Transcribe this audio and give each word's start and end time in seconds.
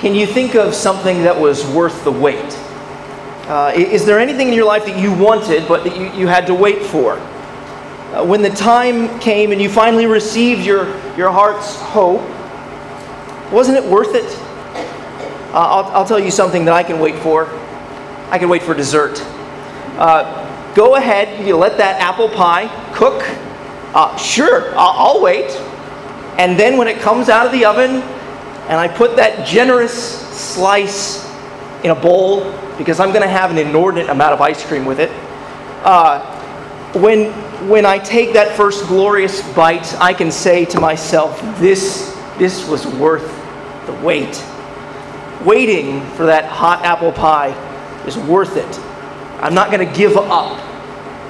can 0.00 0.14
you 0.14 0.26
think 0.26 0.54
of 0.54 0.74
something 0.74 1.22
that 1.22 1.40
was 1.40 1.66
worth 1.66 2.04
the 2.04 2.12
wait? 2.12 2.56
Uh, 3.48 3.72
is 3.74 4.04
there 4.04 4.20
anything 4.20 4.48
in 4.48 4.54
your 4.54 4.66
life 4.66 4.84
that 4.84 4.96
you 4.96 5.12
wanted 5.12 5.66
but 5.66 5.82
that 5.82 5.96
you, 5.96 6.06
you 6.12 6.26
had 6.28 6.46
to 6.46 6.54
wait 6.54 6.82
for? 6.82 7.14
Uh, 7.14 8.24
when 8.24 8.42
the 8.42 8.50
time 8.50 9.18
came 9.18 9.50
and 9.50 9.60
you 9.60 9.68
finally 9.68 10.06
received 10.06 10.64
your, 10.64 10.86
your 11.16 11.32
heart's 11.32 11.80
hope, 11.80 12.20
wasn't 13.50 13.76
it 13.76 13.84
worth 13.84 14.14
it? 14.14 14.24
Uh, 15.52 15.54
I'll, 15.54 15.84
I'll 15.96 16.04
tell 16.04 16.20
you 16.20 16.30
something 16.30 16.64
that 16.66 16.74
I 16.74 16.82
can 16.82 17.00
wait 17.00 17.16
for. 17.16 17.48
I 18.30 18.38
can 18.38 18.48
wait 18.48 18.62
for 18.62 18.74
dessert. 18.74 19.20
Uh, 19.96 20.74
go 20.74 20.94
ahead, 20.94 21.44
you 21.44 21.56
let 21.56 21.76
that 21.78 22.00
apple 22.00 22.28
pie 22.28 22.68
cook. 22.94 23.24
Uh, 23.94 24.16
sure, 24.16 24.70
I'll, 24.78 25.16
I'll 25.16 25.22
wait. 25.22 25.50
And 26.38 26.56
then 26.56 26.76
when 26.76 26.86
it 26.86 27.00
comes 27.00 27.28
out 27.28 27.46
of 27.46 27.52
the 27.52 27.64
oven 27.64 28.02
and 28.68 28.78
I 28.78 28.86
put 28.86 29.16
that 29.16 29.46
generous 29.46 29.92
slice 30.38 31.26
in 31.82 31.90
a 31.90 31.94
bowl 31.94 32.52
because 32.76 33.00
I'm 33.00 33.10
going 33.10 33.22
to 33.22 33.28
have 33.28 33.50
an 33.50 33.56
inordinate 33.56 34.10
amount 34.10 34.34
of 34.34 34.40
ice 34.42 34.64
cream 34.64 34.84
with 34.84 35.00
it. 35.00 35.10
Uh, 35.84 36.20
when, 36.92 37.32
when 37.68 37.86
I 37.86 37.98
take 37.98 38.34
that 38.34 38.56
first 38.56 38.86
glorious 38.86 39.40
bite, 39.54 39.94
I 40.00 40.12
can 40.12 40.30
say 40.30 40.66
to 40.66 40.80
myself, 40.80 41.40
this, 41.58 42.14
this 42.36 42.68
was 42.68 42.86
worth 42.86 43.26
the 43.86 43.94
wait. 44.04 44.44
Waiting 45.44 46.04
for 46.10 46.26
that 46.26 46.44
hot 46.44 46.84
apple 46.84 47.12
pie 47.12 47.54
is 48.06 48.18
worth 48.18 48.56
it. 48.56 48.78
I'm 49.42 49.54
not 49.54 49.70
going 49.70 49.86
to 49.86 49.96
give 49.96 50.16
up 50.16 50.62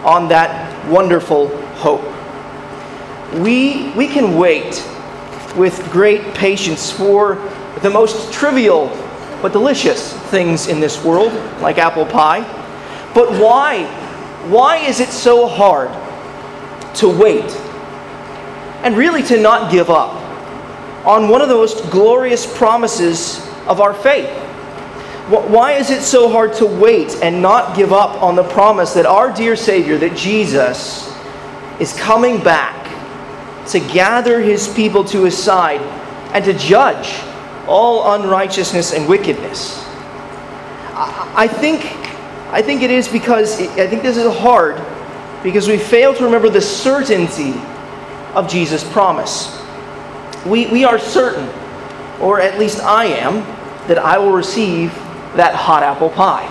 on 0.05 0.29
that 0.29 0.89
wonderful 0.89 1.57
hope. 1.77 2.03
We, 3.35 3.93
we 3.93 4.09
can 4.09 4.37
wait 4.37 4.75
with 5.59 5.91
great 5.91 6.35
patience 6.35 6.91
for 6.91 7.35
the 7.83 7.91
most 7.91 8.33
trivial 8.33 8.89
but 9.43 9.53
delicious 9.53 10.15
things 10.31 10.67
in 10.67 10.81
this 10.81 11.05
world, 11.05 11.33
like 11.61 11.79
apple 11.79 12.07
pie. 12.07 12.41
But 13.15 13.31
why? 13.41 13.85
Why 14.49 14.79
is 14.79 15.01
it 15.01 15.11
so 15.11 15.47
hard 15.47 15.91
to 16.97 17.09
wait 17.09 17.51
and 18.83 18.97
really 18.97 19.23
to 19.25 19.41
not 19.41 19.71
give 19.71 19.91
up 19.91 20.15
on 21.07 21.29
one 21.29 21.41
of 21.41 21.49
the 21.49 21.55
most 21.55 21.91
glorious 21.91 22.47
promises 22.57 23.39
of 23.67 23.81
our 23.81 23.95
faith? 23.95 24.29
Why 25.29 25.73
is 25.73 25.91
it 25.91 26.03
so 26.03 26.31
hard 26.31 26.55
to 26.55 26.67
wait 26.67 27.19
and 27.23 27.43
not 27.43 27.77
give 27.77 27.93
up 27.93 28.23
on 28.23 28.35
the 28.35 28.45
promise 28.45 28.95
that 28.95 29.05
our 29.05 29.31
dear 29.31 29.57
Savior, 29.57 29.99
that 29.99 30.17
Jesus, 30.17 31.15
is 31.79 31.93
coming 31.99 32.43
back 32.43 32.78
to 33.69 33.81
gather 33.81 34.41
his 34.41 34.69
people 34.69 35.05
to 35.05 35.25
his 35.25 35.37
side 35.37 35.81
and 36.33 36.45
to 36.45 36.53
judge 36.55 37.23
all 37.67 38.15
unrighteousness 38.15 38.93
and 38.93 39.09
wickedness. 39.09 39.85
I 40.95 41.47
think, 41.47 41.85
I 42.51 42.63
think 42.63 42.83
it 42.83 42.91
is 42.91 43.09
because, 43.09 43.61
I 43.61 43.87
think 43.87 44.03
this 44.03 44.17
is 44.17 44.37
hard 44.39 44.83
because 45.43 45.69
we 45.69 45.79
fail 45.79 46.15
to 46.15 46.25
remember 46.25 46.49
the 46.49 46.61
certainty 46.61 47.55
of 48.35 48.49
Jesus' 48.49 48.91
promise. 48.93 49.55
We, 50.47 50.67
we 50.67 50.85
are 50.85 50.99
certain, 50.99 51.49
or 52.21 52.41
at 52.41 52.59
least 52.59 52.81
I 52.81 53.07
am, 53.07 53.43
that 53.87 53.99
I 53.99 54.19
will 54.19 54.33
receive 54.33 54.93
that 55.37 55.55
hot 55.55 55.83
apple 55.83 56.11
pie. 56.11 56.47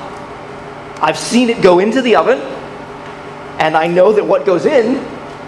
I've 1.01 1.17
seen 1.17 1.49
it 1.49 1.61
go 1.61 1.79
into 1.79 2.01
the 2.01 2.15
oven, 2.15 2.39
and 3.59 3.75
I 3.75 3.87
know 3.87 4.13
that 4.13 4.25
what 4.25 4.45
goes 4.45 4.65
in 4.65 5.03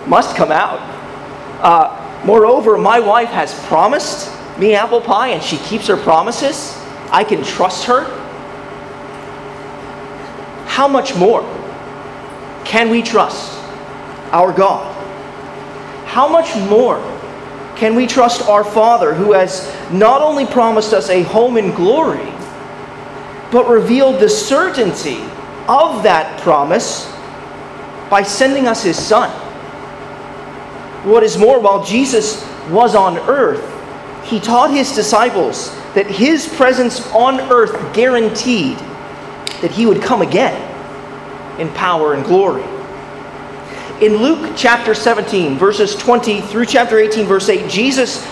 must 0.09 0.35
come 0.35 0.51
out. 0.51 0.98
Uh, 1.59 2.21
moreover, 2.25 2.77
my 2.77 2.99
wife 2.99 3.29
has 3.29 3.53
promised 3.65 4.31
me 4.57 4.75
apple 4.75 5.01
pie 5.01 5.29
and 5.29 5.41
she 5.43 5.57
keeps 5.57 5.87
her 5.87 5.97
promises, 5.97 6.77
I 7.11 7.23
can 7.23 7.43
trust 7.43 7.85
her. 7.85 8.03
How 10.65 10.87
much 10.87 11.15
more 11.15 11.41
can 12.65 12.89
we 12.89 13.01
trust 13.01 13.57
our 14.31 14.53
God? 14.53 14.95
How 16.05 16.27
much 16.27 16.55
more 16.69 16.99
can 17.75 17.95
we 17.95 18.05
trust 18.07 18.47
our 18.47 18.63
Father 18.63 19.13
who 19.13 19.33
has 19.33 19.73
not 19.91 20.21
only 20.21 20.45
promised 20.45 20.93
us 20.93 21.09
a 21.09 21.23
home 21.23 21.57
in 21.57 21.73
glory, 21.73 22.31
but 23.51 23.67
revealed 23.67 24.19
the 24.19 24.29
certainty 24.29 25.21
of 25.67 26.03
that 26.03 26.39
promise 26.41 27.11
by 28.09 28.23
sending 28.23 28.67
us 28.67 28.83
his 28.83 28.97
Son? 28.97 29.48
What 31.03 31.23
is 31.23 31.37
more, 31.37 31.59
while 31.59 31.83
Jesus 31.83 32.45
was 32.69 32.95
on 32.95 33.17
earth, 33.29 33.65
he 34.25 34.39
taught 34.39 34.71
his 34.71 34.93
disciples 34.93 35.73
that 35.95 36.05
his 36.07 36.47
presence 36.47 37.05
on 37.11 37.39
earth 37.51 37.95
guaranteed 37.95 38.77
that 39.61 39.71
he 39.71 39.85
would 39.85 40.01
come 40.01 40.21
again 40.21 40.65
in 41.59 41.69
power 41.69 42.13
and 42.13 42.23
glory. 42.23 42.63
In 44.05 44.17
Luke 44.17 44.53
chapter 44.55 44.93
17, 44.93 45.57
verses 45.57 45.95
20 45.95 46.41
through 46.41 46.65
chapter 46.65 46.97
18, 46.99 47.25
verse 47.25 47.49
8, 47.49 47.69
Jesus, 47.69 48.25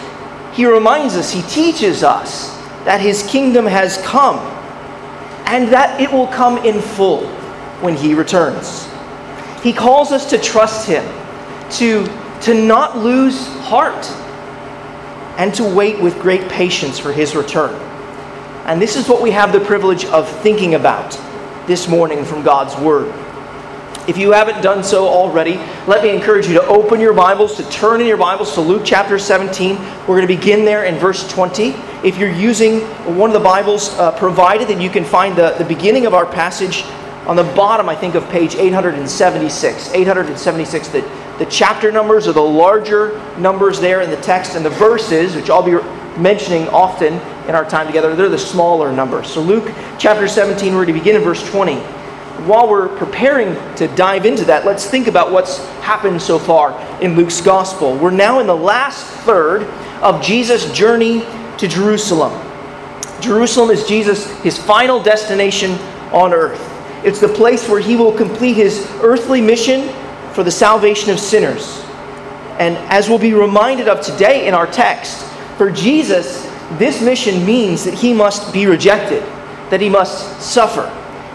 he 0.53 0.65
reminds 0.65 1.15
us, 1.15 1.31
he 1.31 1.41
teaches 1.43 2.03
us 2.03 2.55
that 2.85 3.01
his 3.01 3.23
kingdom 3.23 3.65
has 3.65 3.97
come 4.03 4.37
and 5.45 5.67
that 5.69 5.99
it 5.99 6.11
will 6.11 6.27
come 6.27 6.57
in 6.65 6.81
full 6.81 7.27
when 7.81 7.95
he 7.95 8.13
returns. 8.13 8.87
He 9.61 9.73
calls 9.73 10.11
us 10.11 10.29
to 10.29 10.37
trust 10.37 10.87
him, 10.87 11.03
to, 11.71 12.05
to 12.41 12.53
not 12.53 12.97
lose 12.97 13.47
heart 13.63 14.05
and 15.37 15.53
to 15.55 15.63
wait 15.63 15.99
with 15.99 16.19
great 16.19 16.49
patience 16.49 16.97
for 16.97 17.11
his 17.11 17.35
return. 17.35 17.73
And 18.65 18.81
this 18.81 18.95
is 18.95 19.07
what 19.07 19.21
we 19.21 19.31
have 19.31 19.53
the 19.53 19.59
privilege 19.59 20.05
of 20.05 20.29
thinking 20.41 20.75
about 20.75 21.11
this 21.67 21.87
morning 21.87 22.25
from 22.25 22.43
God's 22.43 22.75
Word. 22.75 23.13
If 24.07 24.17
you 24.17 24.31
haven't 24.31 24.61
done 24.61 24.83
so 24.83 25.05
already, 25.07 25.57
let 25.85 26.01
me 26.01 26.15
encourage 26.15 26.47
you 26.47 26.53
to 26.53 26.65
open 26.65 27.01
your 27.01 27.13
Bibles, 27.13 27.57
to 27.57 27.69
turn 27.69 27.99
in 27.99 28.07
your 28.07 28.17
Bibles 28.17 28.53
to 28.53 28.61
Luke 28.61 28.83
chapter 28.85 29.19
17. 29.19 29.75
We're 29.75 30.05
going 30.07 30.21
to 30.21 30.27
begin 30.27 30.63
there 30.63 30.85
in 30.85 30.95
verse 30.95 31.29
20. 31.29 31.75
If 32.05 32.17
you're 32.17 32.31
using 32.31 32.79
one 33.17 33.29
of 33.29 33.33
the 33.33 33.41
Bibles 33.41 33.89
uh, 33.95 34.17
provided, 34.17 34.69
then 34.69 34.79
you 34.79 34.89
can 34.89 35.03
find 35.03 35.35
the, 35.35 35.55
the 35.57 35.65
beginning 35.65 36.05
of 36.05 36.13
our 36.13 36.25
passage 36.25 36.83
on 37.27 37.35
the 37.35 37.43
bottom, 37.43 37.89
I 37.89 37.95
think, 37.95 38.15
of 38.15 38.27
page 38.29 38.55
876. 38.55 39.93
876, 39.93 40.87
the, 40.87 41.01
the 41.39 41.45
chapter 41.45 41.91
numbers 41.91 42.27
are 42.27 42.33
the 42.33 42.41
larger 42.41 43.19
numbers 43.37 43.79
there 43.79 44.01
in 44.01 44.09
the 44.09 44.17
text, 44.17 44.55
and 44.55 44.65
the 44.65 44.71
verses, 44.71 45.35
which 45.35 45.49
I'll 45.49 45.63
be 45.63 45.77
mentioning 46.19 46.67
often 46.69 47.13
in 47.47 47.55
our 47.55 47.63
time 47.63 47.87
together, 47.87 48.15
they're 48.15 48.29
the 48.29 48.37
smaller 48.37 48.91
numbers. 48.91 49.31
So, 49.31 49.41
Luke 49.41 49.71
chapter 49.99 50.27
17, 50.27 50.73
we're 50.73 50.85
going 50.85 50.95
to 50.95 50.99
begin 50.99 51.15
in 51.15 51.21
verse 51.21 51.47
20. 51.49 51.75
While 52.45 52.69
we're 52.69 52.89
preparing 52.97 53.55
to 53.75 53.87
dive 53.95 54.25
into 54.25 54.45
that, 54.45 54.65
let's 54.65 54.85
think 54.85 55.07
about 55.07 55.31
what's 55.31 55.65
happened 55.81 56.21
so 56.21 56.37
far 56.37 56.73
in 57.01 57.15
Luke's 57.15 57.41
gospel. 57.41 57.95
We're 57.95 58.11
now 58.11 58.39
in 58.39 58.47
the 58.47 58.55
last 58.55 59.05
third 59.23 59.63
of 60.01 60.21
Jesus' 60.21 60.71
journey 60.71 61.21
to 61.57 61.67
Jerusalem. 61.67 62.31
Jerusalem 63.21 63.71
is 63.71 63.87
Jesus, 63.87 64.29
his 64.41 64.57
final 64.57 65.01
destination 65.01 65.71
on 66.11 66.33
earth. 66.33 66.61
It's 67.03 67.19
the 67.19 67.27
place 67.27 67.67
where 67.69 67.79
he 67.79 67.95
will 67.95 68.11
complete 68.11 68.55
his 68.55 68.87
earthly 69.01 69.41
mission 69.41 69.89
for 70.37 70.43
the 70.43 70.51
salvation 70.51 71.09
of 71.09 71.19
sinners. 71.19 71.83
And 72.59 72.77
as 72.93 73.09
we'll 73.09 73.17
be 73.17 73.33
reminded 73.33 73.87
of 73.87 74.01
today 74.01 74.47
in 74.47 74.53
our 74.53 74.67
text, 74.67 75.25
for 75.57 75.71
Jesus, 75.71 76.43
this 76.77 77.01
mission 77.01 77.43
means 77.43 77.83
that 77.85 77.95
he 77.95 78.13
must 78.13 78.53
be 78.53 78.67
rejected, 78.67 79.23
that 79.71 79.81
he 79.81 79.89
must 79.89 80.39
suffer, 80.39 80.83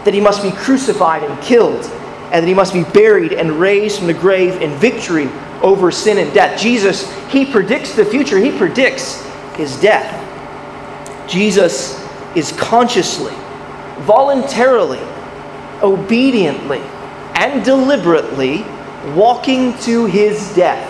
that 0.05 0.15
he 0.15 0.21
must 0.21 0.41
be 0.41 0.53
crucified 0.53 1.25
and 1.25 1.43
killed, 1.43 1.85
and 2.31 2.45
that 2.45 2.47
he 2.47 2.55
must 2.55 2.73
be 2.73 2.85
buried 2.85 3.33
and 3.33 3.51
raised 3.59 3.99
from 3.99 4.07
the 4.07 4.15
grave 4.15 4.63
in 4.63 4.71
victory 4.77 5.29
over 5.63 5.91
sin 5.91 6.19
and 6.19 6.33
death. 6.33 6.57
Jesus, 6.57 7.13
he 7.27 7.45
predicts 7.45 7.97
the 7.97 8.05
future, 8.05 8.39
he 8.39 8.57
predicts 8.57 9.21
his 9.57 9.75
death. 9.81 10.09
Jesus 11.29 12.01
is 12.37 12.53
consciously, 12.53 13.35
voluntarily, 14.03 15.03
obediently, 15.83 16.79
and 17.35 17.65
deliberately 17.65 18.65
walking 19.15 19.77
to 19.81 20.07
his 20.07 20.55
death 20.55 20.89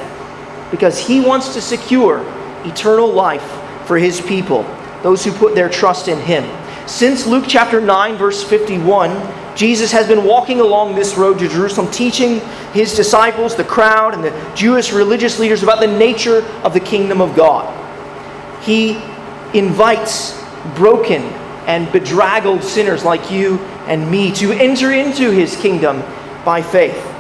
because 0.71 0.99
he 0.99 1.21
wants 1.21 1.55
to 1.55 1.61
secure 1.61 2.21
eternal 2.65 3.11
life 3.11 3.47
for 3.87 3.99
his 3.99 4.21
people, 4.21 4.63
those 5.03 5.25
who 5.25 5.33
put 5.33 5.55
their 5.55 5.69
trust 5.69 6.09
in 6.09 6.19
him. 6.19 6.45
Since 6.89 7.27
Luke 7.27 7.45
chapter 7.49 7.81
9, 7.81 8.17
verse 8.17 8.43
51, 8.43 9.57
Jesus 9.57 9.93
has 9.93 10.09
been 10.09 10.25
walking 10.25 10.61
along 10.61 10.95
this 10.95 11.17
road 11.17 11.39
to 11.39 11.49
Jerusalem, 11.49 11.91
teaching 11.91 12.41
his 12.73 12.95
disciples, 12.95 13.55
the 13.55 13.65
crowd, 13.65 14.15
and 14.15 14.25
the 14.25 14.53
Jewish 14.55 14.93
religious 14.93 15.39
leaders 15.39 15.63
about 15.63 15.81
the 15.81 15.87
nature 15.87 16.43
of 16.65 16.73
the 16.73 16.81
kingdom 16.81 17.21
of 17.21 17.37
God. 17.37 17.79
He 18.63 19.03
invites 19.53 20.41
broken 20.75 21.23
and 21.67 21.91
bedraggled 21.93 22.65
sinners 22.65 23.05
like 23.05 23.31
you 23.31 23.59
and 23.87 24.11
me 24.11 24.33
to 24.37 24.53
enter 24.53 24.93
into 24.93 25.31
his 25.31 25.57
kingdom 25.57 26.03
by 26.45 26.63
faith. 26.63 27.12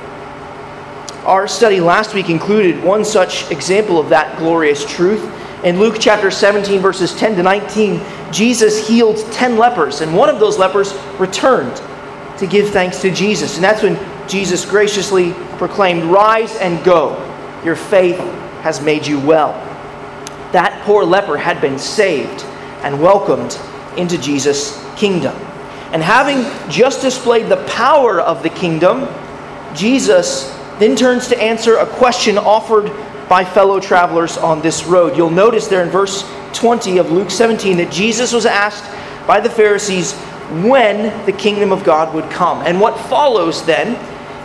Our 1.24 1.46
study 1.46 1.80
last 1.80 2.14
week 2.14 2.30
included 2.30 2.82
one 2.82 3.04
such 3.04 3.50
example 3.50 3.98
of 3.98 4.08
that 4.08 4.38
glorious 4.38 4.84
truth 4.84 5.22
In 5.64 5.78
Luke 5.78 5.98
chapter 6.00 6.28
17, 6.28 6.80
verses 6.80 7.14
10 7.14 7.36
to 7.36 7.42
19, 7.44 8.00
Jesus 8.32 8.88
healed 8.88 9.18
10 9.32 9.56
lepers, 9.56 10.00
and 10.00 10.16
one 10.16 10.28
of 10.28 10.40
those 10.40 10.58
lepers 10.58 10.92
returned 11.20 11.80
to 12.38 12.48
give 12.48 12.70
thanks 12.70 13.00
to 13.02 13.12
Jesus. 13.12 13.54
And 13.54 13.62
that's 13.62 13.80
when 13.80 13.96
Jesus 14.28 14.64
graciously 14.64 15.34
proclaimed, 15.58 16.02
Rise 16.02 16.56
and 16.56 16.84
go. 16.84 17.14
Your 17.64 17.76
faith 17.76 18.18
has 18.62 18.80
made 18.80 19.06
you 19.06 19.20
well. 19.20 19.52
That 20.50 20.82
poor 20.84 21.04
leper 21.04 21.36
had 21.36 21.60
been 21.60 21.78
saved 21.78 22.42
and 22.82 23.00
welcomed 23.00 23.56
into 23.96 24.18
Jesus' 24.18 24.84
kingdom. 24.96 25.36
And 25.92 26.02
having 26.02 26.42
just 26.68 27.02
displayed 27.02 27.48
the 27.48 27.64
power 27.68 28.20
of 28.20 28.42
the 28.42 28.50
kingdom, 28.50 29.06
Jesus 29.76 30.50
then 30.78 30.96
turns 30.96 31.28
to 31.28 31.40
answer 31.40 31.76
a 31.76 31.86
question 31.86 32.38
offered 32.38 32.90
by 33.28 33.44
fellow 33.44 33.80
travelers 33.80 34.36
on 34.36 34.60
this 34.60 34.84
road. 34.84 35.16
You'll 35.16 35.30
notice 35.30 35.66
there 35.66 35.82
in 35.82 35.88
verse 35.88 36.24
20 36.54 36.98
of 36.98 37.10
Luke 37.10 37.30
17 37.30 37.76
that 37.78 37.90
Jesus 37.90 38.32
was 38.32 38.46
asked 38.46 38.84
by 39.26 39.40
the 39.40 39.50
Pharisees 39.50 40.12
when 40.64 41.24
the 41.24 41.32
kingdom 41.32 41.72
of 41.72 41.84
God 41.84 42.14
would 42.14 42.30
come. 42.30 42.58
And 42.62 42.80
what 42.80 42.98
follows 43.08 43.64
then 43.64 43.96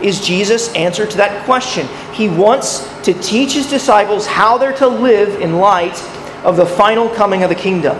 is 0.02 0.24
Jesus' 0.24 0.72
answer 0.74 1.06
to 1.06 1.16
that 1.16 1.44
question. 1.44 1.86
He 2.12 2.28
wants 2.28 2.88
to 3.02 3.12
teach 3.14 3.52
his 3.52 3.68
disciples 3.68 4.26
how 4.26 4.56
they're 4.56 4.76
to 4.76 4.88
live 4.88 5.40
in 5.40 5.58
light 5.58 6.00
of 6.44 6.56
the 6.56 6.66
final 6.66 7.08
coming 7.10 7.42
of 7.42 7.50
the 7.50 7.54
kingdom. 7.54 7.96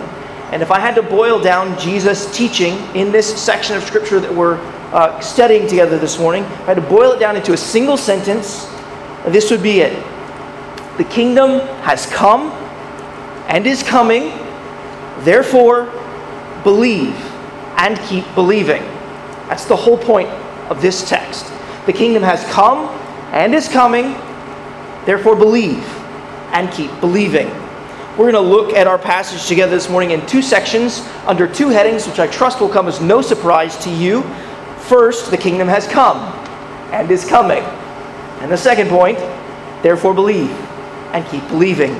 And 0.51 0.63
if 0.63 0.71
I 0.71 0.79
had 0.79 0.95
to 0.95 1.03
boil 1.03 1.39
down 1.39 1.77
Jesus' 1.77 2.35
teaching 2.35 2.73
in 2.95 3.11
this 3.11 3.39
section 3.39 3.75
of 3.75 3.83
Scripture 3.83 4.19
that 4.19 4.33
we're 4.33 4.57
uh, 4.91 5.19
studying 5.19 5.67
together 5.67 5.97
this 5.97 6.17
morning, 6.17 6.43
if 6.43 6.61
I 6.61 6.73
had 6.73 6.75
to 6.75 6.81
boil 6.81 7.11
it 7.11 7.19
down 7.19 7.35
into 7.35 7.53
a 7.53 7.57
single 7.57 7.97
sentence, 7.97 8.65
this 9.27 9.51
would 9.51 9.61
be 9.61 9.81
it. 9.81 9.93
The 10.97 11.03
kingdom 11.03 11.59
has 11.81 12.05
come 12.07 12.51
and 13.47 13.65
is 13.65 13.83
coming, 13.83 14.37
therefore, 15.19 15.85
believe 16.63 17.15
and 17.77 17.97
keep 18.07 18.25
believing. 18.35 18.81
That's 19.47 19.65
the 19.65 19.75
whole 19.75 19.97
point 19.97 20.29
of 20.69 20.81
this 20.81 21.07
text. 21.07 21.51
The 21.85 21.93
kingdom 21.93 22.21
has 22.23 22.43
come 22.51 22.87
and 23.31 23.55
is 23.55 23.67
coming, 23.67 24.13
therefore, 25.05 25.35
believe 25.35 25.83
and 26.51 26.71
keep 26.71 26.91
believing. 26.99 27.47
We're 28.17 28.31
going 28.31 28.43
to 28.43 28.49
look 28.49 28.73
at 28.73 28.85
our 28.85 28.97
passage 28.97 29.47
together 29.47 29.71
this 29.71 29.89
morning 29.89 30.11
in 30.11 30.25
two 30.27 30.41
sections 30.41 30.99
under 31.25 31.47
two 31.47 31.69
headings, 31.69 32.05
which 32.05 32.19
I 32.19 32.27
trust 32.27 32.59
will 32.59 32.67
come 32.67 32.87
as 32.87 32.99
no 32.99 33.21
surprise 33.21 33.77
to 33.85 33.89
you. 33.89 34.23
First, 34.89 35.29
the 35.29 35.37
kingdom 35.37 35.67
has 35.67 35.87
come 35.87 36.17
and 36.91 37.11
is 37.11 37.23
coming. 37.23 37.61
And 38.41 38.51
the 38.51 38.57
second 38.57 38.89
point, 38.89 39.19
therefore 39.83 40.15
believe 40.15 40.49
and 41.13 41.23
keep 41.27 41.47
believing. 41.47 41.93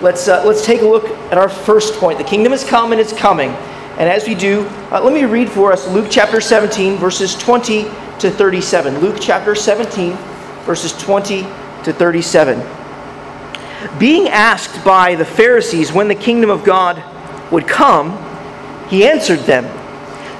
Let's, 0.00 0.26
uh, 0.26 0.42
let's 0.46 0.64
take 0.64 0.80
a 0.80 0.86
look 0.86 1.04
at 1.30 1.36
our 1.36 1.50
first 1.50 2.00
point. 2.00 2.16
The 2.16 2.24
kingdom 2.24 2.52
has 2.52 2.64
come 2.64 2.92
and 2.92 3.00
it's 3.00 3.12
coming. 3.12 3.50
And 3.98 4.08
as 4.08 4.26
we 4.26 4.34
do, 4.34 4.66
uh, 4.90 5.02
let 5.04 5.12
me 5.12 5.26
read 5.26 5.50
for 5.50 5.70
us 5.70 5.86
Luke 5.88 6.06
chapter 6.10 6.40
17, 6.40 6.96
verses 6.96 7.34
20 7.34 7.82
to 8.20 8.30
37. 8.30 9.00
Luke 9.00 9.18
chapter 9.20 9.54
17, 9.54 10.16
verses 10.64 10.94
20 10.94 11.42
to 11.42 11.92
37. 11.92 12.58
Being 13.98 14.28
asked 14.28 14.82
by 14.82 15.14
the 15.14 15.26
Pharisees 15.26 15.92
when 15.92 16.08
the 16.08 16.14
kingdom 16.14 16.48
of 16.48 16.64
God 16.64 17.04
would 17.52 17.68
come, 17.68 18.16
he 18.88 19.06
answered 19.06 19.40
them, 19.40 19.66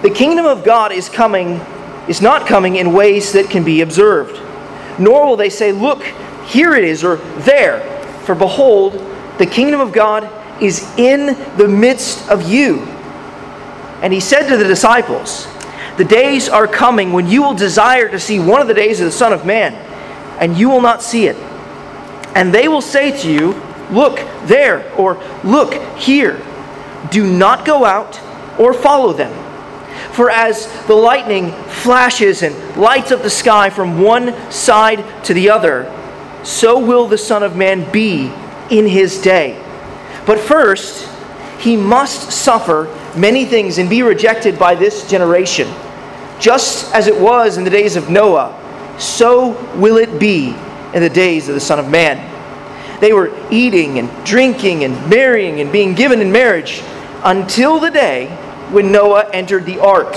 The 0.04 0.10
kingdom 0.10 0.46
of 0.46 0.62
God 0.62 0.92
is 0.92 1.08
coming, 1.08 1.60
is 2.06 2.22
not 2.22 2.46
coming 2.46 2.76
in 2.76 2.92
ways 2.92 3.32
that 3.32 3.50
can 3.50 3.64
be 3.64 3.80
observed. 3.80 4.40
Nor 5.00 5.26
will 5.26 5.36
they 5.36 5.50
say, 5.50 5.72
Look, 5.72 6.04
here 6.46 6.74
it 6.74 6.84
is, 6.84 7.02
or 7.02 7.16
there. 7.16 7.80
For 8.20 8.36
behold, 8.36 8.92
the 9.38 9.46
kingdom 9.46 9.80
of 9.80 9.92
God 9.92 10.30
is 10.62 10.88
in 10.96 11.36
the 11.56 11.66
midst 11.66 12.28
of 12.28 12.48
you. 12.48 12.82
And 14.00 14.12
he 14.12 14.20
said 14.20 14.48
to 14.48 14.56
the 14.56 14.68
disciples, 14.68 15.48
The 15.96 16.04
days 16.04 16.48
are 16.48 16.68
coming 16.68 17.12
when 17.12 17.26
you 17.26 17.42
will 17.42 17.54
desire 17.54 18.08
to 18.08 18.20
see 18.20 18.38
one 18.38 18.60
of 18.60 18.68
the 18.68 18.74
days 18.74 19.00
of 19.00 19.06
the 19.06 19.12
Son 19.12 19.32
of 19.32 19.44
Man, 19.44 19.74
and 20.38 20.56
you 20.56 20.70
will 20.70 20.80
not 20.80 21.02
see 21.02 21.26
it 21.26 21.36
and 22.34 22.52
they 22.52 22.68
will 22.68 22.82
say 22.82 23.16
to 23.22 23.32
you, 23.32 23.52
Look 23.90 24.16
there, 24.46 24.90
or 24.96 25.22
Look 25.44 25.74
here. 25.96 26.42
Do 27.10 27.26
not 27.30 27.64
go 27.64 27.84
out 27.84 28.20
or 28.58 28.74
follow 28.74 29.12
them. 29.12 29.32
For 30.14 30.30
as 30.30 30.68
the 30.86 30.94
lightning 30.94 31.50
flashes 31.50 32.42
and 32.42 32.76
lights 32.76 33.10
up 33.10 33.22
the 33.22 33.30
sky 33.30 33.68
from 33.68 34.00
one 34.00 34.32
side 34.50 35.04
to 35.24 35.34
the 35.34 35.50
other, 35.50 35.90
so 36.44 36.78
will 36.78 37.08
the 37.08 37.18
Son 37.18 37.42
of 37.42 37.56
Man 37.56 37.90
be 37.90 38.32
in 38.70 38.86
his 38.86 39.20
day. 39.20 39.60
But 40.24 40.38
first, 40.38 41.10
he 41.58 41.76
must 41.76 42.30
suffer 42.30 42.84
many 43.16 43.44
things 43.44 43.78
and 43.78 43.90
be 43.90 44.02
rejected 44.02 44.56
by 44.56 44.76
this 44.76 45.10
generation. 45.10 45.68
Just 46.38 46.94
as 46.94 47.08
it 47.08 47.18
was 47.20 47.56
in 47.56 47.64
the 47.64 47.70
days 47.70 47.96
of 47.96 48.08
Noah, 48.08 48.60
so 48.98 49.50
will 49.74 49.96
it 49.96 50.20
be 50.20 50.54
in 50.94 51.02
the 51.02 51.10
days 51.10 51.48
of 51.48 51.54
the 51.54 51.60
Son 51.60 51.80
of 51.80 51.90
Man. 51.90 52.30
They 53.00 53.12
were 53.12 53.32
eating 53.50 53.98
and 53.98 54.08
drinking 54.24 54.84
and 54.84 55.10
marrying 55.10 55.60
and 55.60 55.72
being 55.72 55.94
given 55.94 56.20
in 56.20 56.30
marriage 56.30 56.82
until 57.24 57.80
the 57.80 57.90
day 57.90 58.26
when 58.74 58.92
Noah 58.92 59.30
entered 59.32 59.64
the 59.64 59.78
ark 59.78 60.14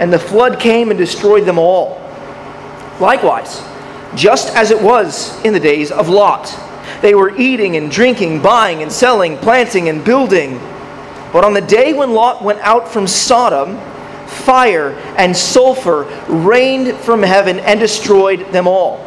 and 0.00 0.12
the 0.12 0.18
flood 0.18 0.60
came 0.60 0.90
and 0.90 0.98
destroyed 0.98 1.46
them 1.46 1.58
all. 1.58 2.00
Likewise, 3.00 3.62
just 4.14 4.54
as 4.54 4.70
it 4.70 4.80
was 4.80 5.42
in 5.44 5.52
the 5.52 5.60
days 5.60 5.90
of 5.90 6.08
Lot, 6.08 6.54
they 7.00 7.14
were 7.14 7.34
eating 7.36 7.76
and 7.76 7.90
drinking, 7.90 8.42
buying 8.42 8.82
and 8.82 8.92
selling, 8.92 9.38
planting 9.38 9.88
and 9.88 10.04
building. 10.04 10.58
But 11.32 11.44
on 11.44 11.54
the 11.54 11.60
day 11.60 11.92
when 11.92 12.12
Lot 12.12 12.42
went 12.42 12.60
out 12.60 12.88
from 12.88 13.06
Sodom, 13.06 13.78
fire 14.26 14.90
and 15.16 15.36
sulfur 15.36 16.04
rained 16.28 16.96
from 16.98 17.22
heaven 17.22 17.58
and 17.60 17.78
destroyed 17.78 18.52
them 18.52 18.66
all. 18.66 19.04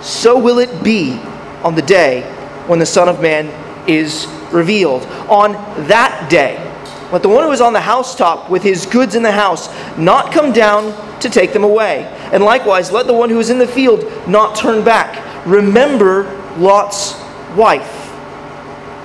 So 0.00 0.38
will 0.38 0.58
it 0.58 0.82
be 0.82 1.20
on 1.62 1.74
the 1.74 1.82
day 1.82 2.22
when 2.66 2.78
the 2.78 2.86
Son 2.86 3.08
of 3.08 3.20
Man 3.20 3.46
is 3.88 4.26
revealed. 4.52 5.02
On 5.28 5.52
that 5.88 6.30
day, 6.30 6.71
let 7.12 7.22
the 7.22 7.28
one 7.28 7.44
who 7.44 7.52
is 7.52 7.60
on 7.60 7.74
the 7.74 7.80
housetop 7.80 8.48
with 8.48 8.62
his 8.62 8.86
goods 8.86 9.14
in 9.14 9.22
the 9.22 9.30
house 9.30 9.68
not 9.98 10.32
come 10.32 10.50
down 10.50 11.20
to 11.20 11.28
take 11.28 11.52
them 11.52 11.62
away. 11.62 12.04
And 12.32 12.42
likewise, 12.42 12.90
let 12.90 13.06
the 13.06 13.12
one 13.12 13.28
who 13.28 13.38
is 13.38 13.50
in 13.50 13.58
the 13.58 13.66
field 13.66 14.10
not 14.26 14.56
turn 14.56 14.82
back. 14.82 15.46
Remember 15.46 16.24
Lot's 16.56 17.14
wife. 17.54 18.08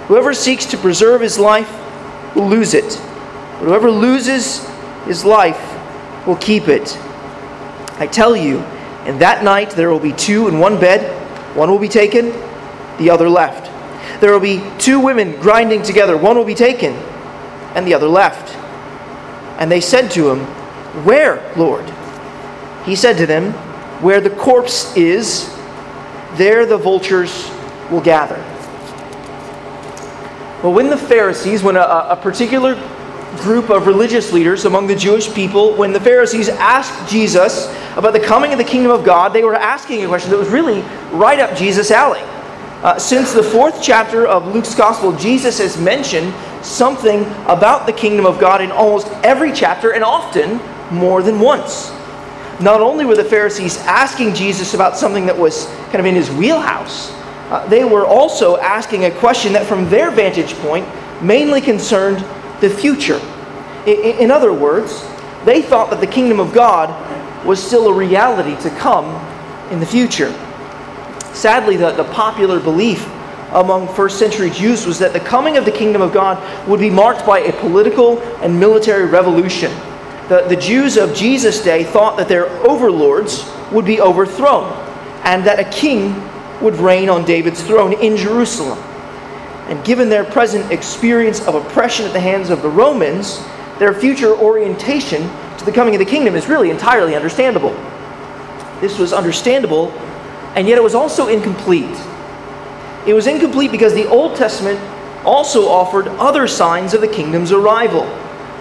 Whoever 0.08 0.34
seeks 0.34 0.66
to 0.68 0.78
preserve 0.78 1.20
his 1.20 1.38
life 1.38 1.70
will 2.34 2.48
lose 2.48 2.74
it. 2.74 2.98
But 3.60 3.66
whoever 3.66 3.92
loses 3.92 4.66
his 5.06 5.26
life 5.26 5.76
will 6.26 6.38
keep 6.38 6.70
it. 6.70 6.98
I 8.00 8.08
tell 8.08 8.38
you, 8.38 8.60
in 9.06 9.20
that 9.20 9.44
night 9.44 9.72
there 9.72 9.90
will 9.90 10.00
be 10.00 10.14
two 10.14 10.48
in 10.48 10.60
one 10.60 10.80
bed, 10.80 11.14
one 11.58 11.70
will 11.70 11.80
be 11.80 11.90
taken 11.90 12.32
the 13.00 13.10
other 13.10 13.30
left. 13.30 13.70
There 14.22 14.32
will 14.32 14.40
be 14.40 14.64
two 14.78 15.00
women 15.02 15.34
grinding 15.42 15.82
together, 15.82 16.16
one 16.16 16.38
will 16.38 16.46
be 16.46 16.56
taken, 16.56 16.94
and 17.78 17.86
the 17.86 17.94
other 17.94 18.08
left. 18.08 18.56
And 19.60 19.72
they 19.72 19.82
said 19.82 20.10
to 20.12 20.32
him, 20.32 20.40
Where, 21.06 21.54
Lord? 21.56 21.86
He 22.86 22.96
said 22.96 23.18
to 23.18 23.28
them, 23.28 23.54
Where 24.02 24.20
the 24.20 24.32
corpse 24.32 24.96
is, 24.98 25.56
there 26.36 26.66
the 26.66 26.78
vultures 26.78 27.50
will 27.92 28.02
gather. 28.02 28.38
Well, 30.64 30.74
when 30.74 30.90
the 30.90 30.98
Pharisees, 30.98 31.62
when 31.62 31.76
a, 31.76 31.82
a 31.82 32.20
particular 32.20 32.74
group 33.38 33.70
of 33.70 33.86
religious 33.86 34.34
leaders 34.34 34.66
among 34.66 34.88
the 34.88 34.96
Jewish 34.96 35.32
people, 35.32 35.76
when 35.76 35.94
the 35.94 36.00
Pharisees 36.00 36.50
asked 36.50 37.10
Jesus 37.10 37.68
about 37.96 38.14
the 38.14 38.20
coming 38.20 38.54
of 38.54 38.58
the 38.58 38.64
kingdom 38.64 38.92
of 38.92 39.06
God, 39.06 39.34
they 39.34 39.44
were 39.44 39.54
asking 39.54 40.04
a 40.04 40.08
question 40.08 40.32
that 40.32 40.38
was 40.38 40.50
really 40.50 40.82
right 41.12 41.40
up 41.40 41.56
Jesus' 41.56 41.92
alley. 41.92 42.22
Uh, 42.84 42.98
since 42.98 43.34
the 43.34 43.44
fourth 43.44 43.84
chapter 43.84 44.26
of 44.26 44.48
Luke's 44.54 44.74
Gospel, 44.74 45.16
Jesus 45.16 45.60
has 45.60 45.80
mentioned 45.80 46.34
something 46.68 47.24
about 47.46 47.86
the 47.86 47.94
kingdom 47.94 48.26
of 48.26 48.40
God 48.40 48.62
in 48.62 48.72
almost 48.72 49.08
every 49.24 49.52
chapter 49.52 49.92
and 49.94 50.04
often 50.04 50.60
more 50.96 51.24
than 51.24 51.40
once. 51.40 51.92
Not 52.60 52.82
only 52.82 53.06
were 53.06 53.16
the 53.16 53.24
Pharisees 53.24 53.78
asking 53.80 54.34
Jesus 54.34 54.74
about 54.74 54.98
something 54.98 55.26
that 55.28 55.38
was 55.38 55.66
kind 55.86 56.00
of 56.00 56.06
in 56.06 56.16
his 56.16 56.30
wheelhouse, 56.32 57.12
uh, 57.50 57.66
they 57.68 57.86
were 57.86 58.06
also 58.06 58.58
asking 58.58 59.06
a 59.06 59.12
question 59.12 59.54
that, 59.54 59.66
from 59.66 59.90
their 59.90 60.12
vantage 60.12 60.54
point, 60.56 60.88
mainly 61.22 61.62
concerned 61.62 62.26
the 62.60 62.70
future. 62.70 63.22
In, 63.86 64.18
in 64.20 64.32
other 64.32 64.52
words, 64.52 65.08
they 65.46 65.62
thought 65.62 65.90
that 65.92 66.02
the 66.02 66.08
kingdom 66.08 66.40
of 66.40 66.54
God 66.54 66.90
was 67.46 67.66
still 67.66 67.88
a 67.88 67.94
reality 67.94 68.62
to 68.64 68.76
come 68.78 69.06
in 69.72 69.80
the 69.80 69.86
future. 69.86 70.32
Sadly, 71.34 71.78
the, 71.78 71.92
the 71.92 72.04
popular 72.06 72.60
belief 72.60 73.08
among 73.52 73.88
first 73.94 74.20
century 74.20 74.50
Jews 74.50 74.86
was 74.86 75.00
that 75.00 75.14
the 75.14 75.20
coming 75.20 75.58
of 75.58 75.66
the 75.66 75.72
kingdom 75.72 76.02
of 76.02 76.14
God 76.14 76.68
would 76.68 76.80
be 76.80 76.90
marked 76.90 77.26
by 77.26 77.40
a 77.40 77.54
political 77.60 78.20
and 78.42 78.60
military 78.60 79.06
revolution. 79.06 79.72
The, 80.28 80.46
the 80.50 80.58
Jews 80.58 80.98
of 80.98 81.16
Jesus' 81.16 81.64
day 81.64 81.84
thought 81.84 82.18
that 82.18 82.28
their 82.28 82.48
overlords 82.68 83.50
would 83.72 83.86
be 83.86 84.02
overthrown 84.02 84.66
and 85.24 85.46
that 85.46 85.60
a 85.60 85.70
king 85.70 86.16
would 86.62 86.76
reign 86.76 87.10
on 87.10 87.24
David's 87.24 87.62
throne 87.62 87.94
in 87.94 88.18
Jerusalem. 88.18 88.78
And 89.68 89.84
given 89.86 90.10
their 90.10 90.24
present 90.24 90.72
experience 90.72 91.46
of 91.46 91.56
oppression 91.56 92.06
at 92.06 92.14
the 92.14 92.20
hands 92.20 92.50
of 92.50 92.62
the 92.62 92.70
Romans, 92.70 93.44
their 93.80 93.94
future 93.94 94.36
orientation 94.36 95.30
to 95.58 95.66
the 95.66 95.72
coming 95.72 95.96
of 95.96 96.00
the 96.00 96.06
kingdom 96.06 96.36
is 96.36 96.48
really 96.48 96.70
entirely 96.70 97.16
understandable. 97.16 97.74
This 98.82 98.98
was 98.98 99.14
understandable, 99.14 99.92
and 100.56 100.68
yet 100.68 100.78
it 100.78 100.84
was 100.84 100.96
also 100.96 101.28
incomplete. 101.28 101.98
It 103.08 103.14
was 103.14 103.26
incomplete 103.26 103.72
because 103.72 103.94
the 103.94 104.08
Old 104.10 104.36
Testament 104.36 104.78
also 105.26 105.70
offered 105.70 106.10
other 106.20 106.46
signs 106.46 106.94
of 106.94 107.00
the 107.00 107.08
kingdom's 107.08 107.54
arrival. 107.54 108.06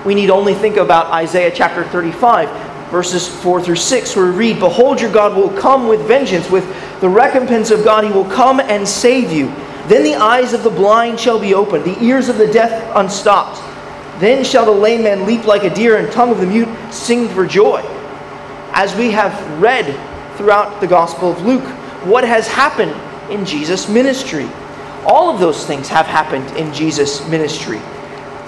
We 0.05 0.15
need 0.15 0.31
only 0.31 0.55
think 0.55 0.77
about 0.77 1.07
Isaiah 1.07 1.51
chapter 1.53 1.83
35, 1.83 2.49
verses 2.91 3.27
4 3.43 3.61
through 3.61 3.75
6, 3.75 4.15
where 4.15 4.31
we 4.31 4.37
read, 4.37 4.61
Behold, 4.61 5.01
your 5.01 5.13
God 5.13 5.37
will 5.37 5.51
come 5.61 5.89
with 5.89 6.01
vengeance, 6.03 6.49
with 6.49 6.65
the 7.01 7.09
recompense 7.09 7.73
of 7.73 7.83
God, 7.83 8.05
he 8.05 8.11
will 8.11 8.25
come 8.25 8.61
and 8.61 8.87
save 8.87 9.33
you. 9.33 9.47
Then 9.89 10.05
the 10.05 10.15
eyes 10.15 10.53
of 10.53 10.63
the 10.63 10.71
blind 10.71 11.19
shall 11.19 11.41
be 11.41 11.53
opened, 11.53 11.85
the 11.85 12.01
ears 12.01 12.29
of 12.29 12.39
the 12.39 12.47
deaf 12.47 12.93
unstopped. 12.95 13.61
Then 14.21 14.45
shall 14.45 14.65
the 14.65 14.71
lame 14.71 15.03
man 15.03 15.27
leap 15.27 15.45
like 15.47 15.65
a 15.65 15.75
deer, 15.75 15.97
and 15.97 16.11
tongue 16.13 16.31
of 16.31 16.39
the 16.39 16.47
mute 16.47 16.69
sing 16.93 17.29
for 17.29 17.47
joy. 17.47 17.83
As 18.73 18.95
we 18.95 19.11
have 19.11 19.61
read 19.61 19.87
throughout 20.37 20.81
the 20.81 20.87
Gospel 20.87 21.33
of 21.33 21.43
Luke, 21.43 21.67
what 22.05 22.23
has 22.23 22.47
happened 22.47 22.93
in 23.31 23.45
Jesus' 23.45 23.89
ministry? 23.89 24.49
All 25.05 25.33
of 25.33 25.39
those 25.39 25.65
things 25.67 25.89
have 25.89 26.07
happened 26.07 26.57
in 26.57 26.73
Jesus' 26.73 27.27
ministry. 27.29 27.81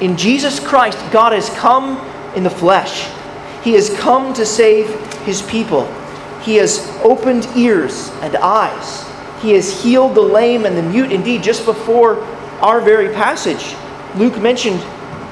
In 0.00 0.16
Jesus 0.16 0.60
Christ, 0.60 0.98
God 1.12 1.32
has 1.32 1.48
come 1.50 1.98
in 2.34 2.42
the 2.42 2.50
flesh. 2.50 3.08
He 3.62 3.74
has 3.74 3.90
come 3.98 4.32
to 4.34 4.46
save 4.46 4.88
his 5.22 5.42
people. 5.42 5.92
He 6.42 6.56
has 6.56 6.88
opened 7.02 7.48
ears 7.56 8.10
and 8.22 8.36
eyes. 8.36 9.04
He 9.42 9.52
has 9.52 9.82
healed 9.82 10.14
the 10.14 10.22
lame 10.22 10.66
and 10.66 10.76
the 10.76 10.82
mute. 10.82 11.12
Indeed, 11.12 11.42
just 11.42 11.64
before 11.64 12.22
our 12.60 12.80
very 12.80 13.12
passage, 13.14 13.76
Luke 14.16 14.38
mentioned 14.40 14.80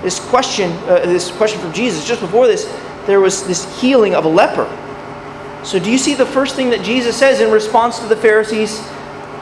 this 0.03 0.21
question, 0.29 0.71
uh, 0.89 1.01
this 1.07 1.31
question 1.31 1.61
from 1.61 1.73
Jesus. 1.73 2.07
Just 2.07 2.21
before 2.21 2.47
this, 2.47 2.65
there 3.07 3.21
was 3.21 3.47
this 3.47 3.81
healing 3.81 4.15
of 4.15 4.25
a 4.25 4.29
leper. 4.29 4.67
So, 5.65 5.81
do 5.81 5.91
you 5.91 5.99
see 5.99 6.15
the 6.15 6.27
first 6.27 6.55
thing 6.55 6.71
that 6.71 6.83
Jesus 6.83 7.17
says 7.17 7.41
in 7.41 7.51
response 7.51 7.99
to 7.99 8.07
the 8.07 8.17
Pharisees' 8.17 8.79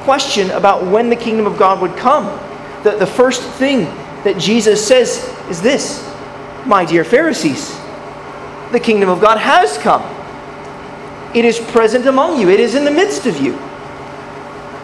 question 0.05 0.51
about 0.51 0.87
when 0.87 1.11
the 1.11 1.17
kingdom 1.17 1.47
of 1.47 1.59
God 1.59 1.81
would 1.81 1.97
come? 1.97 2.27
The, 2.85 2.97
the 2.97 3.07
first 3.07 3.43
thing 3.43 3.85
that 4.25 4.39
Jesus 4.39 4.87
says 4.87 5.29
is 5.49 5.61
this 5.61 6.09
My 6.67 6.85
dear 6.85 7.05
Pharisees, 7.05 7.77
the 8.73 8.81
kingdom 8.81 9.09
of 9.09 9.21
God 9.21 9.39
has 9.39 9.79
come. 9.79 10.03
It 11.35 11.45
is 11.45 11.59
present 11.59 12.07
among 12.07 12.41
you, 12.41 12.49
it 12.49 12.61
is 12.61 12.75
in 12.75 12.85
the 12.85 12.91
midst 12.91 13.27
of 13.27 13.41
you. 13.41 13.57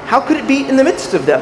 How 0.06 0.20
could 0.20 0.36
it 0.36 0.48
be 0.48 0.68
in 0.68 0.76
the 0.76 0.82
midst 0.82 1.14
of 1.14 1.24
them? 1.26 1.40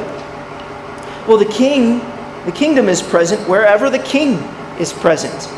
Well, 1.27 1.39
the 1.39 1.47
king, 1.47 2.01
the 2.45 2.53
kingdom 2.53 2.89
is 2.89 3.01
present 3.01 3.49
wherever 3.49 3.89
the 3.89 3.99
king 3.99 4.35
is 4.79 4.93
present. 4.93 5.49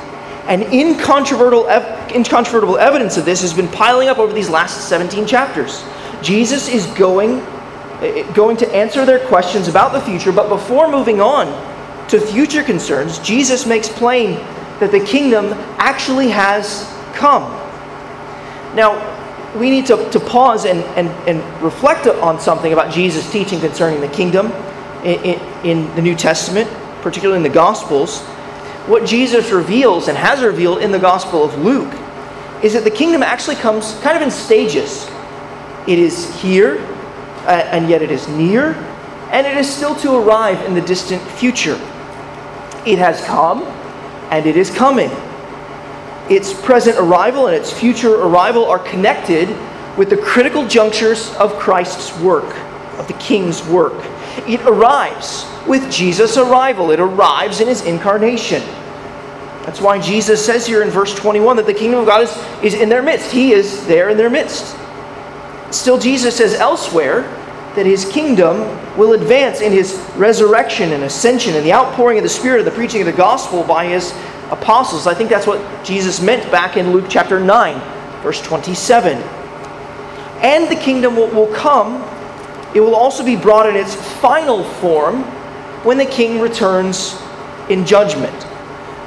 And 0.46 0.62
incontrovertible, 0.62 1.68
incontrovertible 2.14 2.78
evidence 2.78 3.16
of 3.16 3.24
this 3.24 3.42
has 3.42 3.52
been 3.52 3.68
piling 3.68 4.08
up 4.08 4.18
over 4.18 4.32
these 4.32 4.48
last 4.48 4.88
17 4.88 5.26
chapters. 5.26 5.84
Jesus 6.22 6.68
is 6.68 6.86
going, 6.86 7.40
going 8.34 8.56
to 8.58 8.68
answer 8.74 9.04
their 9.04 9.24
questions 9.26 9.68
about 9.68 9.92
the 9.92 10.00
future, 10.00 10.32
but 10.32 10.48
before 10.48 10.90
moving 10.90 11.20
on 11.20 11.46
to 12.08 12.20
future 12.20 12.62
concerns, 12.62 13.18
Jesus 13.18 13.66
makes 13.66 13.88
plain 13.88 14.34
that 14.80 14.90
the 14.90 15.00
kingdom 15.00 15.52
actually 15.78 16.28
has 16.28 16.90
come. 17.14 17.42
Now, 18.74 19.18
we 19.58 19.70
need 19.70 19.86
to, 19.86 20.10
to 20.10 20.20
pause 20.20 20.64
and, 20.64 20.80
and, 20.96 21.08
and 21.28 21.62
reflect 21.62 22.06
on 22.06 22.40
something 22.40 22.72
about 22.72 22.92
Jesus' 22.92 23.30
teaching 23.30 23.60
concerning 23.60 24.00
the 24.00 24.08
kingdom 24.08 24.52
in, 25.04 25.20
in, 25.24 25.66
in 25.66 25.94
the 25.96 26.02
New 26.02 26.14
Testament, 26.14 26.70
particularly 27.02 27.36
in 27.36 27.42
the 27.42 27.54
Gospels. 27.54 28.20
What 28.86 29.06
Jesus 29.06 29.50
reveals 29.50 30.08
and 30.08 30.16
has 30.16 30.42
revealed 30.42 30.78
in 30.82 30.92
the 30.92 30.98
Gospel 30.98 31.44
of 31.44 31.58
Luke 31.58 31.92
is 32.62 32.74
that 32.74 32.84
the 32.84 32.90
kingdom 32.90 33.22
actually 33.22 33.56
comes 33.56 33.94
kind 34.00 34.16
of 34.16 34.22
in 34.22 34.30
stages. 34.30 35.10
It 35.86 35.98
is 35.98 36.34
here, 36.40 36.78
and 37.50 37.88
yet 37.88 38.02
it 38.02 38.10
is 38.10 38.28
near, 38.28 38.74
and 39.30 39.46
it 39.46 39.56
is 39.56 39.68
still 39.68 39.94
to 39.96 40.14
arrive 40.14 40.64
in 40.66 40.74
the 40.74 40.80
distant 40.80 41.22
future. 41.22 41.74
It 42.86 42.98
has 42.98 43.20
come, 43.24 43.62
and 44.30 44.46
it 44.46 44.56
is 44.56 44.70
coming 44.70 45.10
its 46.30 46.54
present 46.54 46.96
arrival 46.96 47.48
and 47.48 47.56
its 47.56 47.72
future 47.72 48.14
arrival 48.14 48.64
are 48.64 48.78
connected 48.78 49.48
with 49.98 50.08
the 50.08 50.16
critical 50.16 50.66
junctures 50.66 51.34
of 51.34 51.58
Christ's 51.58 52.16
work, 52.20 52.56
of 52.98 53.08
the 53.08 53.14
King's 53.14 53.66
work. 53.66 53.94
It 54.46 54.60
arrives 54.62 55.44
with 55.66 55.90
Jesus' 55.92 56.36
arrival, 56.36 56.92
it 56.92 57.00
arrives 57.00 57.60
in 57.60 57.66
his 57.66 57.82
incarnation. 57.82 58.62
That's 59.66 59.80
why 59.80 60.00
Jesus 60.00 60.44
says 60.44 60.66
here 60.66 60.82
in 60.82 60.88
verse 60.88 61.14
21 61.14 61.56
that 61.56 61.66
the 61.66 61.74
kingdom 61.74 62.00
of 62.00 62.06
God 62.06 62.22
is, 62.22 62.44
is 62.62 62.74
in 62.74 62.88
their 62.88 63.02
midst. 63.02 63.30
He 63.30 63.52
is 63.52 63.86
there 63.86 64.08
in 64.08 64.16
their 64.16 64.30
midst. 64.30 64.76
Still, 65.70 65.98
Jesus 65.98 66.36
says 66.36 66.54
elsewhere 66.54 67.28
that 67.74 67.86
his 67.86 68.04
kingdom 68.04 68.58
will 68.96 69.12
advance 69.12 69.60
in 69.60 69.72
his 69.72 69.94
resurrection 70.16 70.92
and 70.92 71.04
ascension 71.04 71.54
and 71.54 71.64
the 71.64 71.72
outpouring 71.72 72.18
of 72.18 72.24
the 72.24 72.28
Spirit 72.28 72.58
and 72.58 72.66
the 72.66 72.72
preaching 72.72 73.00
of 73.00 73.06
the 73.06 73.12
gospel 73.12 73.62
by 73.62 73.86
his 73.86 74.12
apostles. 74.50 75.06
I 75.06 75.14
think 75.14 75.30
that's 75.30 75.46
what 75.46 75.84
Jesus 75.84 76.20
meant 76.20 76.50
back 76.50 76.76
in 76.76 76.92
Luke 76.92 77.06
chapter 77.08 77.38
9, 77.38 78.22
verse 78.22 78.42
27. 78.42 79.16
And 80.42 80.68
the 80.68 80.80
kingdom 80.80 81.16
will, 81.16 81.28
will 81.28 81.54
come, 81.54 82.02
it 82.74 82.80
will 82.80 82.94
also 82.94 83.24
be 83.24 83.36
brought 83.36 83.68
in 83.68 83.76
its 83.76 83.94
final 83.94 84.64
form 84.64 85.22
when 85.84 85.96
the 85.96 86.06
king 86.06 86.40
returns 86.40 87.16
in 87.68 87.86
judgment, 87.86 88.42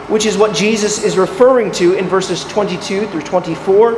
which 0.09 0.25
is 0.25 0.37
what 0.37 0.55
Jesus 0.55 1.03
is 1.03 1.17
referring 1.17 1.71
to 1.73 1.93
in 1.93 2.05
verses 2.05 2.43
22 2.45 3.07
through 3.07 3.21
24 3.21 3.95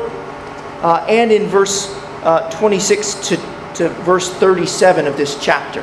uh, 0.82 1.06
and 1.08 1.32
in 1.32 1.48
verse 1.48 1.88
uh, 2.24 2.50
26 2.52 3.28
to, 3.28 3.38
to 3.76 3.90
verse 3.90 4.30
37 4.30 5.08
of 5.08 5.18
this 5.18 5.38
chapter. 5.42 5.82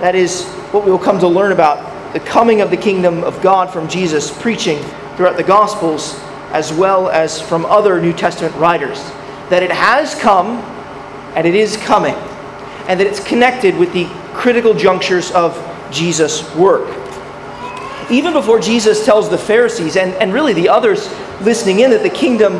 That 0.00 0.14
is 0.14 0.46
what 0.72 0.84
we 0.84 0.90
will 0.90 0.98
come 0.98 1.18
to 1.20 1.28
learn 1.28 1.52
about 1.52 2.12
the 2.12 2.20
coming 2.20 2.60
of 2.60 2.70
the 2.70 2.76
kingdom 2.76 3.22
of 3.24 3.40
God 3.42 3.72
from 3.72 3.88
Jesus 3.88 4.30
preaching 4.40 4.82
throughout 5.16 5.36
the 5.36 5.44
Gospels, 5.44 6.18
as 6.52 6.72
well 6.72 7.08
as 7.08 7.40
from 7.40 7.64
other 7.66 8.00
New 8.00 8.12
Testament 8.12 8.54
writers. 8.56 8.98
That 9.50 9.62
it 9.62 9.70
has 9.70 10.14
come 10.14 10.58
and 11.36 11.46
it 11.46 11.54
is 11.54 11.76
coming, 11.76 12.14
and 12.88 12.98
that 12.98 13.06
it's 13.06 13.22
connected 13.22 13.76
with 13.76 13.92
the 13.92 14.06
critical 14.34 14.74
junctures 14.74 15.30
of 15.32 15.56
Jesus' 15.92 16.54
work. 16.54 16.88
Even 18.10 18.32
before 18.32 18.58
Jesus 18.58 19.04
tells 19.04 19.30
the 19.30 19.38
Pharisees 19.38 19.96
and, 19.96 20.12
and 20.14 20.32
really 20.32 20.52
the 20.52 20.68
others 20.68 21.08
listening 21.42 21.80
in 21.80 21.90
that 21.90 22.02
the 22.02 22.10
kingdom 22.10 22.54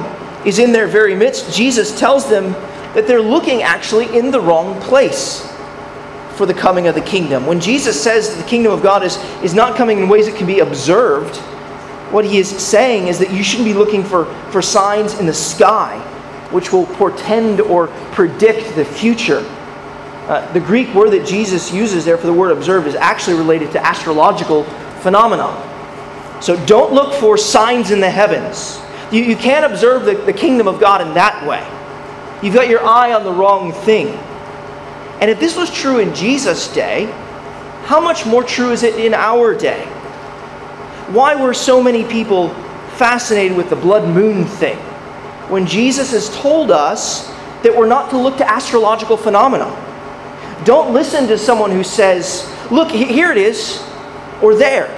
is 0.47 0.59
in 0.61 0.73
their 0.73 0.87
very 0.87 1.15
midst, 1.15 1.55
Jesus 1.55 1.99
tells 1.99 2.29
them 2.29 2.55
that 2.95 3.07
they're 3.07 3.21
looking 3.21 3.63
actually 3.63 4.17
in 4.17 4.31
the 4.31 4.41
wrong 4.41 4.81
place 4.81 5.47
for 6.35 6.47
the 6.47 6.55
coming 6.55 6.87
of 6.87 6.95
the 6.95 7.03
kingdom. 7.03 7.47
When 7.47 7.61
Jesus 7.61 8.03
says 8.03 8.31
that 8.31 8.43
the 8.43 8.49
kingdom 8.49 8.73
of 8.73 8.83
God 8.83 9.03
is, 9.03 9.17
is 9.43 9.55
not 9.55 9.77
coming 9.77 9.99
in 9.99 10.09
ways 10.09 10.27
that 10.27 10.37
can 10.37 10.47
be 10.47 10.61
observed, 10.61 11.37
what 12.11 12.25
he 12.25 12.39
is 12.39 12.49
saying 12.49 13.09
is 13.09 13.19
that 13.19 13.33
you 13.33 13.43
shouldn't 13.43 13.69
be 13.69 13.75
looking 13.75 14.03
for, 14.03 14.25
for 14.51 14.63
signs 14.63 15.19
in 15.21 15.27
the 15.27 15.35
sky 15.35 15.99
which 16.51 16.73
will 16.73 16.87
portend 16.87 17.61
or 17.61 17.87
predict 18.13 18.75
the 18.75 18.85
future. 18.85 19.45
Uh, 20.27 20.51
the 20.53 20.61
Greek 20.61 20.93
word 20.95 21.11
that 21.11 21.27
Jesus 21.27 21.73
uses 21.73 22.05
there 22.05 22.19
for 22.19 22.27
the 22.27 22.33
word 22.33 22.51
observe 22.51 22.87
is 22.87 22.95
actually 22.95 23.37
related 23.37 23.71
to 23.73 23.85
astrological 23.85 24.65
phenomena. 25.03 25.67
So 26.41 26.57
don't 26.67 26.93
look 26.93 27.15
for 27.15 27.37
signs 27.37 27.91
in 27.91 28.01
the 28.01 28.11
heavens. 28.11 28.81
You, 29.13 29.23
you 29.23 29.37
can't 29.37 29.71
observe 29.71 30.05
the, 30.05 30.15
the 30.15 30.33
kingdom 30.33 30.67
of 30.67 30.81
God 30.81 31.01
in 31.07 31.15
that 31.15 31.47
way. 31.47 31.65
You've 32.43 32.55
got 32.55 32.69
your 32.69 32.83
eye 32.83 33.13
on 33.13 33.25
the 33.25 33.33
wrong 33.33 33.73
thing. 33.73 34.09
And 35.21 35.31
if 35.31 35.39
this 35.39 35.57
was 35.57 35.71
true 35.71 35.99
in 35.99 36.15
Jesus' 36.15 36.73
day, 36.73 37.05
how 37.85 38.01
much 38.01 38.25
more 38.25 38.43
true 38.43 38.71
is 38.73 38.83
it 38.83 38.99
in 38.99 39.13
our 39.13 39.55
day? 39.55 39.85
Why 41.11 41.35
were 41.35 41.53
so 41.53 41.83
many 41.83 42.05
people 42.05 42.49
fascinated 42.97 43.57
with 43.57 43.69
the 43.69 43.77
blood 43.77 44.09
moon 44.09 44.45
thing 44.45 44.79
when 45.49 45.67
Jesus 45.67 46.13
has 46.13 46.35
told 46.37 46.71
us 46.71 47.29
that 47.63 47.77
we're 47.77 47.89
not 47.89 48.11
to 48.11 48.17
look 48.17 48.39
to 48.39 48.51
astrological 48.51 49.17
phenomena? 49.17 49.69
Don't 50.65 50.95
listen 50.95 51.27
to 51.27 51.37
someone 51.37 51.71
who 51.71 51.85
says, 51.85 52.51
Look, 52.71 52.91
here 52.91 53.33
it 53.33 53.39
is, 53.39 53.83
or 54.41 54.55
there. 54.55 54.97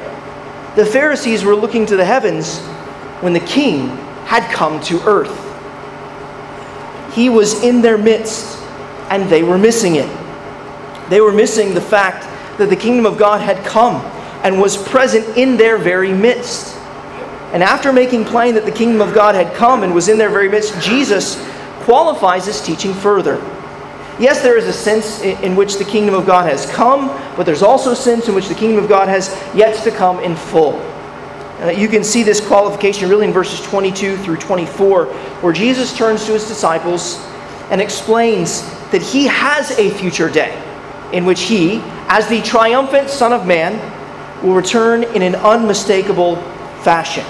The 0.77 0.87
Pharisees 0.87 1.45
were 1.45 1.57
looking 1.57 1.87
to 1.87 1.97
the 1.97 2.05
heavens 2.05 2.61
when 3.21 3.33
the 3.33 3.41
king 3.41 3.89
had 4.27 4.51
come 4.53 4.81
to 4.83 5.01
earth. 5.09 5.52
He 7.13 7.29
was 7.29 7.63
in 7.63 7.83
their 7.83 7.99
midst 7.99 8.59
and 9.11 9.29
they 9.29 9.43
were 9.43 9.59
missing 9.59 9.97
it. 9.97 10.09
They 11.11 11.21
were 11.21 11.33
missing 11.33 11.75
the 11.75 11.81
fact 11.81 12.25
that 12.59 12.71
the 12.71 12.77
kingdom 12.77 13.07
of 13.07 13.19
God 13.19 13.41
had 13.41 13.65
come 13.65 13.97
and 14.43 14.61
was 14.61 14.77
present 14.77 15.37
in 15.37 15.57
their 15.57 15.79
very 15.79 16.13
midst. 16.13 16.77
And 17.53 17.63
after 17.63 17.93
making 17.93 18.25
plain 18.25 18.55
that 18.55 18.65
the 18.65 18.73
kingdom 18.73 19.07
of 19.07 19.15
God 19.15 19.35
had 19.35 19.55
come 19.55 19.83
and 19.83 19.95
was 19.95 20.09
in 20.09 20.17
their 20.17 20.31
very 20.31 20.49
midst, 20.49 20.81
Jesus 20.81 21.37
qualifies 21.81 22.47
his 22.47 22.61
teaching 22.63 22.95
further. 22.95 23.37
Yes, 24.19 24.43
there 24.43 24.57
is 24.57 24.67
a 24.67 24.73
sense 24.73 25.21
in 25.21 25.57
which 25.57 25.77
the 25.77 25.85
kingdom 25.85 26.15
of 26.15 26.27
God 26.27 26.47
has 26.47 26.65
come, 26.67 27.09
but 27.37 27.45
there's 27.45 27.63
also 27.63 27.93
a 27.93 27.97
sense 27.97 28.29
in 28.29 28.35
which 28.35 28.49
the 28.49 28.55
kingdom 28.55 28.83
of 28.83 28.89
God 28.89 29.09
has 29.09 29.29
yet 29.55 29.83
to 29.85 29.91
come 29.91 30.21
in 30.21 30.37
full. 30.37 30.81
Uh, 31.63 31.69
you 31.69 31.87
can 31.87 32.03
see 32.03 32.25
this 32.25 32.41
qualification 32.41 33.09
really 33.09 33.25
in 33.25 33.33
verses 33.33 33.61
22 33.63 34.17
through 34.17 34.37
24, 34.37 35.07
where 35.07 35.53
Jesus 35.53 35.97
turns 35.97 36.27
to 36.27 36.33
his 36.33 36.49
disciples 36.49 37.25
and 37.71 37.81
explains 37.81 38.63
that 38.91 39.01
he 39.01 39.27
has 39.27 39.71
a 39.79 39.91
future 39.91 40.29
day 40.29 40.61
in 41.13 41.25
which 41.25 41.43
he, 41.43 41.81
as 42.09 42.27
the 42.27 42.43
triumphant 42.43 43.09
Son 43.09 43.33
of 43.33 43.47
Man, 43.47 43.79
will 44.43 44.55
return 44.55 45.05
in 45.05 45.23
an 45.23 45.37
unmistakable 45.37 46.37
fashion. 46.83 47.25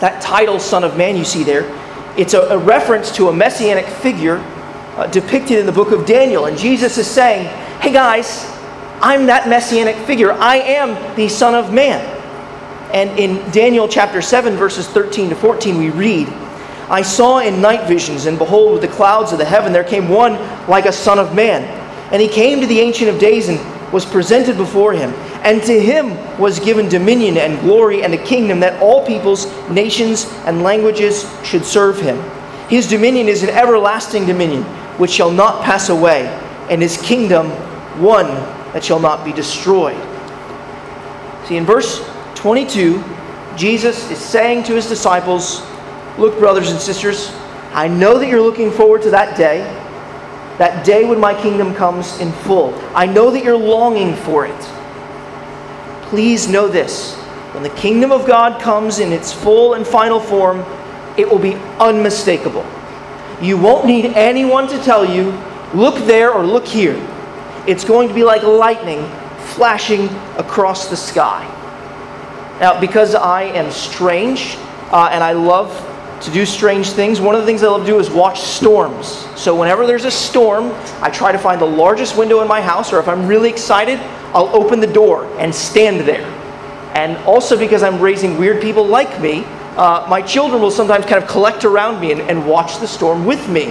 That 0.00 0.20
title, 0.20 0.58
Son 0.58 0.82
of 0.82 0.96
Man, 0.96 1.16
you 1.16 1.24
see 1.24 1.44
there, 1.44 1.70
it's 2.18 2.34
a, 2.34 2.40
a 2.48 2.58
reference 2.58 3.14
to 3.16 3.28
a 3.28 3.32
messianic 3.32 3.86
figure 3.86 4.38
uh, 4.96 5.06
depicted 5.06 5.58
in 5.58 5.66
the 5.66 5.72
book 5.72 5.92
of 5.92 6.04
Daniel. 6.04 6.46
And 6.46 6.58
Jesus 6.58 6.98
is 6.98 7.06
saying, 7.06 7.46
Hey 7.80 7.92
guys, 7.92 8.44
I'm 9.00 9.26
that 9.26 9.48
messianic 9.48 9.94
figure. 10.06 10.32
I 10.32 10.56
am 10.56 11.16
the 11.16 11.28
Son 11.28 11.54
of 11.54 11.72
Man. 11.72 12.15
And 12.92 13.18
in 13.18 13.50
Daniel 13.50 13.88
chapter 13.88 14.22
7, 14.22 14.54
verses 14.56 14.86
13 14.88 15.30
to 15.30 15.36
14, 15.36 15.78
we 15.78 15.90
read, 15.90 16.28
I 16.88 17.02
saw 17.02 17.40
in 17.40 17.60
night 17.60 17.88
visions, 17.88 18.26
and 18.26 18.38
behold, 18.38 18.72
with 18.72 18.82
the 18.82 18.88
clouds 18.88 19.32
of 19.32 19.38
the 19.38 19.44
heaven 19.44 19.72
there 19.72 19.84
came 19.84 20.08
one 20.08 20.34
like 20.68 20.86
a 20.86 20.92
Son 20.92 21.18
of 21.18 21.34
Man. 21.34 21.62
And 22.12 22.22
he 22.22 22.28
came 22.28 22.60
to 22.60 22.66
the 22.66 22.78
Ancient 22.78 23.10
of 23.10 23.18
Days 23.18 23.48
and 23.48 23.60
was 23.92 24.04
presented 24.04 24.56
before 24.56 24.92
him. 24.92 25.10
And 25.42 25.62
to 25.64 25.80
him 25.80 26.16
was 26.38 26.60
given 26.60 26.88
dominion 26.88 27.36
and 27.36 27.58
glory 27.60 28.04
and 28.04 28.14
a 28.14 28.24
kingdom 28.24 28.60
that 28.60 28.80
all 28.80 29.04
peoples, 29.04 29.46
nations, 29.68 30.26
and 30.44 30.62
languages 30.62 31.28
should 31.44 31.64
serve 31.64 32.00
him. 32.00 32.20
His 32.68 32.88
dominion 32.88 33.28
is 33.28 33.42
an 33.42 33.50
everlasting 33.50 34.26
dominion 34.26 34.62
which 34.98 35.10
shall 35.10 35.30
not 35.30 35.64
pass 35.64 35.88
away, 35.88 36.26
and 36.70 36.80
his 36.80 36.96
kingdom 36.96 37.50
one 38.00 38.26
that 38.72 38.84
shall 38.84 39.00
not 39.00 39.24
be 39.24 39.32
destroyed. 39.32 40.00
See, 41.46 41.56
in 41.56 41.64
verse 41.64 42.00
22, 42.36 43.02
Jesus 43.56 44.10
is 44.10 44.18
saying 44.18 44.64
to 44.64 44.74
his 44.74 44.88
disciples, 44.88 45.62
Look, 46.18 46.38
brothers 46.38 46.70
and 46.70 46.80
sisters, 46.80 47.30
I 47.72 47.88
know 47.88 48.18
that 48.18 48.28
you're 48.28 48.40
looking 48.40 48.70
forward 48.70 49.02
to 49.02 49.10
that 49.10 49.36
day, 49.36 49.58
that 50.58 50.84
day 50.86 51.04
when 51.04 51.20
my 51.20 51.34
kingdom 51.40 51.74
comes 51.74 52.18
in 52.20 52.32
full. 52.32 52.74
I 52.94 53.06
know 53.06 53.30
that 53.30 53.44
you're 53.44 53.56
longing 53.56 54.14
for 54.14 54.46
it. 54.46 54.60
Please 56.08 56.48
know 56.48 56.68
this 56.68 57.14
when 57.52 57.62
the 57.62 57.70
kingdom 57.70 58.12
of 58.12 58.26
God 58.26 58.60
comes 58.60 58.98
in 58.98 59.12
its 59.12 59.32
full 59.32 59.74
and 59.74 59.86
final 59.86 60.20
form, 60.20 60.62
it 61.16 61.26
will 61.26 61.38
be 61.38 61.54
unmistakable. 61.80 62.66
You 63.40 63.56
won't 63.56 63.86
need 63.86 64.06
anyone 64.14 64.68
to 64.68 64.82
tell 64.82 65.04
you, 65.04 65.30
look 65.72 65.96
there 66.06 66.32
or 66.32 66.44
look 66.44 66.66
here. 66.66 66.96
It's 67.66 67.82
going 67.82 68.08
to 68.08 68.14
be 68.14 68.24
like 68.24 68.42
lightning 68.42 69.08
flashing 69.38 70.08
across 70.36 70.88
the 70.88 70.96
sky. 70.96 71.50
Now, 72.60 72.80
because 72.80 73.14
I 73.14 73.42
am 73.42 73.70
strange 73.70 74.56
uh, 74.90 75.10
and 75.12 75.22
I 75.22 75.32
love 75.32 75.70
to 76.22 76.30
do 76.30 76.46
strange 76.46 76.90
things, 76.90 77.20
one 77.20 77.34
of 77.34 77.42
the 77.42 77.46
things 77.46 77.62
I 77.62 77.66
love 77.66 77.82
to 77.82 77.86
do 77.86 77.98
is 77.98 78.08
watch 78.08 78.40
storms. 78.40 79.06
So, 79.36 79.54
whenever 79.54 79.86
there's 79.86 80.06
a 80.06 80.10
storm, 80.10 80.72
I 81.02 81.10
try 81.10 81.32
to 81.32 81.38
find 81.38 81.60
the 81.60 81.66
largest 81.66 82.16
window 82.16 82.40
in 82.40 82.48
my 82.48 82.62
house, 82.62 82.92
or 82.92 82.98
if 82.98 83.08
I'm 83.08 83.26
really 83.26 83.50
excited, 83.50 83.98
I'll 84.32 84.48
open 84.56 84.80
the 84.80 84.86
door 84.86 85.26
and 85.38 85.54
stand 85.54 86.00
there. 86.08 86.24
And 86.94 87.18
also 87.26 87.58
because 87.58 87.82
I'm 87.82 88.00
raising 88.00 88.38
weird 88.38 88.62
people 88.62 88.86
like 88.86 89.20
me, 89.20 89.44
uh, 89.76 90.06
my 90.08 90.22
children 90.22 90.62
will 90.62 90.70
sometimes 90.70 91.04
kind 91.04 91.22
of 91.22 91.28
collect 91.28 91.66
around 91.66 92.00
me 92.00 92.12
and, 92.12 92.22
and 92.22 92.46
watch 92.46 92.78
the 92.78 92.88
storm 92.88 93.26
with 93.26 93.46
me. 93.50 93.64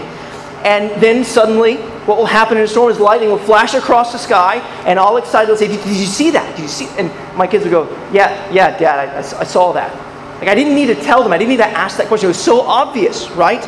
And 0.64 1.02
then 1.02 1.24
suddenly, 1.24 1.78
what 2.06 2.18
will 2.18 2.28
happen 2.28 2.58
in 2.58 2.64
a 2.64 2.68
storm 2.68 2.92
is 2.92 3.00
lightning 3.00 3.30
will 3.30 3.40
flash 3.40 3.74
across 3.74 4.12
the 4.12 4.20
sky, 4.20 4.58
and 4.86 5.00
all 5.00 5.18
excited 5.18 5.50
will 5.50 5.58
say, 5.58 5.68
did, 5.68 5.84
did 5.84 5.98
you 5.98 6.06
see 6.06 6.30
that? 6.32 6.56
Did 6.56 6.62
you 6.62 6.68
see? 6.68 6.88
And 7.00 7.12
my 7.36 7.48
kids 7.48 7.64
would 7.64 7.72
go, 7.72 7.90
Yeah, 8.14 8.52
yeah, 8.52 8.78
Dad, 8.78 9.10
I, 9.10 9.18
I, 9.18 9.44
saw 9.44 9.72
that. 9.74 9.92
Like, 10.40 10.48
I 10.48 10.54
didn't 10.54 10.76
need 10.76 10.88
to 10.88 10.96
tell 10.96 11.24
them, 11.24 11.34
I 11.34 11.40
didn't 11.40 11.50
need 11.50 11.58
to 11.58 11.66
ask 11.66 11.98
that 11.98 12.08
question. 12.08 12.28
It 12.28 12.36
was 12.38 12.44
so 12.44 12.62
obvious, 12.62 13.32
right? 13.32 13.62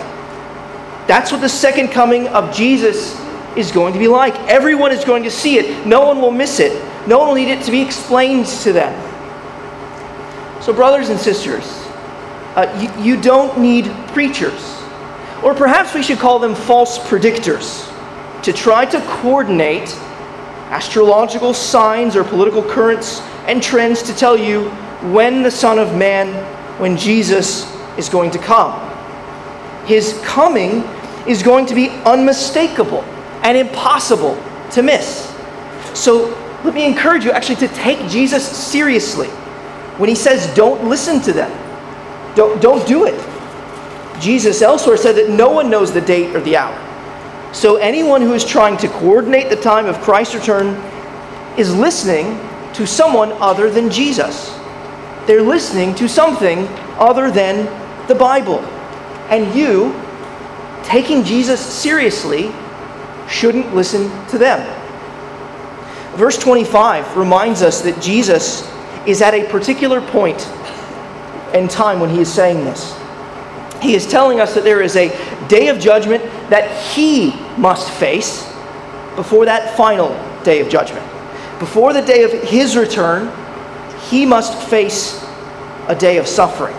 That's 1.08 1.32
what 1.32 1.42
the 1.42 1.50
second 1.50 1.88
coming 1.88 2.28
of 2.28 2.54
Jesus 2.56 3.20
is 3.56 3.72
going 3.72 3.94
to 3.94 4.00
be 4.00 4.08
like. 4.08 4.36
Everyone 4.48 4.92
is 4.92 5.04
going 5.04 5.24
to 5.24 5.32
see 5.32 5.58
it, 5.58 5.88
no 5.88 6.06
one 6.06 6.22
will 6.22 6.32
miss 6.32 6.60
it, 6.60 6.74
no 7.08 7.18
one 7.18 7.30
will 7.30 7.36
need 7.36 7.50
it 7.50 7.64
to 7.64 7.72
be 7.72 7.82
explained 7.82 8.46
to 8.46 8.72
them. 8.72 8.94
So, 10.62 10.74
brothers 10.74 11.10
and 11.10 11.20
sisters, 11.20 11.66
uh, 12.56 12.92
you, 12.98 13.16
you 13.16 13.22
don't 13.22 13.58
need 13.60 13.86
preachers. 14.10 14.76
Or 15.44 15.56
perhaps 15.56 15.96
we 15.96 16.04
should 16.04 16.20
call 16.20 16.38
them 16.38 16.54
false 16.54 17.00
predictors 17.00 17.92
to 18.44 18.54
try 18.54 18.86
to 18.86 19.00
coordinate 19.02 19.96
astrological 20.70 21.54
signs 21.54 22.16
or 22.16 22.24
political 22.24 22.62
currents 22.62 23.22
and 23.48 23.64
trends 23.64 24.04
to 24.04 24.14
tell 24.14 24.38
you 24.38 24.70
when 25.14 25.44
the 25.44 25.52
Son 25.52 25.80
of 25.80 25.96
Man, 25.96 26.28
when 26.80 26.98
Jesus 26.98 27.74
is 27.98 28.10
going 28.10 28.32
to 28.32 28.38
come. 28.38 28.74
His 29.86 30.20
coming 30.24 30.84
is 31.28 31.42
going 31.42 31.66
to 31.68 31.76
be 31.76 31.90
unmistakable 32.06 33.04
and 33.44 33.58
impossible 33.58 34.42
to 34.72 34.82
miss. 34.82 35.34
So 35.94 36.28
let 36.64 36.74
me 36.74 36.86
encourage 36.86 37.24
you 37.24 37.32
actually 37.32 37.68
to 37.68 37.68
take 37.70 38.10
Jesus 38.10 38.46
seriously 38.46 39.30
when 39.98 40.10
he 40.10 40.16
says, 40.16 40.54
don't 40.56 40.90
listen 40.90 41.22
to 41.22 41.34
them. 41.34 41.52
Don't, 42.36 42.62
don't 42.62 42.86
do 42.88 43.06
it. 43.06 43.20
Jesus 44.22 44.62
elsewhere 44.62 44.98
said 44.98 45.16
that 45.16 45.30
no 45.30 45.50
one 45.50 45.70
knows 45.70 45.94
the 45.94 46.02
date 46.02 46.36
or 46.36 46.42
the 46.42 46.58
hour. 46.58 46.87
So 47.54 47.78
anyone 47.78 48.22
who 48.22 48.34
is 48.34 48.46
trying 48.46 48.78
to 48.78 48.88
coordinate 48.88 49.50
the 49.50 49.56
time 49.56 49.86
of 49.86 50.00
Christ's 50.02 50.36
return 50.36 50.76
is 51.58 51.76
listening 51.76 52.40
to 52.74 52.86
someone 52.86 53.32
other 53.34 53.70
than 53.70 53.90
Jesus. 53.90 54.58
They're 55.26 55.42
listening 55.42 55.96
to 55.96 56.08
something 56.08 56.68
other 57.00 57.32
than 57.32 57.66
the 58.08 58.16
Bible. 58.16 58.60
And 59.30 59.54
you, 59.56 59.94
taking 60.84 61.24
Jesus 61.24 61.60
seriously, 61.60 62.52
shouldn't 63.28 63.74
listen 63.74 64.10
to 64.28 64.38
them. 64.38 64.62
Verse 66.16 66.38
25 66.38 67.18
reminds 67.18 67.62
us 67.62 67.82
that 67.82 68.02
Jesus 68.02 68.68
is 69.06 69.22
at 69.22 69.34
a 69.34 69.48
particular 69.50 70.02
point 70.02 70.48
and 71.54 71.70
time 71.70 72.00
when 72.00 72.10
he 72.10 72.20
is 72.20 72.32
saying 72.32 72.64
this. 72.66 72.98
He 73.82 73.96
is 73.96 74.08
telling 74.08 74.40
us 74.40 74.56
that 74.56 74.64
there 74.64 74.82
is 74.82 74.96
a 74.96 75.10
day 75.48 75.68
of 75.68 75.80
judgment 75.80 76.24
that 76.50 76.70
he 76.94 77.32
must 77.58 77.92
face 77.92 78.44
before 79.16 79.46
that 79.46 79.76
final 79.76 80.10
day 80.44 80.60
of 80.60 80.70
judgment. 80.70 81.06
Before 81.60 81.92
the 81.92 82.02
day 82.02 82.24
of 82.24 82.32
his 82.32 82.78
return, 82.78 83.32
he 84.10 84.26
must 84.26 84.70
face 84.70 85.26
a 85.88 85.96
day 85.96 86.18
of 86.18 86.28
suffering. 86.28 86.76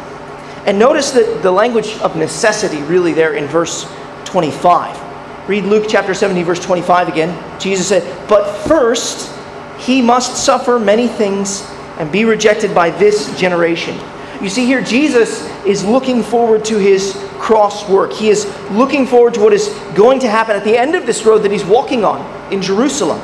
And 0.66 0.78
notice 0.78 1.11
that 1.12 1.42
the 1.42 1.50
language 1.50 1.98
of 1.98 2.16
necessity 2.16 2.83
really 2.83 3.12
there 3.12 3.35
in 3.35 3.46
verse 3.46 3.90
25. 4.24 5.48
Read 5.48 5.64
Luke 5.64 5.87
chapter 5.88 6.12
17, 6.14 6.44
verse 6.44 6.61
25 6.61 7.09
again. 7.09 7.61
Jesus 7.61 7.88
said, 7.88 8.28
But 8.28 8.54
first 8.66 9.35
he 9.78 10.02
must 10.02 10.44
suffer 10.44 10.78
many 10.78 11.09
things 11.09 11.62
and 11.98 12.12
be 12.12 12.24
rejected 12.24 12.74
by 12.74 12.90
this 12.90 13.37
generation. 13.38 13.98
You 14.40 14.48
see 14.48 14.66
here, 14.66 14.81
Jesus 14.81 15.48
is 15.64 15.85
looking 15.85 16.22
forward 16.22 16.64
to 16.66 16.79
his 16.79 17.14
cross 17.38 17.88
work. 17.88 18.12
He 18.12 18.29
is 18.29 18.46
looking 18.70 19.07
forward 19.07 19.35
to 19.35 19.40
what 19.40 19.53
is 19.53 19.68
going 19.96 20.20
to 20.20 20.29
happen 20.29 20.55
at 20.55 20.62
the 20.62 20.77
end 20.77 20.94
of 20.94 21.07
this 21.07 21.24
road 21.24 21.38
that 21.38 21.51
he's 21.51 21.64
walking 21.64 22.05
on 22.05 22.53
in 22.53 22.62
Jerusalem. 22.62 23.20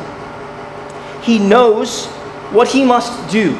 He 1.23 1.39
knows 1.39 2.07
what 2.51 2.69
he 2.69 2.85
must 2.85 3.31
do 3.31 3.57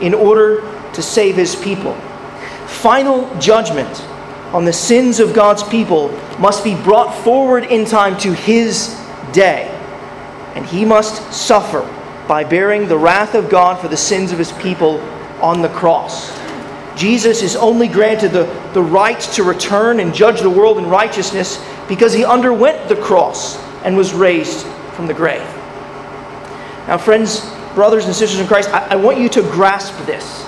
in 0.00 0.14
order 0.14 0.60
to 0.92 1.02
save 1.02 1.34
his 1.34 1.56
people. 1.56 1.94
Final 2.66 3.36
judgment 3.38 4.00
on 4.52 4.64
the 4.64 4.72
sins 4.72 5.18
of 5.18 5.34
God's 5.34 5.62
people 5.64 6.08
must 6.38 6.62
be 6.62 6.74
brought 6.82 7.12
forward 7.24 7.64
in 7.64 7.84
time 7.84 8.16
to 8.18 8.32
his 8.32 8.96
day. 9.32 9.68
And 10.54 10.64
he 10.64 10.84
must 10.84 11.32
suffer 11.32 11.82
by 12.28 12.44
bearing 12.44 12.86
the 12.86 12.96
wrath 12.98 13.34
of 13.34 13.50
God 13.50 13.80
for 13.80 13.88
the 13.88 13.96
sins 13.96 14.32
of 14.32 14.38
his 14.38 14.52
people 14.52 15.00
on 15.42 15.62
the 15.62 15.68
cross. 15.68 16.35
Jesus 16.96 17.42
is 17.42 17.54
only 17.56 17.88
granted 17.88 18.32
the, 18.32 18.44
the 18.72 18.82
right 18.82 19.20
to 19.20 19.44
return 19.44 20.00
and 20.00 20.14
judge 20.14 20.40
the 20.40 20.50
world 20.50 20.78
in 20.78 20.86
righteousness 20.86 21.62
because 21.88 22.12
he 22.12 22.24
underwent 22.24 22.88
the 22.88 22.96
cross 22.96 23.58
and 23.84 23.96
was 23.96 24.14
raised 24.14 24.66
from 24.94 25.06
the 25.06 25.14
grave. 25.14 25.42
Now, 26.88 26.96
friends, 26.96 27.48
brothers 27.74 28.06
and 28.06 28.14
sisters 28.14 28.40
in 28.40 28.46
Christ, 28.46 28.70
I, 28.70 28.92
I 28.92 28.96
want 28.96 29.18
you 29.18 29.28
to 29.28 29.42
grasp 29.42 29.94
this. 30.06 30.44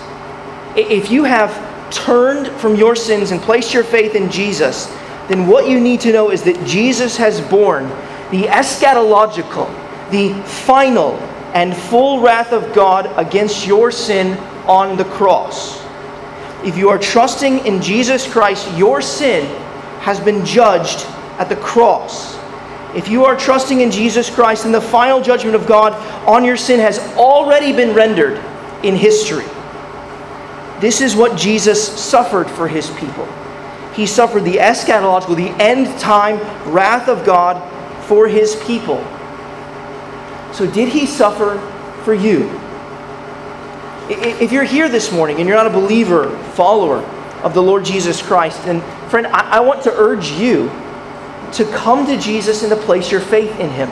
If 0.75 1.11
you 1.11 1.25
have 1.25 1.53
turned 1.93 2.49
from 2.61 2.75
your 2.75 2.97
sins 2.97 3.31
and 3.31 3.41
placed 3.41 3.75
your 3.75 3.85
faith 3.85 4.15
in 4.15 4.31
Jesus, 4.31 4.87
then 5.29 5.47
what 5.47 5.69
you 5.69 5.79
need 5.79 6.01
to 6.01 6.13
know 6.13 6.31
is 6.31 6.43
that 6.45 6.67
Jesus 6.67 7.17
has 7.19 7.41
borne 7.43 7.89
the 8.31 8.45
eschatological, 8.45 9.69
the 10.11 10.33
final, 10.45 11.15
and 11.55 11.77
full 11.77 12.21
wrath 12.21 12.53
of 12.53 12.75
God 12.75 13.11
against 13.17 13.67
your 13.67 13.91
sin 13.91 14.39
on 14.67 14.97
the 14.97 15.05
cross. 15.05 15.83
If 16.64 16.77
you 16.77 16.88
are 16.88 16.99
trusting 16.99 17.66
in 17.66 17.81
Jesus 17.81 18.31
Christ, 18.31 18.68
your 18.77 19.01
sin 19.01 19.47
has 20.01 20.18
been 20.18 20.44
judged 20.44 21.07
at 21.38 21.49
the 21.49 21.57
cross. 21.57 22.37
if 22.94 23.07
you 23.07 23.27
are 23.27 23.37
trusting 23.37 23.83
in 23.83 23.90
Jesus 23.90 24.31
Christ, 24.31 24.62
then 24.64 24.73
the 24.73 24.81
final 24.81 25.21
judgment 25.21 25.55
of 25.55 25.66
God 25.66 25.92
on 26.27 26.44
your 26.44 26.57
sin 26.57 26.81
has 26.81 26.99
already 27.16 27.73
been 27.73 27.94
rendered 27.94 28.42
in 28.83 28.97
history. 28.97 29.44
This 30.81 31.01
is 31.01 31.14
what 31.14 31.37
Jesus 31.37 31.87
suffered 32.01 32.49
for 32.49 32.66
his 32.66 32.90
people. 32.90 33.27
He 33.94 34.07
suffered 34.07 34.44
the 34.44 34.57
eschatological, 34.57 35.37
the 35.37 35.51
end 35.62 35.99
time 36.01 36.38
wrath 36.73 37.09
of 37.09 37.27
God 37.27 37.61
for 38.05 38.29
his 38.29 38.57
people. 38.64 39.05
So, 40.53 40.71
did 40.71 40.88
he 40.88 41.05
suffer 41.05 41.59
for 42.05 42.14
you? 42.14 42.49
If 44.11 44.53
you're 44.53 44.64
here 44.64 44.88
this 44.88 45.12
morning 45.12 45.38
and 45.38 45.49
you're 45.49 45.57
not 45.57 45.66
a 45.66 45.71
believer, 45.71 46.37
follower 46.55 46.99
of 47.42 47.55
the 47.55 47.62
Lord 47.62 47.85
Jesus 47.85 48.23
Christ, 48.23 48.64
then, 48.64 48.81
friend, 49.11 49.27
I, 49.27 49.61
want 49.61 49.83
to 49.83 49.92
urge 49.94 50.31
you 50.31 50.68
to 51.53 51.64
come 51.73 52.07
to 52.07 52.18
Jesus 52.18 52.62
and 52.62 52.71
to 52.71 52.77
place 52.77 53.11
your 53.11 53.21
faith 53.21 53.59
in 53.61 53.71
him, 53.71 53.90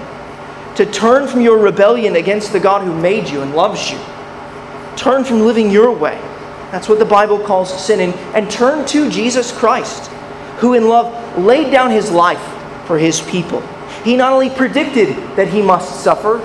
to 0.76 0.86
turn 0.86 1.28
from 1.28 1.40
your 1.42 1.58
rebellion 1.58 2.16
against 2.16 2.52
the 2.52 2.60
God 2.60 2.82
who 2.82 2.98
made 2.98 3.28
you 3.28 3.42
and 3.42 3.54
loves 3.54 3.90
you. 3.90 3.98
Turn 4.96 5.24
from 5.24 5.40
living 5.40 5.70
your 5.70 5.92
way 5.92 6.20
that's 6.70 6.88
what 6.88 6.98
the 6.98 7.04
Bible 7.04 7.38
calls 7.38 7.72
sin. 7.84 8.00
And, 8.00 8.14
and 8.34 8.50
turn 8.50 8.86
to 8.88 9.08
Jesus 9.10 9.56
Christ, 9.56 10.10
who 10.58 10.74
in 10.74 10.88
love 10.88 11.38
laid 11.38 11.70
down 11.70 11.90
his 11.90 12.10
life 12.10 12.42
for 12.86 12.98
his 12.98 13.20
people. 13.20 13.60
He 14.04 14.16
not 14.16 14.32
only 14.32 14.50
predicted 14.50 15.16
that 15.36 15.48
he 15.48 15.62
must 15.62 16.02
suffer, 16.02 16.38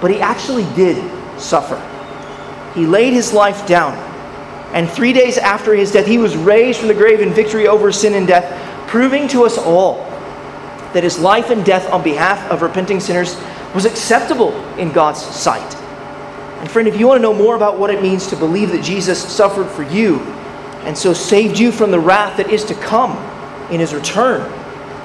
but 0.00 0.10
he 0.10 0.20
actually 0.20 0.64
did 0.74 0.96
suffer. 1.38 1.76
He 2.76 2.86
laid 2.86 3.14
his 3.14 3.32
life 3.32 3.66
down. 3.66 3.94
And 4.74 4.88
three 4.88 5.14
days 5.14 5.38
after 5.38 5.74
his 5.74 5.90
death, 5.90 6.06
he 6.06 6.18
was 6.18 6.36
raised 6.36 6.78
from 6.78 6.88
the 6.88 6.94
grave 6.94 7.20
in 7.20 7.32
victory 7.32 7.66
over 7.66 7.90
sin 7.90 8.12
and 8.12 8.26
death, 8.26 8.44
proving 8.86 9.26
to 9.28 9.44
us 9.44 9.56
all 9.56 10.04
that 10.92 11.02
his 11.02 11.18
life 11.18 11.48
and 11.48 11.64
death 11.64 11.90
on 11.90 12.02
behalf 12.02 12.50
of 12.50 12.60
repenting 12.60 13.00
sinners 13.00 13.36
was 13.74 13.86
acceptable 13.86 14.54
in 14.76 14.92
God's 14.92 15.22
sight. 15.22 15.74
And 16.60 16.70
friend, 16.70 16.86
if 16.86 17.00
you 17.00 17.06
want 17.06 17.18
to 17.18 17.22
know 17.22 17.32
more 17.32 17.56
about 17.56 17.78
what 17.78 17.88
it 17.88 18.02
means 18.02 18.26
to 18.26 18.36
believe 18.36 18.70
that 18.72 18.84
Jesus 18.84 19.22
suffered 19.22 19.68
for 19.68 19.82
you 19.82 20.20
and 20.84 20.96
so 20.96 21.14
saved 21.14 21.58
you 21.58 21.72
from 21.72 21.90
the 21.90 21.98
wrath 21.98 22.36
that 22.36 22.50
is 22.50 22.62
to 22.64 22.74
come 22.74 23.16
in 23.70 23.80
his 23.80 23.94
return, 23.94 24.40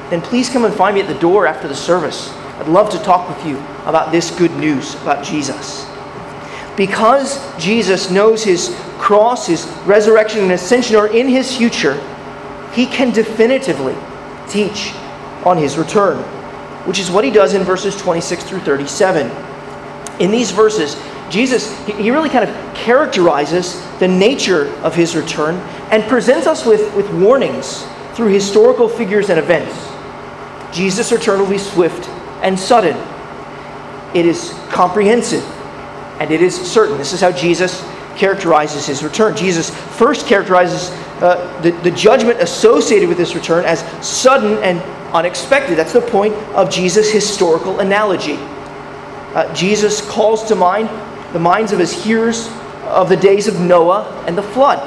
then 0.10 0.21
please 0.21 0.49
come 0.49 0.65
and 0.65 0.73
find 0.73 0.95
me 0.95 1.01
at 1.01 1.07
the 1.07 1.19
door 1.19 1.47
after 1.47 1.69
the 1.69 1.75
service. 1.75 2.31
I'd 2.60 2.67
love 2.67 2.89
to 2.91 2.99
talk 2.99 3.29
with 3.29 3.45
you 3.45 3.57
about 3.86 4.12
this 4.12 4.29
good 4.38 4.51
news 4.57 4.95
about 4.95 5.23
Jesus. 5.23 5.90
Because 6.77 7.39
Jesus 7.62 8.10
knows 8.10 8.43
his 8.43 8.75
cross, 8.97 9.47
his 9.47 9.65
resurrection, 9.86 10.41
and 10.41 10.51
ascension 10.51 10.95
are 10.95 11.07
in 11.07 11.27
his 11.27 11.55
future, 11.55 11.99
he 12.73 12.86
can 12.86 13.12
definitively 13.12 13.95
teach 14.47 14.93
on 15.45 15.57
his 15.57 15.77
return, 15.77 16.17
which 16.86 16.99
is 16.99 17.12
what 17.12 17.23
he 17.23 17.31
does 17.31 17.53
in 17.53 17.63
verses 17.63 17.95
26 17.97 18.43
through 18.43 18.60
37. 18.60 19.29
In 20.19 20.31
these 20.31 20.51
verses, 20.51 20.95
Jesus, 21.29 21.77
he 21.88 22.12
really 22.12 22.29
kind 22.29 22.47
of 22.47 22.75
characterizes 22.75 23.81
the 23.99 24.07
nature 24.07 24.67
of 24.84 24.95
his 24.95 25.15
return 25.15 25.55
and 25.91 26.03
presents 26.03 26.47
us 26.47 26.65
with, 26.65 26.93
with 26.95 27.10
warnings 27.13 27.86
through 28.13 28.27
historical 28.27 28.88
figures 28.88 29.29
and 29.29 29.39
events. 29.39 29.75
Jesus' 30.75 31.12
return 31.12 31.39
will 31.39 31.49
be 31.49 31.57
swift 31.57 32.07
and 32.41 32.57
sudden. 32.57 32.95
It 34.13 34.25
is 34.25 34.53
comprehensive 34.69 35.43
and 36.21 36.29
it 36.29 36.43
is 36.43 36.55
certain. 36.55 36.99
This 36.99 37.13
is 37.13 37.19
how 37.19 37.31
Jesus 37.31 37.81
characterizes 38.15 38.86
his 38.86 39.03
return. 39.03 39.36
Jesus 39.36 39.71
first 39.71 40.27
characterizes 40.27 40.91
uh, 41.19 41.60
the, 41.63 41.71
the 41.81 41.89
judgment 41.89 42.39
associated 42.39 43.10
with 43.10 43.17
this 43.17 43.34
return 43.34 43.65
as 43.65 43.79
sudden 44.05 44.62
and 44.62 44.79
unexpected. 45.15 45.79
That's 45.79 45.93
the 45.93 46.01
point 46.01 46.36
of 46.53 46.69
Jesus' 46.69 47.12
historical 47.12 47.79
analogy. 47.79 48.36
Uh, 49.34 49.51
Jesus 49.55 50.07
calls 50.12 50.43
to 50.43 50.55
mind 50.55 50.89
the 51.34 51.39
minds 51.39 51.71
of 51.71 51.79
his 51.79 51.91
hearers 51.91 52.49
of 52.84 53.10
the 53.10 53.17
days 53.17 53.47
of 53.47 53.60
Noah 53.60 54.23
and 54.27 54.38
the 54.38 54.43
flood. 54.43 54.77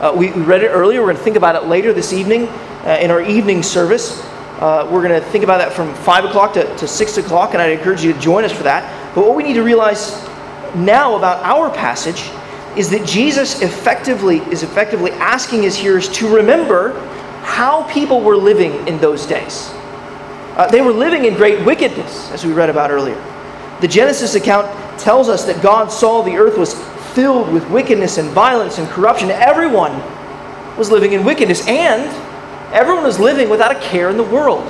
Uh, 0.00 0.14
we, 0.16 0.32
we, 0.32 0.40
read 0.40 0.62
it 0.62 0.68
earlier. 0.68 1.00
We're 1.00 1.08
going 1.08 1.18
to 1.18 1.24
think 1.24 1.36
about 1.36 1.62
it 1.62 1.68
later 1.68 1.92
this 1.92 2.14
evening 2.14 2.48
uh, 2.86 2.96
in 3.02 3.10
our 3.10 3.20
evening 3.20 3.62
service. 3.62 4.24
Uh, 4.60 4.88
we're 4.90 5.06
going 5.06 5.20
to 5.20 5.28
think 5.28 5.44
about 5.44 5.58
that 5.58 5.74
from 5.74 5.94
5 5.94 6.24
o'clock 6.24 6.54
to, 6.54 6.76
to 6.76 6.88
6 6.88 7.18
o'clock, 7.18 7.52
and 7.52 7.60
I'd 7.60 7.72
encourage 7.72 8.02
you 8.02 8.14
to 8.14 8.18
join 8.18 8.44
us 8.44 8.52
for 8.52 8.62
that. 8.62 9.05
But 9.16 9.26
what 9.26 9.34
we 9.34 9.44
need 9.44 9.54
to 9.54 9.62
realize 9.62 10.12
now 10.74 11.16
about 11.16 11.42
our 11.42 11.74
passage 11.74 12.30
is 12.76 12.90
that 12.90 13.06
Jesus 13.06 13.62
effectively 13.62 14.40
is 14.52 14.62
effectively 14.62 15.10
asking 15.12 15.62
his 15.62 15.74
hearers 15.74 16.06
to 16.10 16.28
remember 16.28 16.92
how 17.42 17.84
people 17.90 18.20
were 18.20 18.36
living 18.36 18.86
in 18.86 18.98
those 19.00 19.24
days. 19.24 19.70
Uh, 20.54 20.68
they 20.70 20.82
were 20.82 20.92
living 20.92 21.24
in 21.24 21.32
great 21.32 21.64
wickedness, 21.64 22.30
as 22.30 22.44
we 22.44 22.52
read 22.52 22.68
about 22.68 22.90
earlier. 22.90 23.16
The 23.80 23.88
Genesis 23.88 24.34
account 24.34 24.66
tells 25.00 25.30
us 25.30 25.46
that 25.46 25.62
God 25.62 25.90
saw 25.90 26.20
the 26.20 26.36
earth 26.36 26.58
was 26.58 26.74
filled 27.14 27.50
with 27.50 27.66
wickedness 27.70 28.18
and 28.18 28.28
violence 28.32 28.76
and 28.76 28.86
corruption. 28.88 29.30
Everyone 29.30 29.92
was 30.76 30.90
living 30.90 31.14
in 31.14 31.24
wickedness, 31.24 31.66
and 31.66 32.02
everyone 32.74 33.04
was 33.04 33.18
living 33.18 33.48
without 33.48 33.74
a 33.74 33.80
care 33.80 34.10
in 34.10 34.18
the 34.18 34.24
world. 34.24 34.64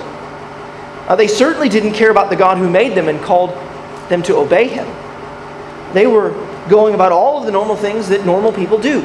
Uh, 1.09 1.17
they 1.17 1.27
certainly 1.27 1.69
didn't 1.69 1.95
care 1.95 2.13
about 2.13 2.31
the 2.31 2.37
God 2.37 2.59
who 2.59 2.71
made 2.71 2.95
them 2.95 3.09
and 3.09 3.21
called 3.21 3.51
them 4.09 4.23
to 4.25 4.37
obey 4.37 4.69
Him. 4.69 4.87
They 5.93 6.07
were 6.07 6.31
going 6.69 6.95
about 6.95 7.13
all 7.13 7.39
of 7.39 7.47
the 7.47 7.53
normal 7.53 7.77
things 7.77 8.09
that 8.09 8.27
normal 8.27 8.53
people 8.53 8.79
do. 8.79 9.01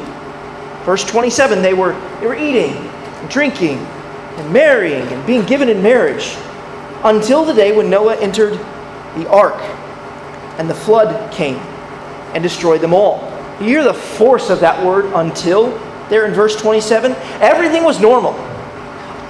Verse 0.83 1.03
27 1.03 1.61
they 1.61 1.73
were, 1.73 1.93
they 2.19 2.27
were 2.27 2.35
eating, 2.35 2.73
and 2.73 3.29
drinking, 3.29 3.77
and 3.77 4.51
marrying, 4.51 5.07
and 5.07 5.25
being 5.25 5.45
given 5.45 5.69
in 5.69 5.81
marriage 5.81 6.35
until 7.03 7.45
the 7.45 7.53
day 7.53 7.75
when 7.75 7.89
Noah 7.89 8.15
entered 8.17 8.53
the 9.15 9.29
ark 9.29 9.59
and 10.57 10.69
the 10.69 10.75
flood 10.75 11.31
came 11.31 11.57
and 12.33 12.43
destroyed 12.43 12.81
them 12.81 12.93
all. 12.93 13.27
You 13.59 13.67
hear 13.67 13.83
the 13.83 13.93
force 13.93 14.49
of 14.49 14.59
that 14.61 14.83
word 14.83 15.05
until 15.13 15.77
there 16.09 16.25
in 16.25 16.33
verse 16.33 16.55
27? 16.55 17.13
Everything 17.41 17.83
was 17.83 17.99
normal 17.99 18.33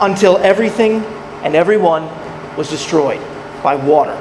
until 0.01 0.38
everything 0.38 1.03
and 1.43 1.55
everyone 1.55 2.10
was 2.55 2.69
destroyed 2.69 3.21
by 3.63 3.75
water. 3.75 4.15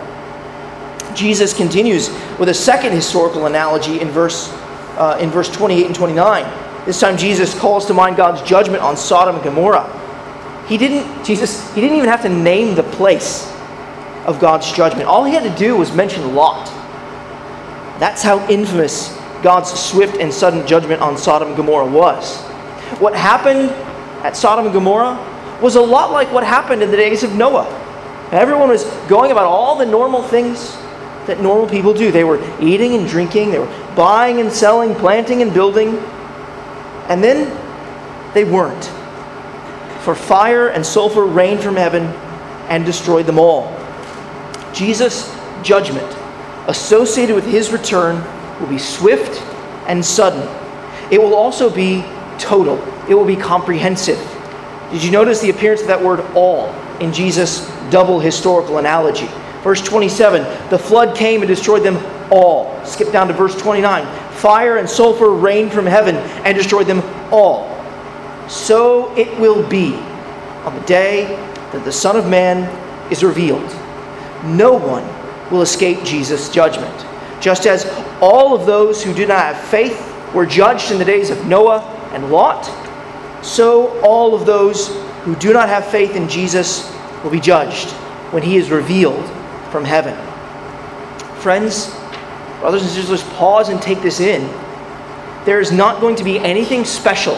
Jesus 1.14 1.52
continues 1.54 2.10
with 2.38 2.48
a 2.48 2.54
second 2.54 2.92
historical 2.92 3.46
analogy 3.46 4.00
in 4.00 4.08
verse, 4.08 4.50
uh, 4.96 5.18
in 5.20 5.30
verse 5.30 5.50
28 5.50 5.86
and 5.86 5.94
29. 5.94 6.86
This 6.86 6.98
time 6.98 7.16
Jesus 7.16 7.58
calls 7.58 7.86
to 7.86 7.94
mind 7.94 8.16
God's 8.16 8.42
judgment 8.48 8.82
on 8.82 8.96
Sodom 8.96 9.36
and 9.36 9.44
Gomorrah. 9.44 9.96
He 10.66 10.78
didn't, 10.78 11.24
Jesus, 11.24 11.72
he 11.74 11.80
didn't 11.80 11.96
even 11.96 12.08
have 12.08 12.22
to 12.22 12.28
name 12.28 12.74
the 12.74 12.82
place 12.82 13.50
of 14.24 14.40
God's 14.40 14.70
judgment. 14.72 15.08
All 15.08 15.24
he 15.24 15.34
had 15.34 15.42
to 15.42 15.56
do 15.58 15.76
was 15.76 15.92
mention 15.92 16.34
Lot. 16.34 16.66
That's 17.98 18.22
how 18.22 18.46
infamous 18.48 19.16
God's 19.42 19.70
swift 19.70 20.16
and 20.16 20.32
sudden 20.32 20.66
judgment 20.66 21.02
on 21.02 21.18
Sodom 21.18 21.48
and 21.48 21.56
Gomorrah 21.56 21.86
was. 21.86 22.40
What 22.98 23.14
happened 23.14 23.70
at 24.24 24.36
Sodom 24.36 24.66
and 24.66 24.74
Gomorrah 24.74 25.18
was 25.60 25.76
a 25.76 25.80
lot 25.80 26.12
like 26.12 26.32
what 26.32 26.44
happened 26.44 26.82
in 26.82 26.90
the 26.90 26.96
days 26.96 27.22
of 27.22 27.34
Noah. 27.34 27.68
Everyone 28.32 28.68
was 28.68 28.84
going 29.08 29.32
about 29.32 29.44
all 29.44 29.76
the 29.76 29.86
normal 29.86 30.22
things 30.22 30.76
that 31.26 31.40
normal 31.40 31.68
people 31.68 31.94
do. 31.94 32.10
They 32.10 32.24
were 32.24 32.40
eating 32.60 32.94
and 32.94 33.08
drinking, 33.08 33.50
they 33.50 33.58
were 33.58 33.92
buying 33.94 34.40
and 34.40 34.50
selling, 34.52 34.94
planting 34.94 35.42
and 35.42 35.52
building. 35.52 35.98
And 37.08 37.22
then 37.22 37.56
they 38.34 38.44
weren't. 38.44 38.84
For 40.02 40.14
fire 40.14 40.68
and 40.68 40.84
sulfur 40.84 41.24
rained 41.24 41.62
from 41.62 41.76
heaven 41.76 42.04
and 42.68 42.84
destroyed 42.84 43.26
them 43.26 43.38
all. 43.38 43.76
Jesus' 44.72 45.36
judgment 45.62 46.16
associated 46.68 47.34
with 47.34 47.44
his 47.44 47.72
return 47.72 48.22
will 48.60 48.68
be 48.68 48.78
swift 48.78 49.42
and 49.86 50.04
sudden. 50.04 50.48
It 51.10 51.20
will 51.20 51.34
also 51.34 51.68
be 51.68 52.04
total, 52.38 52.78
it 53.08 53.14
will 53.14 53.24
be 53.24 53.36
comprehensive. 53.36 54.18
Did 54.92 55.02
you 55.02 55.10
notice 55.10 55.40
the 55.40 55.50
appearance 55.50 55.82
of 55.82 55.88
that 55.88 56.02
word 56.02 56.20
all 56.34 56.68
in 57.00 57.12
Jesus' 57.12 57.68
double 57.90 58.20
historical 58.20 58.78
analogy? 58.78 59.28
Verse 59.62 59.82
27 59.82 60.70
the 60.70 60.78
flood 60.78 61.16
came 61.16 61.42
and 61.42 61.48
destroyed 61.48 61.82
them 61.82 61.98
all. 62.30 62.84
Skip 62.84 63.12
down 63.12 63.28
to 63.28 63.34
verse 63.34 63.54
29. 63.60 64.06
Fire 64.32 64.78
and 64.78 64.88
sulfur 64.88 65.30
rained 65.30 65.72
from 65.72 65.86
heaven 65.86 66.16
and 66.16 66.56
destroyed 66.56 66.86
them 66.86 67.02
all. 67.32 67.68
So 68.48 69.14
it 69.16 69.38
will 69.38 69.66
be 69.68 69.94
on 70.64 70.74
the 70.74 70.86
day 70.86 71.26
that 71.72 71.84
the 71.84 71.92
Son 71.92 72.16
of 72.16 72.28
Man 72.28 72.68
is 73.12 73.22
revealed. 73.22 73.70
No 74.44 74.72
one 74.72 75.04
will 75.50 75.62
escape 75.62 76.02
Jesus' 76.04 76.48
judgment. 76.48 77.06
Just 77.40 77.66
as 77.66 77.86
all 78.20 78.54
of 78.54 78.66
those 78.66 79.02
who 79.02 79.12
do 79.14 79.26
not 79.26 79.54
have 79.54 79.60
faith 79.68 80.06
were 80.34 80.46
judged 80.46 80.90
in 80.90 80.98
the 80.98 81.04
days 81.04 81.30
of 81.30 81.46
Noah 81.46 81.80
and 82.12 82.30
Lot, 82.30 82.64
so 83.44 84.00
all 84.00 84.34
of 84.34 84.46
those 84.46 84.88
who 85.24 85.34
do 85.36 85.52
not 85.52 85.68
have 85.68 85.86
faith 85.86 86.14
in 86.14 86.28
Jesus 86.28 86.90
will 87.22 87.30
be 87.30 87.40
judged 87.40 87.90
when 88.32 88.42
he 88.42 88.56
is 88.56 88.70
revealed 88.70 89.24
from 89.70 89.84
heaven. 89.84 90.14
Friends, 91.40 91.94
brothers 92.60 92.82
and 92.82 92.90
sisters, 92.90 93.22
pause 93.34 93.68
and 93.68 93.80
take 93.80 94.02
this 94.02 94.20
in. 94.20 94.42
There 95.44 95.60
is 95.60 95.72
not 95.72 96.00
going 96.00 96.16
to 96.16 96.24
be 96.24 96.38
anything 96.38 96.84
special 96.84 97.36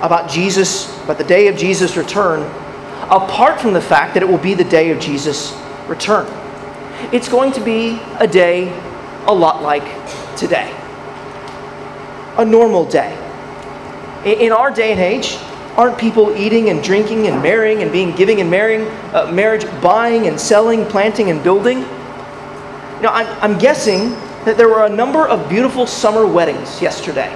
about 0.00 0.30
Jesus, 0.30 0.88
about 1.04 1.18
the 1.18 1.24
day 1.24 1.48
of 1.48 1.56
Jesus' 1.56 1.96
return, 1.96 2.40
apart 3.10 3.60
from 3.60 3.72
the 3.72 3.80
fact 3.80 4.14
that 4.14 4.22
it 4.22 4.28
will 4.28 4.38
be 4.38 4.54
the 4.54 4.64
day 4.64 4.90
of 4.90 4.98
Jesus' 4.98 5.52
return. 5.86 6.26
It's 7.12 7.28
going 7.28 7.52
to 7.52 7.60
be 7.60 8.00
a 8.18 8.26
day 8.26 8.72
a 9.26 9.34
lot 9.34 9.62
like 9.62 9.84
today, 10.36 10.74
a 12.38 12.44
normal 12.44 12.84
day. 12.84 13.18
In 14.24 14.52
our 14.52 14.70
day 14.70 14.92
and 14.92 15.00
age, 15.00 15.36
aren't 15.76 15.98
people 15.98 16.36
eating 16.36 16.68
and 16.68 16.82
drinking 16.82 17.26
and 17.26 17.42
marrying 17.42 17.82
and 17.82 17.90
being 17.90 18.14
giving 18.14 18.40
and 18.40 18.50
marrying, 18.50 18.86
uh, 19.14 19.30
marriage, 19.32 19.64
buying 19.80 20.26
and 20.26 20.38
selling, 20.38 20.84
planting 20.86 21.30
and 21.30 21.42
building? 21.42 21.78
You 21.78 23.02
know, 23.02 23.10
I'm, 23.12 23.52
I'm 23.52 23.58
guessing 23.58 24.10
that 24.44 24.56
there 24.56 24.68
were 24.68 24.84
a 24.84 24.88
number 24.88 25.26
of 25.26 25.48
beautiful 25.48 25.86
summer 25.86 26.26
weddings 26.26 26.82
yesterday. 26.82 27.30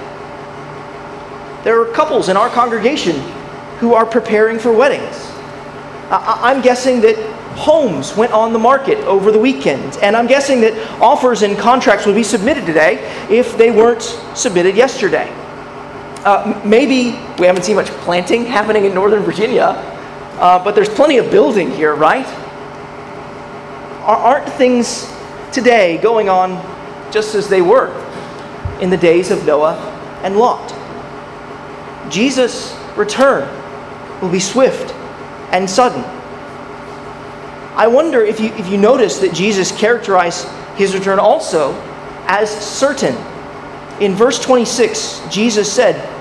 There 1.63 1.81
are 1.81 1.91
couples 1.93 2.29
in 2.29 2.37
our 2.37 2.49
congregation 2.49 3.19
who 3.79 3.93
are 3.93 4.05
preparing 4.05 4.59
for 4.59 4.71
weddings. 4.71 5.31
I'm 6.09 6.61
guessing 6.61 7.01
that 7.01 7.17
homes 7.57 8.15
went 8.15 8.31
on 8.31 8.53
the 8.53 8.59
market 8.59 8.97
over 8.99 9.31
the 9.31 9.39
weekend, 9.39 9.97
and 10.01 10.15
I'm 10.15 10.27
guessing 10.27 10.61
that 10.61 11.01
offers 11.01 11.41
and 11.41 11.57
contracts 11.57 12.05
would 12.05 12.15
be 12.15 12.23
submitted 12.23 12.65
today 12.65 12.99
if 13.29 13.57
they 13.57 13.71
weren't 13.71 14.03
submitted 14.35 14.75
yesterday. 14.77 15.33
Uh, 16.27 16.61
maybe 16.65 17.17
we 17.39 17.47
haven't 17.47 17.63
seen 17.63 17.77
much 17.77 17.87
planting 18.03 18.43
happening 18.43 18.83
in 18.83 18.93
Northern 18.93 19.23
Virginia, 19.23 19.67
uh, 20.41 20.61
but 20.61 20.75
there's 20.75 20.89
plenty 20.89 21.19
of 21.19 21.31
building 21.31 21.71
here, 21.71 21.95
right? 21.95 22.27
Aren't 24.01 24.49
things 24.55 25.09
today 25.53 25.97
going 25.99 26.27
on 26.27 26.61
just 27.13 27.33
as 27.33 27.47
they 27.47 27.61
were 27.61 27.95
in 28.81 28.89
the 28.89 28.97
days 28.97 29.31
of 29.31 29.45
Noah 29.45 29.77
and 30.21 30.35
Lot? 30.35 30.75
Jesus' 32.11 32.77
return 32.97 33.47
will 34.21 34.29
be 34.29 34.41
swift 34.41 34.93
and 35.53 35.69
sudden. 35.69 36.03
I 37.77 37.87
wonder 37.87 38.21
if 38.21 38.41
you, 38.41 38.47
if 38.55 38.67
you 38.67 38.77
notice 38.77 39.19
that 39.19 39.33
Jesus 39.33 39.71
characterized 39.71 40.45
his 40.75 40.93
return 40.93 41.19
also 41.19 41.71
as 42.27 42.49
certain. 42.49 43.15
In 44.01 44.13
verse 44.13 44.41
26, 44.41 45.21
Jesus 45.31 45.71
said, 45.71 46.15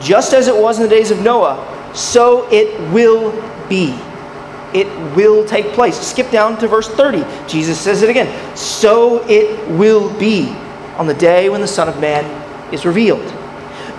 Just 0.00 0.32
as 0.32 0.48
it 0.48 0.56
was 0.56 0.78
in 0.78 0.84
the 0.84 0.88
days 0.88 1.10
of 1.10 1.20
Noah, 1.20 1.92
so 1.94 2.48
it 2.50 2.78
will 2.92 3.32
be. 3.68 3.98
It 4.74 4.86
will 5.16 5.46
take 5.46 5.66
place. 5.72 5.98
Skip 5.98 6.30
down 6.30 6.58
to 6.58 6.68
verse 6.68 6.88
30. 6.88 7.24
Jesus 7.48 7.80
says 7.80 8.02
it 8.02 8.10
again. 8.10 8.56
So 8.56 9.26
it 9.28 9.68
will 9.70 10.16
be 10.18 10.48
on 10.96 11.06
the 11.06 11.14
day 11.14 11.48
when 11.48 11.60
the 11.60 11.68
Son 11.68 11.88
of 11.88 12.00
Man 12.00 12.24
is 12.72 12.84
revealed. 12.84 13.34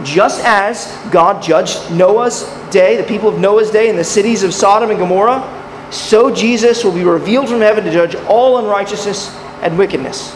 Just 0.03 0.43
as 0.45 0.95
God 1.11 1.41
judged 1.41 1.91
Noah's 1.91 2.43
day, 2.69 2.95
the 2.95 3.03
people 3.03 3.29
of 3.29 3.39
Noah's 3.39 3.71
day, 3.71 3.89
in 3.89 3.95
the 3.95 4.03
cities 4.03 4.43
of 4.43 4.53
Sodom 4.53 4.91
and 4.91 4.99
Gomorrah, 4.99 5.57
so 5.91 6.33
Jesus 6.33 6.83
will 6.83 6.93
be 6.93 7.03
revealed 7.03 7.49
from 7.49 7.61
heaven 7.61 7.83
to 7.83 7.91
judge 7.91 8.15
all 8.27 8.59
unrighteousness 8.59 9.35
and 9.61 9.77
wickedness. 9.77 10.35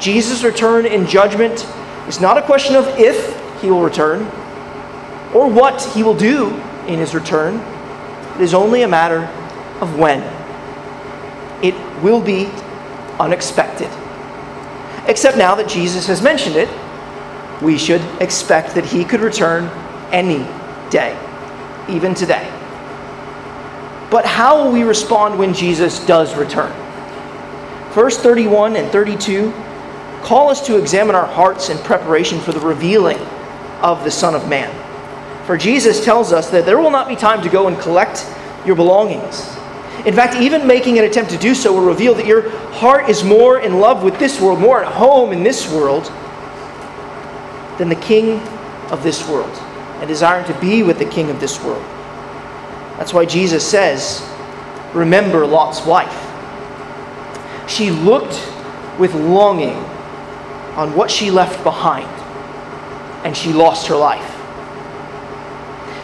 Jesus' 0.00 0.42
return 0.42 0.84
in 0.84 1.06
judgment 1.06 1.66
is 2.08 2.20
not 2.20 2.36
a 2.36 2.42
question 2.42 2.74
of 2.74 2.86
if 2.98 3.38
he 3.60 3.70
will 3.70 3.82
return 3.82 4.30
or 5.34 5.48
what 5.48 5.82
he 5.94 6.02
will 6.02 6.16
do 6.16 6.50
in 6.86 6.98
his 6.98 7.14
return. 7.14 7.56
It 8.36 8.42
is 8.42 8.54
only 8.54 8.82
a 8.82 8.88
matter 8.88 9.24
of 9.80 9.98
when. 9.98 10.20
It 11.62 11.74
will 12.02 12.20
be 12.20 12.50
unexpected. 13.18 13.90
Except 15.06 15.36
now 15.36 15.54
that 15.54 15.68
Jesus 15.68 16.06
has 16.06 16.22
mentioned 16.22 16.56
it, 16.56 16.68
we 17.62 17.76
should 17.76 18.00
expect 18.20 18.74
that 18.74 18.84
he 18.86 19.04
could 19.04 19.20
return 19.20 19.64
any 20.10 20.46
day, 20.90 21.18
even 21.88 22.14
today. 22.14 22.48
But 24.10 24.24
how 24.24 24.64
will 24.64 24.72
we 24.72 24.82
respond 24.82 25.38
when 25.38 25.54
Jesus 25.54 26.04
does 26.06 26.34
return? 26.36 26.72
Verse 27.92 28.18
31 28.18 28.76
and 28.76 28.90
32 28.90 29.52
call 30.22 30.50
us 30.50 30.64
to 30.66 30.78
examine 30.78 31.14
our 31.14 31.26
hearts 31.26 31.70
in 31.70 31.78
preparation 31.78 32.40
for 32.40 32.52
the 32.52 32.60
revealing 32.60 33.18
of 33.82 34.04
the 34.04 34.10
Son 34.10 34.34
of 34.34 34.48
Man. 34.48 34.70
For 35.46 35.56
Jesus 35.56 36.04
tells 36.04 36.32
us 36.32 36.50
that 36.50 36.66
there 36.66 36.78
will 36.78 36.90
not 36.90 37.08
be 37.08 37.16
time 37.16 37.42
to 37.42 37.48
go 37.48 37.68
and 37.68 37.78
collect 37.78 38.26
your 38.66 38.76
belongings. 38.76 39.56
In 40.06 40.14
fact, 40.14 40.36
even 40.36 40.66
making 40.66 40.98
an 40.98 41.04
attempt 41.04 41.30
to 41.32 41.38
do 41.38 41.54
so 41.54 41.72
will 41.72 41.86
reveal 41.86 42.14
that 42.14 42.26
your 42.26 42.50
heart 42.70 43.08
is 43.08 43.22
more 43.22 43.60
in 43.60 43.80
love 43.80 44.02
with 44.02 44.18
this 44.18 44.40
world, 44.40 44.58
more 44.58 44.82
at 44.82 44.92
home 44.92 45.32
in 45.32 45.42
this 45.42 45.70
world, 45.70 46.10
than 47.78 47.88
the 47.88 47.96
king 47.96 48.40
of 48.90 49.02
this 49.02 49.28
world 49.28 49.54
and 50.00 50.08
desiring 50.08 50.46
to 50.46 50.58
be 50.60 50.82
with 50.82 50.98
the 50.98 51.04
king 51.04 51.28
of 51.28 51.40
this 51.40 51.62
world. 51.62 51.84
That's 52.96 53.12
why 53.12 53.26
Jesus 53.26 53.66
says, 53.66 54.26
Remember 54.94 55.46
Lot's 55.46 55.84
wife. 55.84 56.26
She 57.68 57.90
looked 57.90 58.34
with 58.98 59.14
longing 59.14 59.76
on 60.74 60.96
what 60.96 61.10
she 61.10 61.30
left 61.30 61.62
behind, 61.62 62.08
and 63.24 63.36
she 63.36 63.52
lost 63.52 63.86
her 63.88 63.96
life. 63.96 64.29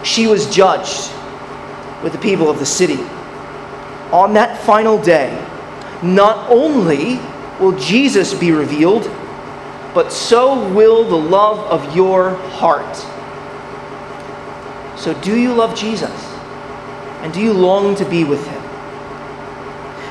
She 0.06 0.28
was 0.28 0.48
judged 0.54 1.10
with 2.00 2.12
the 2.12 2.18
people 2.18 2.48
of 2.48 2.60
the 2.60 2.64
city. 2.64 3.02
On 4.12 4.34
that 4.34 4.56
final 4.64 5.02
day, 5.02 5.34
not 6.00 6.48
only 6.48 7.18
will 7.58 7.76
Jesus 7.76 8.32
be 8.32 8.52
revealed, 8.52 9.10
but 9.92 10.12
so 10.12 10.72
will 10.72 11.02
the 11.02 11.16
love 11.16 11.58
of 11.58 11.96
your 11.96 12.36
heart. 12.52 12.96
So, 14.96 15.12
do 15.22 15.36
you 15.36 15.52
love 15.52 15.76
Jesus? 15.76 16.24
And 17.22 17.32
do 17.34 17.40
you 17.40 17.52
long 17.52 17.96
to 17.96 18.04
be 18.04 18.22
with 18.22 18.46
him? 18.46 18.62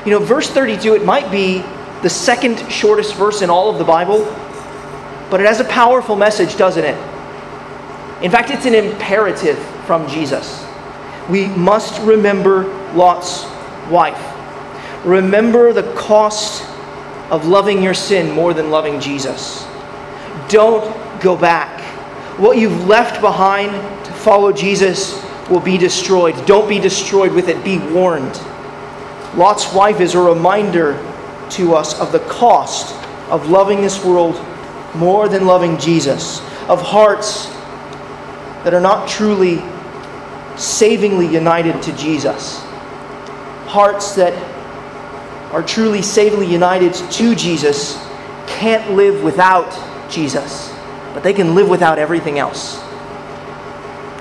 You 0.04 0.10
know, 0.10 0.18
verse 0.18 0.50
32, 0.50 0.94
it 0.94 1.04
might 1.06 1.30
be 1.30 1.64
the 2.02 2.10
second 2.10 2.58
shortest 2.70 3.14
verse 3.14 3.40
in 3.40 3.48
all 3.48 3.70
of 3.70 3.78
the 3.78 3.84
Bible, 3.84 4.24
but 5.30 5.40
it 5.40 5.46
has 5.46 5.58
a 5.58 5.64
powerful 5.64 6.16
message, 6.16 6.56
doesn't 6.58 6.84
it? 6.84 7.15
In 8.22 8.30
fact, 8.30 8.50
it's 8.50 8.66
an 8.66 8.74
imperative 8.74 9.58
from 9.86 10.08
Jesus. 10.08 10.64
We 11.28 11.46
must 11.48 12.00
remember 12.02 12.64
Lot's 12.94 13.44
wife. 13.90 14.20
Remember 15.04 15.72
the 15.72 15.92
cost 15.94 16.62
of 17.30 17.46
loving 17.46 17.82
your 17.82 17.94
sin 17.94 18.34
more 18.34 18.54
than 18.54 18.70
loving 18.70 19.00
Jesus. 19.00 19.66
Don't 20.48 20.94
go 21.20 21.36
back. 21.36 21.82
What 22.38 22.58
you've 22.58 22.86
left 22.86 23.20
behind 23.20 23.70
to 24.06 24.12
follow 24.12 24.52
Jesus 24.52 25.22
will 25.50 25.60
be 25.60 25.76
destroyed. 25.78 26.46
Don't 26.46 26.68
be 26.68 26.78
destroyed 26.78 27.32
with 27.32 27.48
it. 27.48 27.62
Be 27.64 27.78
warned. 27.78 28.40
Lot's 29.34 29.72
wife 29.74 30.00
is 30.00 30.14
a 30.14 30.20
reminder 30.20 30.94
to 31.50 31.74
us 31.74 31.98
of 32.00 32.12
the 32.12 32.20
cost 32.20 32.94
of 33.30 33.50
loving 33.50 33.80
this 33.80 34.04
world 34.04 34.40
more 34.94 35.28
than 35.28 35.46
loving 35.46 35.78
Jesus, 35.78 36.40
of 36.68 36.80
hearts 36.80 37.46
that 38.66 38.74
are 38.74 38.80
not 38.80 39.08
truly 39.08 39.62
savingly 40.56 41.24
united 41.24 41.80
to 41.80 41.96
Jesus, 41.96 42.58
hearts 43.66 44.16
that 44.16 44.32
are 45.52 45.62
truly 45.62 46.02
savingly 46.02 46.48
united 46.48 46.92
to 46.92 47.36
Jesus 47.36 47.94
can't 48.48 48.94
live 48.94 49.22
without 49.22 49.70
Jesus, 50.10 50.74
but 51.14 51.22
they 51.22 51.32
can 51.32 51.54
live 51.54 51.68
without 51.68 52.00
everything 52.00 52.40
else. 52.40 52.82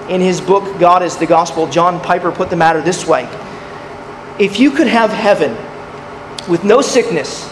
In 0.10 0.22
his 0.22 0.42
book, 0.42 0.80
God 0.80 1.02
is 1.02 1.18
the 1.18 1.26
Gospel, 1.26 1.66
John 1.66 2.00
Piper 2.00 2.32
put 2.32 2.52
the 2.52 2.56
matter 2.56 2.84
this 2.84 3.08
way 3.08 3.28
If 4.38 4.60
you 4.60 4.70
could 4.70 4.86
have 4.86 5.10
heaven 5.10 5.58
with 6.48 6.64
no 6.64 6.82
sickness, 6.82 7.52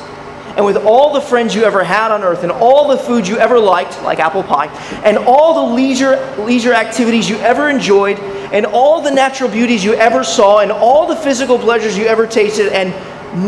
and 0.55 0.65
with 0.65 0.77
all 0.77 1.13
the 1.13 1.21
friends 1.21 1.55
you 1.55 1.63
ever 1.63 1.83
had 1.83 2.11
on 2.11 2.23
earth, 2.23 2.43
and 2.43 2.51
all 2.51 2.87
the 2.87 2.97
food 2.97 3.27
you 3.27 3.37
ever 3.37 3.59
liked, 3.59 4.01
like 4.03 4.19
apple 4.19 4.43
pie, 4.43 4.67
and 5.03 5.17
all 5.17 5.67
the 5.67 5.73
leisure, 5.73 6.35
leisure 6.37 6.73
activities 6.73 7.27
you 7.27 7.37
ever 7.37 7.69
enjoyed, 7.69 8.19
and 8.19 8.65
all 8.65 9.01
the 9.01 9.11
natural 9.11 9.49
beauties 9.49 9.83
you 9.83 9.93
ever 9.95 10.23
saw, 10.23 10.59
and 10.59 10.71
all 10.71 11.07
the 11.07 11.15
physical 11.15 11.57
pleasures 11.57 11.97
you 11.97 12.05
ever 12.05 12.27
tasted, 12.27 12.71
and 12.71 12.93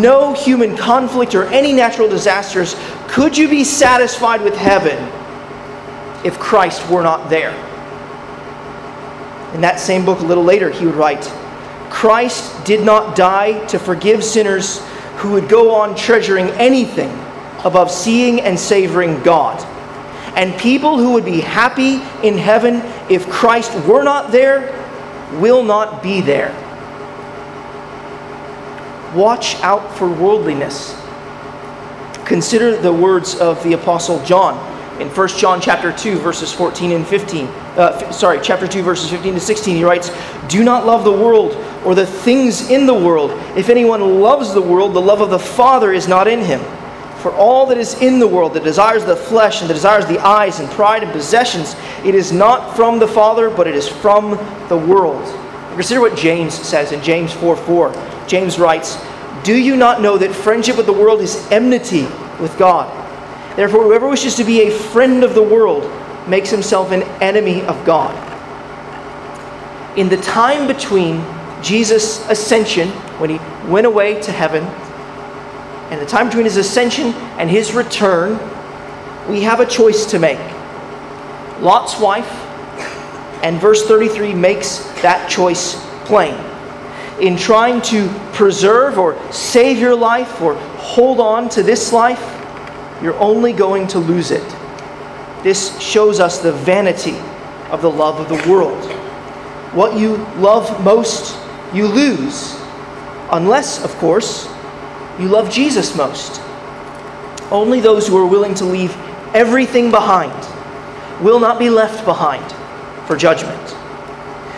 no 0.01 0.33
human 0.33 0.75
conflict 0.75 1.35
or 1.35 1.43
any 1.45 1.71
natural 1.71 2.09
disasters, 2.09 2.75
could 3.07 3.37
you 3.37 3.47
be 3.47 3.63
satisfied 3.63 4.41
with 4.41 4.55
heaven 4.55 4.97
if 6.25 6.39
Christ 6.39 6.89
were 6.89 7.03
not 7.03 7.29
there? 7.29 7.51
In 9.53 9.61
that 9.61 9.79
same 9.79 10.03
book, 10.03 10.19
a 10.19 10.25
little 10.25 10.43
later, 10.43 10.71
he 10.71 10.85
would 10.85 10.95
write 10.95 11.23
Christ 11.91 12.65
did 12.65 12.83
not 12.83 13.15
die 13.15 13.63
to 13.67 13.79
forgive 13.79 14.23
sinners 14.23 14.81
who 15.25 15.31
would 15.31 15.49
go 15.49 15.73
on 15.73 15.95
treasuring 15.95 16.49
anything 16.51 17.09
above 17.63 17.89
seeing 17.89 18.41
and 18.41 18.59
savoring 18.59 19.21
God. 19.23 19.59
And 20.35 20.55
people 20.59 20.99
who 20.99 21.13
would 21.13 21.25
be 21.25 21.41
happy 21.41 21.95
in 22.25 22.37
heaven 22.37 22.81
if 23.09 23.27
Christ 23.27 23.73
were 23.87 24.03
not 24.03 24.31
there 24.31 24.71
will 25.39 25.63
not 25.63 26.03
be 26.03 26.21
there. 26.21 26.53
Watch 29.15 29.55
out 29.61 29.97
for 29.97 30.07
worldliness. 30.07 30.93
Consider 32.25 32.77
the 32.77 32.93
words 32.93 33.35
of 33.35 33.63
the 33.63 33.73
apostle 33.73 34.23
John 34.25 34.55
in 35.01 35.09
1 35.09 35.27
John 35.29 35.59
chapter 35.59 35.91
2 35.91 36.19
verses 36.19 36.53
14 36.53 36.91
and 36.91 37.07
15. 37.07 37.47
Uh, 37.47 38.11
sorry, 38.11 38.39
chapter 38.43 38.67
2 38.67 38.83
verses 38.83 39.09
15 39.09 39.33
to 39.33 39.39
16 39.39 39.75
he 39.75 39.83
writes, 39.83 40.11
"Do 40.47 40.63
not 40.63 40.85
love 40.85 41.03
the 41.03 41.11
world 41.11 41.53
or 41.85 41.95
the 41.95 42.05
things 42.05 42.69
in 42.69 42.85
the 42.85 42.93
world. 42.93 43.31
If 43.55 43.69
anyone 43.69 44.19
loves 44.21 44.53
the 44.53 44.61
world, 44.61 44.93
the 44.93 45.01
love 45.01 45.21
of 45.21 45.29
the 45.29 45.39
Father 45.39 45.93
is 45.93 46.07
not 46.07 46.27
in 46.27 46.39
him. 46.39 46.59
For 47.19 47.31
all 47.33 47.65
that 47.67 47.77
is 47.77 48.01
in 48.01 48.19
the 48.19 48.27
world, 48.27 48.53
the 48.53 48.59
desires 48.59 49.03
of 49.03 49.07
the 49.07 49.15
flesh 49.15 49.61
and 49.61 49.69
the 49.69 49.73
desires 49.73 50.03
of 50.03 50.09
the 50.09 50.19
eyes 50.19 50.59
and 50.59 50.69
pride 50.71 51.03
and 51.03 51.11
possessions, 51.11 51.75
it 52.03 52.13
is 52.13 52.31
not 52.31 52.75
from 52.75 52.99
the 52.99 53.07
Father, 53.07 53.49
but 53.49 53.67
it 53.67 53.75
is 53.75 53.87
from 53.87 54.31
the 54.67 54.77
world. 54.77 55.23
Consider 55.73 56.01
what 56.01 56.15
James 56.17 56.53
says 56.53 56.91
in 56.91 57.01
James 57.01 57.33
4 57.33 57.55
4. 57.55 58.25
James 58.27 58.57
writes, 58.59 58.97
Do 59.43 59.55
you 59.55 59.75
not 59.75 60.01
know 60.01 60.17
that 60.17 60.33
friendship 60.33 60.77
with 60.77 60.85
the 60.85 60.93
world 60.93 61.21
is 61.21 61.35
enmity 61.51 62.03
with 62.39 62.55
God? 62.57 62.89
Therefore, 63.55 63.83
whoever 63.83 64.07
wishes 64.07 64.35
to 64.35 64.43
be 64.43 64.63
a 64.63 64.71
friend 64.71 65.23
of 65.23 65.33
the 65.33 65.43
world 65.43 65.89
makes 66.27 66.49
himself 66.49 66.91
an 66.91 67.03
enemy 67.21 67.61
of 67.63 67.83
God. 67.85 68.13
In 69.97 70.09
the 70.09 70.17
time 70.17 70.67
between 70.67 71.21
Jesus' 71.61 72.27
ascension, 72.29 72.89
when 73.19 73.29
he 73.29 73.37
went 73.67 73.87
away 73.87 74.21
to 74.21 74.31
heaven, 74.31 74.63
and 75.91 76.01
the 76.01 76.05
time 76.05 76.27
between 76.27 76.45
his 76.45 76.57
ascension 76.57 77.13
and 77.37 77.49
his 77.49 77.73
return, 77.73 78.39
we 79.29 79.41
have 79.41 79.59
a 79.59 79.65
choice 79.65 80.05
to 80.07 80.19
make. 80.19 80.39
Lot's 81.59 81.99
wife, 81.99 82.29
and 83.43 83.59
verse 83.59 83.85
33 83.87 84.33
makes 84.33 84.79
that 85.01 85.29
choice 85.29 85.75
plain. 86.05 86.35
In 87.21 87.37
trying 87.37 87.81
to 87.83 88.09
preserve 88.33 88.97
or 88.97 89.15
save 89.31 89.77
your 89.77 89.95
life 89.95 90.41
or 90.41 90.55
hold 90.55 91.19
on 91.19 91.49
to 91.49 91.63
this 91.63 91.93
life, 91.93 92.19
you're 93.01 93.17
only 93.19 93.53
going 93.53 93.87
to 93.87 93.99
lose 93.99 94.31
it. 94.31 94.43
This 95.43 95.79
shows 95.79 96.19
us 96.19 96.39
the 96.39 96.51
vanity 96.51 97.17
of 97.69 97.81
the 97.81 97.89
love 97.89 98.19
of 98.19 98.29
the 98.29 98.49
world. 98.49 98.83
What 99.73 99.97
you 99.97 100.17
love 100.37 100.83
most, 100.83 101.37
you 101.75 101.87
lose. 101.87 102.59
Unless, 103.31 103.83
of 103.83 103.91
course, 103.97 104.47
you 105.19 105.27
love 105.27 105.49
Jesus 105.49 105.95
most. 105.95 106.41
Only 107.51 107.79
those 107.79 108.07
who 108.07 108.17
are 108.17 108.25
willing 108.25 108.53
to 108.55 108.65
leave 108.65 108.95
everything 109.33 109.91
behind 109.91 110.33
will 111.23 111.39
not 111.39 111.59
be 111.59 111.69
left 111.69 112.05
behind 112.05 112.45
for 113.07 113.15
judgment. 113.15 113.75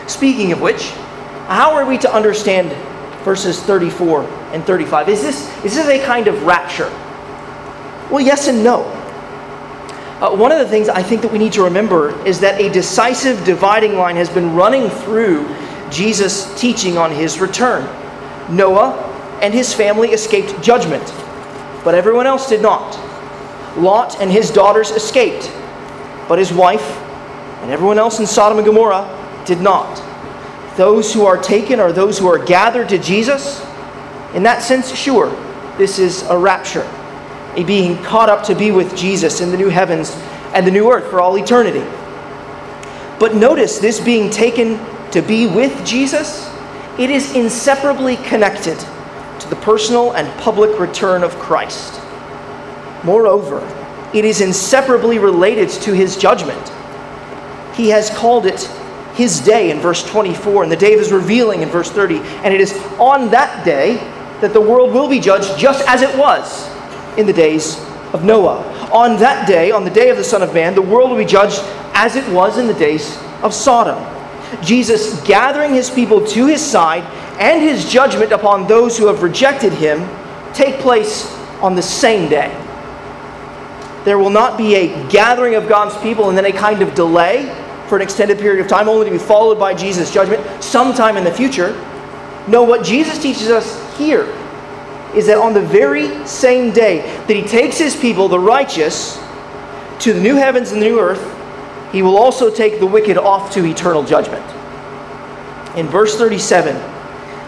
Speaking 0.09 0.51
of 0.51 0.61
which, 0.61 0.91
how 1.47 1.75
are 1.75 1.85
we 1.85 1.97
to 1.99 2.13
understand 2.13 2.71
verses 3.23 3.61
34 3.61 4.23
and 4.53 4.63
35? 4.63 5.09
Is 5.09 5.21
this, 5.21 5.65
is 5.65 5.75
this 5.75 5.87
a 5.87 6.03
kind 6.05 6.27
of 6.27 6.43
rapture? 6.43 6.89
Well, 8.09 8.21
yes 8.21 8.47
and 8.47 8.63
no. 8.63 8.83
Uh, 10.19 10.35
one 10.35 10.51
of 10.51 10.59
the 10.59 10.67
things 10.67 10.89
I 10.89 11.03
think 11.03 11.21
that 11.21 11.31
we 11.31 11.37
need 11.37 11.53
to 11.53 11.63
remember 11.63 12.09
is 12.25 12.39
that 12.39 12.59
a 12.59 12.69
decisive 12.69 13.43
dividing 13.45 13.95
line 13.95 14.15
has 14.15 14.29
been 14.29 14.55
running 14.55 14.89
through 14.89 15.45
Jesus' 15.91 16.59
teaching 16.59 16.97
on 16.97 17.11
his 17.11 17.39
return. 17.39 17.83
Noah 18.49 19.03
and 19.41 19.53
his 19.53 19.73
family 19.73 20.09
escaped 20.09 20.61
judgment, 20.61 21.03
but 21.83 21.93
everyone 21.93 22.27
else 22.27 22.49
did 22.49 22.61
not. 22.61 22.97
Lot 23.77 24.19
and 24.19 24.31
his 24.31 24.49
daughters 24.49 24.91
escaped, 24.91 25.51
but 26.27 26.39
his 26.39 26.51
wife 26.51 26.97
and 27.61 27.71
everyone 27.71 27.99
else 27.99 28.19
in 28.19 28.25
Sodom 28.25 28.57
and 28.57 28.65
Gomorrah 28.65 29.43
did 29.45 29.61
not. 29.61 30.03
Those 30.77 31.13
who 31.13 31.25
are 31.25 31.37
taken 31.37 31.79
are 31.79 31.91
those 31.91 32.19
who 32.19 32.27
are 32.27 32.43
gathered 32.43 32.89
to 32.89 32.97
Jesus. 32.97 33.65
In 34.33 34.43
that 34.43 34.61
sense, 34.61 34.95
sure, 34.95 35.29
this 35.77 35.99
is 35.99 36.23
a 36.23 36.37
rapture, 36.37 36.87
a 37.55 37.63
being 37.63 38.01
caught 38.03 38.29
up 38.29 38.43
to 38.45 38.55
be 38.55 38.71
with 38.71 38.95
Jesus 38.95 39.41
in 39.41 39.51
the 39.51 39.57
new 39.57 39.69
heavens 39.69 40.11
and 40.53 40.65
the 40.65 40.71
new 40.71 40.91
earth 40.91 41.09
for 41.09 41.19
all 41.19 41.37
eternity. 41.37 41.85
But 43.19 43.35
notice 43.35 43.79
this 43.79 43.99
being 43.99 44.29
taken 44.29 44.79
to 45.11 45.21
be 45.21 45.47
with 45.47 45.85
Jesus, 45.85 46.51
it 46.97 47.09
is 47.09 47.35
inseparably 47.35 48.17
connected 48.17 48.77
to 49.39 49.49
the 49.49 49.55
personal 49.57 50.13
and 50.13 50.27
public 50.39 50.79
return 50.79 51.23
of 51.23 51.35
Christ. 51.35 52.01
Moreover, 53.03 53.61
it 54.13 54.25
is 54.25 54.41
inseparably 54.41 55.19
related 55.19 55.69
to 55.69 55.93
his 55.93 56.17
judgment. 56.17 56.71
He 57.75 57.89
has 57.89 58.09
called 58.09 58.45
it 58.45 58.61
his 59.13 59.39
day 59.39 59.71
in 59.71 59.79
verse 59.79 60.03
24, 60.03 60.63
and 60.63 60.71
the 60.71 60.75
day 60.75 60.93
of 60.93 60.99
his 60.99 61.11
revealing 61.11 61.61
in 61.61 61.69
verse 61.69 61.91
30. 61.91 62.17
And 62.17 62.53
it 62.53 62.61
is 62.61 62.73
on 62.99 63.29
that 63.31 63.65
day 63.65 63.97
that 64.41 64.53
the 64.53 64.61
world 64.61 64.93
will 64.93 65.09
be 65.09 65.19
judged 65.19 65.57
just 65.57 65.87
as 65.87 66.01
it 66.01 66.15
was 66.17 66.67
in 67.17 67.25
the 67.25 67.33
days 67.33 67.79
of 68.13 68.23
Noah. 68.23 68.63
On 68.91 69.17
that 69.19 69.47
day, 69.47 69.71
on 69.71 69.83
the 69.83 69.89
day 69.89 70.09
of 70.09 70.17
the 70.17 70.23
Son 70.23 70.41
of 70.41 70.53
Man, 70.53 70.75
the 70.75 70.81
world 70.81 71.09
will 71.09 71.17
be 71.17 71.25
judged 71.25 71.59
as 71.93 72.15
it 72.15 72.27
was 72.31 72.57
in 72.57 72.67
the 72.67 72.73
days 72.75 73.17
of 73.41 73.53
Sodom. 73.53 74.16
Jesus 74.61 75.21
gathering 75.23 75.73
his 75.73 75.89
people 75.89 76.25
to 76.27 76.47
his 76.47 76.61
side 76.61 77.03
and 77.39 77.61
his 77.61 77.91
judgment 77.91 78.31
upon 78.31 78.67
those 78.67 78.97
who 78.97 79.07
have 79.07 79.23
rejected 79.23 79.73
him 79.73 80.07
take 80.53 80.79
place 80.79 81.31
on 81.61 81.75
the 81.75 81.81
same 81.81 82.29
day. 82.29 82.49
There 84.05 84.17
will 84.17 84.29
not 84.29 84.57
be 84.57 84.75
a 84.75 85.09
gathering 85.09 85.55
of 85.55 85.67
God's 85.67 85.97
people 86.01 86.29
and 86.29 86.37
then 86.37 86.45
a 86.45 86.51
kind 86.51 86.81
of 86.81 86.95
delay 86.95 87.53
for 87.87 87.97
an 87.97 88.01
extended 88.01 88.39
period 88.39 88.61
of 88.61 88.67
time, 88.67 88.87
only 88.89 89.05
to 89.05 89.11
be 89.11 89.17
followed 89.17 89.59
by 89.59 89.73
Jesus' 89.73 90.13
judgment 90.13 90.63
sometime 90.63 91.17
in 91.17 91.23
the 91.23 91.31
future. 91.31 91.73
No, 92.47 92.63
what 92.63 92.85
Jesus 92.85 93.21
teaches 93.21 93.49
us 93.49 93.97
here 93.97 94.23
is 95.13 95.27
that 95.27 95.37
on 95.37 95.53
the 95.53 95.61
very 95.61 96.25
same 96.25 96.71
day 96.71 97.01
that 97.27 97.33
he 97.35 97.43
takes 97.43 97.77
his 97.77 97.95
people, 97.95 98.27
the 98.27 98.39
righteous, 98.39 99.17
to 99.99 100.13
the 100.13 100.21
new 100.21 100.35
heavens 100.35 100.71
and 100.71 100.81
the 100.81 100.85
new 100.85 100.99
earth, 100.99 101.36
he 101.91 102.01
will 102.01 102.17
also 102.17 102.49
take 102.49 102.79
the 102.79 102.85
wicked 102.85 103.17
off 103.17 103.53
to 103.53 103.65
eternal 103.65 104.03
judgment. 104.03 104.45
In 105.77 105.87
verse 105.87 106.17
37, 106.17 106.75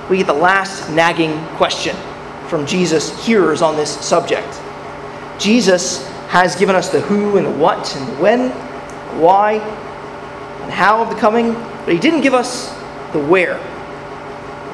we 0.10 0.18
get 0.18 0.28
the 0.28 0.34
last 0.34 0.90
nagging 0.92 1.44
question 1.56 1.96
from 2.48 2.66
Jesus' 2.66 3.26
hearers 3.26 3.62
on 3.62 3.76
this 3.76 3.90
subject. 4.04 4.62
Jesus 5.40 6.08
has 6.28 6.56
given 6.56 6.76
us 6.76 6.90
the 6.90 7.02
who 7.02 7.38
and 7.38 7.46
the 7.46 7.52
what 7.52 7.96
and 7.96 8.08
the 8.08 8.22
when, 8.22 8.50
why, 9.20 9.54
and 9.54 10.72
how 10.72 11.02
of 11.02 11.10
the 11.10 11.16
coming, 11.16 11.54
but 11.54 11.94
he 11.94 12.00
didn't 12.00 12.22
give 12.22 12.34
us 12.34 12.70
the 13.14 13.20
where. 13.20 13.58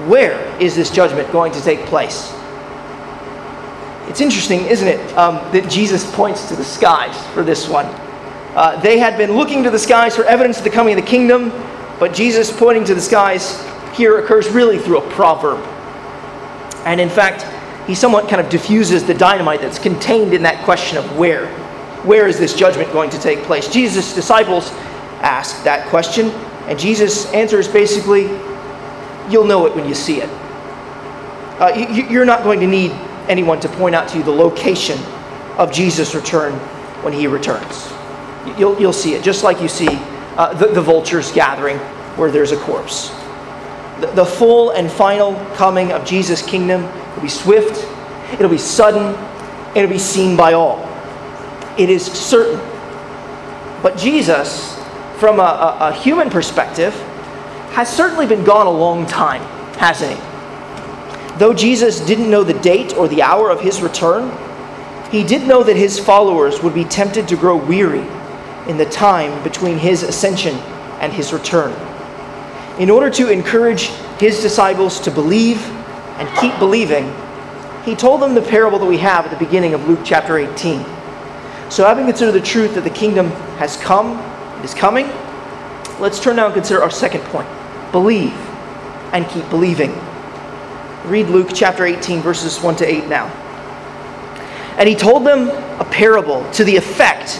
Where 0.08 0.39
is 0.62 0.75
this 0.75 0.91
judgment 0.91 1.32
going 1.32 1.54
to 1.54 1.62
take 1.62 1.80
place? 1.86 2.34
It's 4.08 4.21
interesting, 4.21 4.65
isn't 4.65 4.88
it, 4.88 5.17
um, 5.17 5.36
that 5.51 5.69
Jesus 5.69 6.10
points 6.15 6.49
to 6.49 6.56
the 6.56 6.63
skies 6.63 7.15
for 7.34 7.43
this 7.43 7.67
one. 7.67 7.86
Uh, 8.56 8.80
they 8.82 8.98
had 8.98 9.18
been 9.18 9.34
looking 9.34 9.63
to 9.63 9.70
the 9.70 9.80
skies 9.80 10.15
for 10.15 10.24
evidence 10.24 10.58
of 10.58 10.63
the 10.63 10.70
coming 10.70 10.98
of 10.98 11.04
the 11.04 11.10
kingdom, 11.10 11.50
but 12.00 12.13
Jesus 12.13 12.52
pointing 12.52 12.86
to 12.86 12.96
the 12.96 13.02
skies 13.02 13.62
here 13.94 14.18
occurs 14.20 14.50
really 14.50 14.80
through 14.80 15.00
a 15.00 15.10
proverb. 15.12 15.60
And 16.86 17.02
in 17.02 17.10
fact, 17.10 17.46
he 17.88 17.96
somewhat 17.96 18.30
kind 18.30 18.41
of 18.41 18.50
diffuses 18.50 19.04
the 19.04 19.13
dynamite 19.13 19.62
that's 19.62 19.80
contained 19.80 20.34
in 20.34 20.44
that 20.44 20.63
question 20.63 20.98
of 20.98 21.18
where. 21.18 21.48
Where 22.04 22.28
is 22.28 22.39
this 22.39 22.54
judgment 22.54 22.91
going 22.94 23.10
to 23.10 23.20
take 23.20 23.39
place? 23.44 23.68
Jesus' 23.68 24.13
disciples 24.13 24.72
ask 25.22 25.63
that 25.63 25.88
question, 25.88 26.28
and 26.68 26.80
Jesus 26.80 27.32
answers 27.34 27.68
basically, 27.68 28.30
You'll 29.30 29.46
know 29.46 29.65
it 29.65 29.76
when 29.76 29.88
you 29.88 29.96
see 29.96 30.22
it. 30.22 30.30
Uh, 31.60 31.74
you, 31.89 32.22
are 32.22 32.26
not 32.26 32.44
going 32.44 32.60
to 32.60 32.68
need 32.68 32.91
anyone 33.28 33.60
to 33.62 33.70
point 33.70 33.96
out 33.96 34.08
to 34.10 34.18
you 34.20 34.24
the 34.24 34.30
location 34.30 35.00
of 35.58 35.72
Jesus' 35.72 36.13
return 36.13 36.54
when 37.02 37.12
he 37.12 37.26
returns. 37.26 37.94
You'll, 38.58 38.79
you'll 38.79 38.93
see 38.93 39.13
it, 39.15 39.23
just 39.23 39.43
like 39.43 39.62
you 39.62 39.67
see 39.67 39.88
uh, 40.38 40.53
the, 40.53 40.67
the 40.67 40.81
vultures 40.81 41.31
gathering 41.31 41.77
where 42.17 42.31
there's 42.31 42.51
a 42.51 42.58
corpse. 42.58 43.10
The, 43.99 44.12
the 44.15 44.25
full 44.25 44.71
and 44.71 44.91
final 44.91 45.34
coming 45.55 45.91
of 45.91 46.05
Jesus' 46.05 46.41
kingdom 46.41 46.84
will 47.15 47.21
be 47.21 47.29
swift, 47.29 47.86
it'll 48.34 48.49
be 48.49 48.58
sudden, 48.58 49.15
it'll 49.75 49.89
be 49.89 49.99
seen 49.99 50.36
by 50.36 50.53
all. 50.53 50.84
It 51.77 51.89
is 51.89 52.05
certain. 52.05 52.60
But 53.81 53.97
Jesus 53.97 54.75
from 55.17 55.39
a, 55.39 55.43
a, 55.43 55.77
a 55.89 55.93
human 55.93 56.29
perspective, 56.29 56.93
has 57.71 57.93
certainly 57.93 58.25
been 58.25 58.43
gone 58.43 58.67
a 58.67 58.71
long 58.71 59.05
time, 59.05 59.41
hasn't 59.77 60.12
he? 60.12 61.38
Though 61.38 61.53
Jesus 61.53 61.99
didn't 61.99 62.29
know 62.29 62.43
the 62.43 62.53
date 62.53 62.95
or 62.95 63.08
the 63.08 63.21
hour 63.21 63.49
of 63.49 63.62
his 63.62 63.81
return, 63.81 64.31
he 65.12 65.23
did 65.23 65.48
know 65.48 65.63
that 65.63 65.75
his 65.75 66.00
followers 66.00 66.62
would 66.62 66.73
be 66.73 66.85
tempted 66.85 67.27
to 67.29 67.35
grow 67.35 67.56
weary 67.56 68.06
in 68.68 68.78
the 68.78 68.86
time 68.86 69.44
between 69.44 69.78
his 69.78 70.04
ascension 70.04 70.56
and 71.00 71.13
his 71.13 71.32
return. 71.34 71.72
In 72.80 72.90
order 72.90 73.10
to 73.12 73.30
encourage 73.30 73.88
his 74.20 74.42
disciples 74.42 75.00
to 75.02 75.12
believe 75.12 75.62
and 76.18 76.28
keep 76.40 76.58
believing, 76.60 77.13
he 77.84 77.96
told 77.96 78.22
them 78.22 78.34
the 78.34 78.42
parable 78.42 78.80
that 78.80 78.86
we 78.86 78.98
have 78.98 79.26
at 79.26 79.32
the 79.32 79.46
beginning 79.46 79.74
of 79.74 79.88
Luke 79.88 80.00
chapter 80.04 80.38
18. 80.38 80.84
So, 81.70 81.86
having 81.86 82.06
considered 82.06 82.34
the 82.34 82.42
truth 82.42 82.76
that 82.76 82.84
the 82.84 82.90
kingdom 82.90 83.30
has 83.58 83.78
come 83.78 84.18
is 84.63 84.74
coming. 84.74 85.08
Let's 86.00 86.20
turn 86.20 86.36
now 86.36 86.46
and 86.46 86.54
consider 86.54 86.82
our 86.84 86.92
second 86.92 87.22
point 87.26 87.48
believe 87.92 88.34
and 89.13 89.28
keep 89.30 89.50
believing. 89.50 89.98
Read 91.06 91.28
Luke 91.28 91.52
chapter 91.54 91.86
18, 91.86 92.20
verses 92.20 92.60
1 92.60 92.76
to 92.78 92.86
8 92.86 93.08
now. 93.08 93.28
And 94.78 94.90
he 94.90 94.96
told 94.96 95.26
them 95.26 95.48
a 95.80 95.86
parable 95.86 96.50
to 96.52 96.66
the 96.66 96.76
effect 96.76 97.40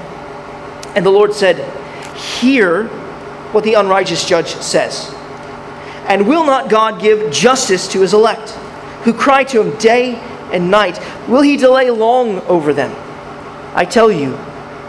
And 0.95 1.05
the 1.05 1.09
Lord 1.09 1.33
said, 1.33 1.57
Hear 2.17 2.87
what 3.53 3.63
the 3.63 3.75
unrighteous 3.75 4.27
judge 4.27 4.47
says. 4.55 5.13
And 6.07 6.27
will 6.27 6.45
not 6.45 6.69
God 6.69 7.01
give 7.01 7.31
justice 7.31 7.87
to 7.89 8.01
his 8.01 8.13
elect, 8.13 8.49
who 9.03 9.13
cry 9.13 9.43
to 9.45 9.61
him 9.61 9.77
day 9.77 10.15
and 10.51 10.69
night? 10.69 10.99
Will 11.27 11.41
he 11.41 11.57
delay 11.57 11.89
long 11.89 12.39
over 12.41 12.73
them? 12.73 12.93
I 13.73 13.85
tell 13.85 14.11
you, 14.11 14.37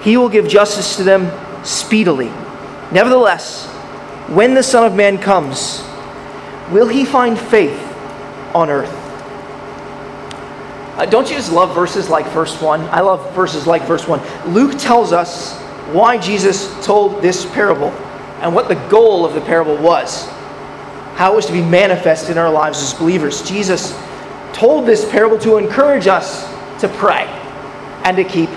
he 0.02 0.16
will 0.16 0.28
give 0.28 0.48
justice 0.48 0.96
to 0.96 1.04
them 1.04 1.30
speedily. 1.64 2.28
Nevertheless, 2.90 3.66
when 4.28 4.54
the 4.54 4.62
Son 4.62 4.84
of 4.84 4.94
Man 4.94 5.18
comes, 5.18 5.82
will 6.70 6.88
he 6.88 7.04
find 7.04 7.38
faith 7.38 7.80
on 8.54 8.70
earth? 8.70 8.92
Uh, 10.96 11.06
don't 11.06 11.30
you 11.30 11.36
just 11.36 11.52
love 11.52 11.74
verses 11.74 12.08
like 12.08 12.26
verse 12.28 12.60
1? 12.60 12.80
I 12.82 13.00
love 13.00 13.34
verses 13.34 13.66
like 13.66 13.82
verse 13.82 14.06
1. 14.06 14.52
Luke 14.52 14.78
tells 14.78 15.12
us 15.12 15.61
why 15.92 16.18
Jesus 16.18 16.68
told 16.84 17.22
this 17.22 17.44
parable 17.52 17.90
and 18.40 18.54
what 18.54 18.68
the 18.68 18.74
goal 18.88 19.24
of 19.24 19.34
the 19.34 19.40
parable 19.40 19.76
was, 19.76 20.26
how 21.14 21.32
it 21.32 21.36
was 21.36 21.46
to 21.46 21.52
be 21.52 21.62
manifest 21.62 22.30
in 22.30 22.38
our 22.38 22.50
lives 22.50 22.82
as 22.82 22.94
believers. 22.94 23.42
Jesus 23.48 23.96
told 24.52 24.86
this 24.86 25.08
parable 25.10 25.38
to 25.38 25.56
encourage 25.56 26.06
us 26.06 26.50
to 26.80 26.88
pray 26.88 27.26
and 28.04 28.16
to 28.16 28.24
keep 28.24 28.50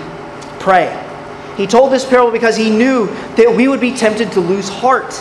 praying. 0.58 0.98
He 1.56 1.66
told 1.66 1.92
this 1.92 2.04
parable 2.04 2.32
because 2.32 2.56
he 2.56 2.70
knew 2.70 3.06
that 3.36 3.52
we 3.54 3.68
would 3.68 3.80
be 3.80 3.94
tempted 3.94 4.32
to 4.32 4.40
lose 4.40 4.68
heart. 4.68 5.14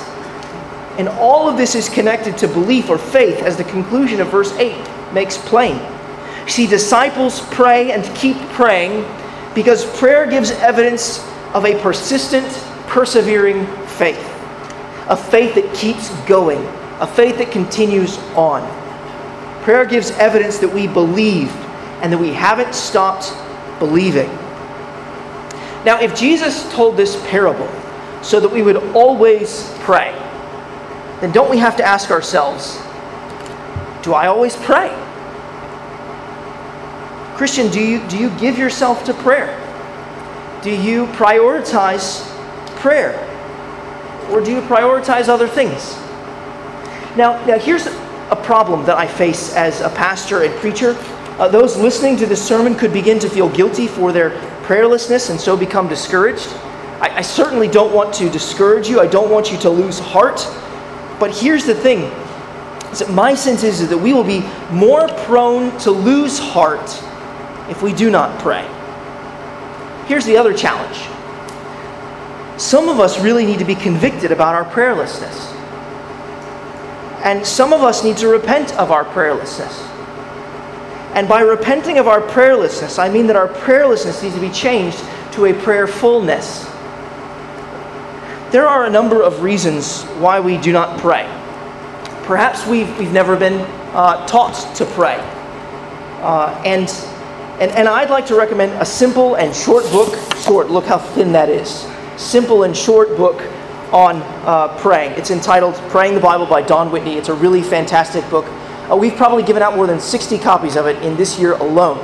And 0.97 1.07
all 1.07 1.47
of 1.49 1.57
this 1.57 1.76
is 1.76 1.88
connected 1.88 2.38
to 2.39 2.47
belief 2.47 2.89
or 2.89 2.97
faith, 2.97 3.41
as 3.41 3.57
the 3.57 3.63
conclusion 3.66 4.20
of 4.20 4.30
verse 4.30 4.51
8 4.53 5.13
makes 5.13 5.38
plain. 5.38 5.80
See, 6.47 6.68
disciples 6.68 7.41
pray 7.51 7.91
and 7.91 8.03
keep 8.16 8.38
praying 8.49 9.05
because 9.53 9.86
prayer 9.97 10.26
gives 10.26 10.51
evidence 10.51 11.20
of 11.56 11.66
a 11.66 11.82
persistent, 11.82 12.45
persevering 12.86 13.66
faith 13.88 14.34
a 15.08 15.16
faith 15.16 15.56
that 15.56 15.74
keeps 15.76 16.10
going, 16.26 16.64
a 16.99 17.08
faith 17.08 17.38
that 17.38 17.51
continues 17.51 18.18
on. 18.36 18.64
Prayer 19.64 19.86
gives 19.86 20.12
evidence 20.12 20.58
that 20.60 20.74
we 20.74 20.88
believe 20.88 21.51
and 22.01 22.12
that 22.12 22.18
we 22.18 22.32
haven't 22.34 22.74
stopped 22.74 23.32
believing. 23.80 24.30
Now, 25.86 25.99
if 26.01 26.16
Jesus 26.16 26.72
told 26.74 26.97
this 26.97 27.22
parable 27.28 27.70
so 28.24 28.39
that 28.39 28.49
we 28.49 28.64
would 28.64 28.78
always 28.95 29.72
pray, 29.82 30.12
then 31.22 31.32
don't 31.32 31.49
we 31.49 31.58
have 31.58 31.78
to 31.78 31.84
ask 31.84 32.10
ourselves, 32.10 32.78
do 34.03 34.14
I 34.14 34.28
always 34.28 34.56
pray? 34.56 34.89
Christian, 37.36 37.70
do 37.70 37.80
you, 37.80 38.08
do 38.08 38.18
you 38.18 38.30
give 38.39 38.58
yourself 38.58 39.03
to 39.06 39.14
prayer? 39.14 39.62
Do 40.66 40.76
you 40.76 41.05
prioritize 41.07 42.28
prayer? 42.82 43.26
or 44.30 44.41
do 44.41 44.51
you 44.51 44.61
prioritize 44.61 45.28
other 45.28 45.47
things? 45.47 45.95
Now, 47.16 47.43
now 47.45 47.57
here's 47.57 47.88
a 47.88 48.36
problem 48.43 48.86
that 48.86 48.97
I 48.97 49.07
face 49.07 49.53
as 49.55 49.82
a 49.82 49.89
pastor 49.89 50.43
and 50.43 50.53
preacher. 50.59 50.95
Uh, 51.38 51.47
those 51.47 51.78
listening 51.78 52.18
to 52.18 52.26
this 52.26 52.45
sermon 52.45 52.76
could 52.76 52.91
begin 52.91 53.20
to 53.20 53.30
feel 53.30 53.49
guilty 53.49 53.88
for 53.88 54.11
their 54.11 54.32
prayerlessness 54.63 55.30
and 55.30 55.39
so 55.39 55.55
become 55.55 55.88
discouraged. 55.88 56.47
I, 57.01 57.18
I 57.18 57.22
certainly 57.22 57.68
don't 57.68 57.93
want 57.93 58.13
to 58.16 58.30
discourage 58.30 58.89
you. 58.89 58.99
I 58.99 59.07
don't 59.07 59.30
want 59.30 59.51
you 59.51 59.57
to 59.59 59.70
lose 59.70 59.99
heart. 59.99 60.47
But 61.20 61.36
here's 61.36 61.66
the 61.66 61.76
thing 61.76 62.11
my 63.13 63.36
sense 63.36 63.63
is 63.63 63.88
that 63.89 63.97
we 63.97 64.13
will 64.13 64.24
be 64.24 64.41
more 64.72 65.07
prone 65.09 65.78
to 65.80 65.91
lose 65.91 66.39
heart 66.39 66.89
if 67.70 67.82
we 67.82 67.93
do 67.93 68.09
not 68.09 68.39
pray. 68.39 68.66
Here's 70.08 70.26
the 70.26 70.38
other 70.38 70.53
challenge 70.53 70.97
some 72.58 72.88
of 72.88 73.01
us 73.01 73.20
really 73.20 73.45
need 73.45 73.60
to 73.60 73.66
be 73.66 73.76
convicted 73.76 74.32
about 74.32 74.56
our 74.56 74.64
prayerlessness. 74.66 75.51
And 77.24 77.45
some 77.45 77.74
of 77.74 77.82
us 77.82 78.03
need 78.03 78.18
to 78.18 78.28
repent 78.28 78.74
of 78.78 78.91
our 78.91 79.03
prayerlessness. 79.03 79.82
And 81.16 81.28
by 81.28 81.41
repenting 81.41 81.97
of 81.97 82.08
our 82.08 82.22
prayerlessness, 82.22 82.99
I 82.99 83.10
mean 83.10 83.28
that 83.28 83.36
our 83.36 83.47
prayerlessness 83.47 84.22
needs 84.22 84.36
to 84.36 84.41
be 84.41 84.51
changed 84.51 84.99
to 85.34 85.45
a 85.45 85.53
prayerfulness. 85.53 86.66
There 88.51 88.68
are 88.68 88.86
a 88.86 88.89
number 88.89 89.22
of 89.22 89.41
reasons 89.41 90.03
why 90.20 90.39
we 90.39 90.58
do 90.58 90.72
not 90.72 90.99
pray. 90.99 91.26
Perhaps 92.24 92.66
we've, 92.68 92.97
we've 92.97 93.12
never 93.12 93.36
been 93.36 93.62
uh, 93.93 94.26
taught 94.28 94.76
to 94.76 94.86
pray. 94.86 95.18
Uh, 96.22 96.62
and, 96.66 96.88
and, 97.60 97.72
and 97.72 97.88
I'd 97.88 98.10
like 98.10 98.26
to 98.28 98.36
recommend 98.36 98.74
a 98.82 98.86
simple 98.86 99.36
and 99.36 99.56
short 99.56 99.84
book. 99.91 100.14
Short, 100.38 100.70
look 100.70 100.86
how 100.86 100.97
thin 100.97 101.32
that 101.34 101.49
is 101.49 101.88
simple 102.18 102.64
and 102.64 102.76
short 102.76 103.10
book 103.18 103.41
on 103.91 104.22
uh, 104.45 104.76
praying. 104.80 105.12
It's 105.14 105.32
entitled 105.32 105.76
Praying 105.89 106.16
the 106.16 106.22
Bible 106.22 106.45
by 106.45 106.62
Don 106.62 106.91
Whitney. 106.91 107.16
It's 107.16 107.30
a 107.30 107.34
really 107.34 107.62
fantastic 107.62 108.28
book. 108.30 108.45
Uh, 108.89 108.95
we've 108.95 109.16
probably 109.16 109.43
given 109.43 109.62
out 109.62 109.76
more 109.76 109.88
than 109.88 109.99
60 109.99 110.38
copies 110.39 110.76
of 110.76 110.88
it 110.88 111.01
in 111.03 111.16
this 111.16 111.39
year 111.39 111.53
alone. 111.53 111.99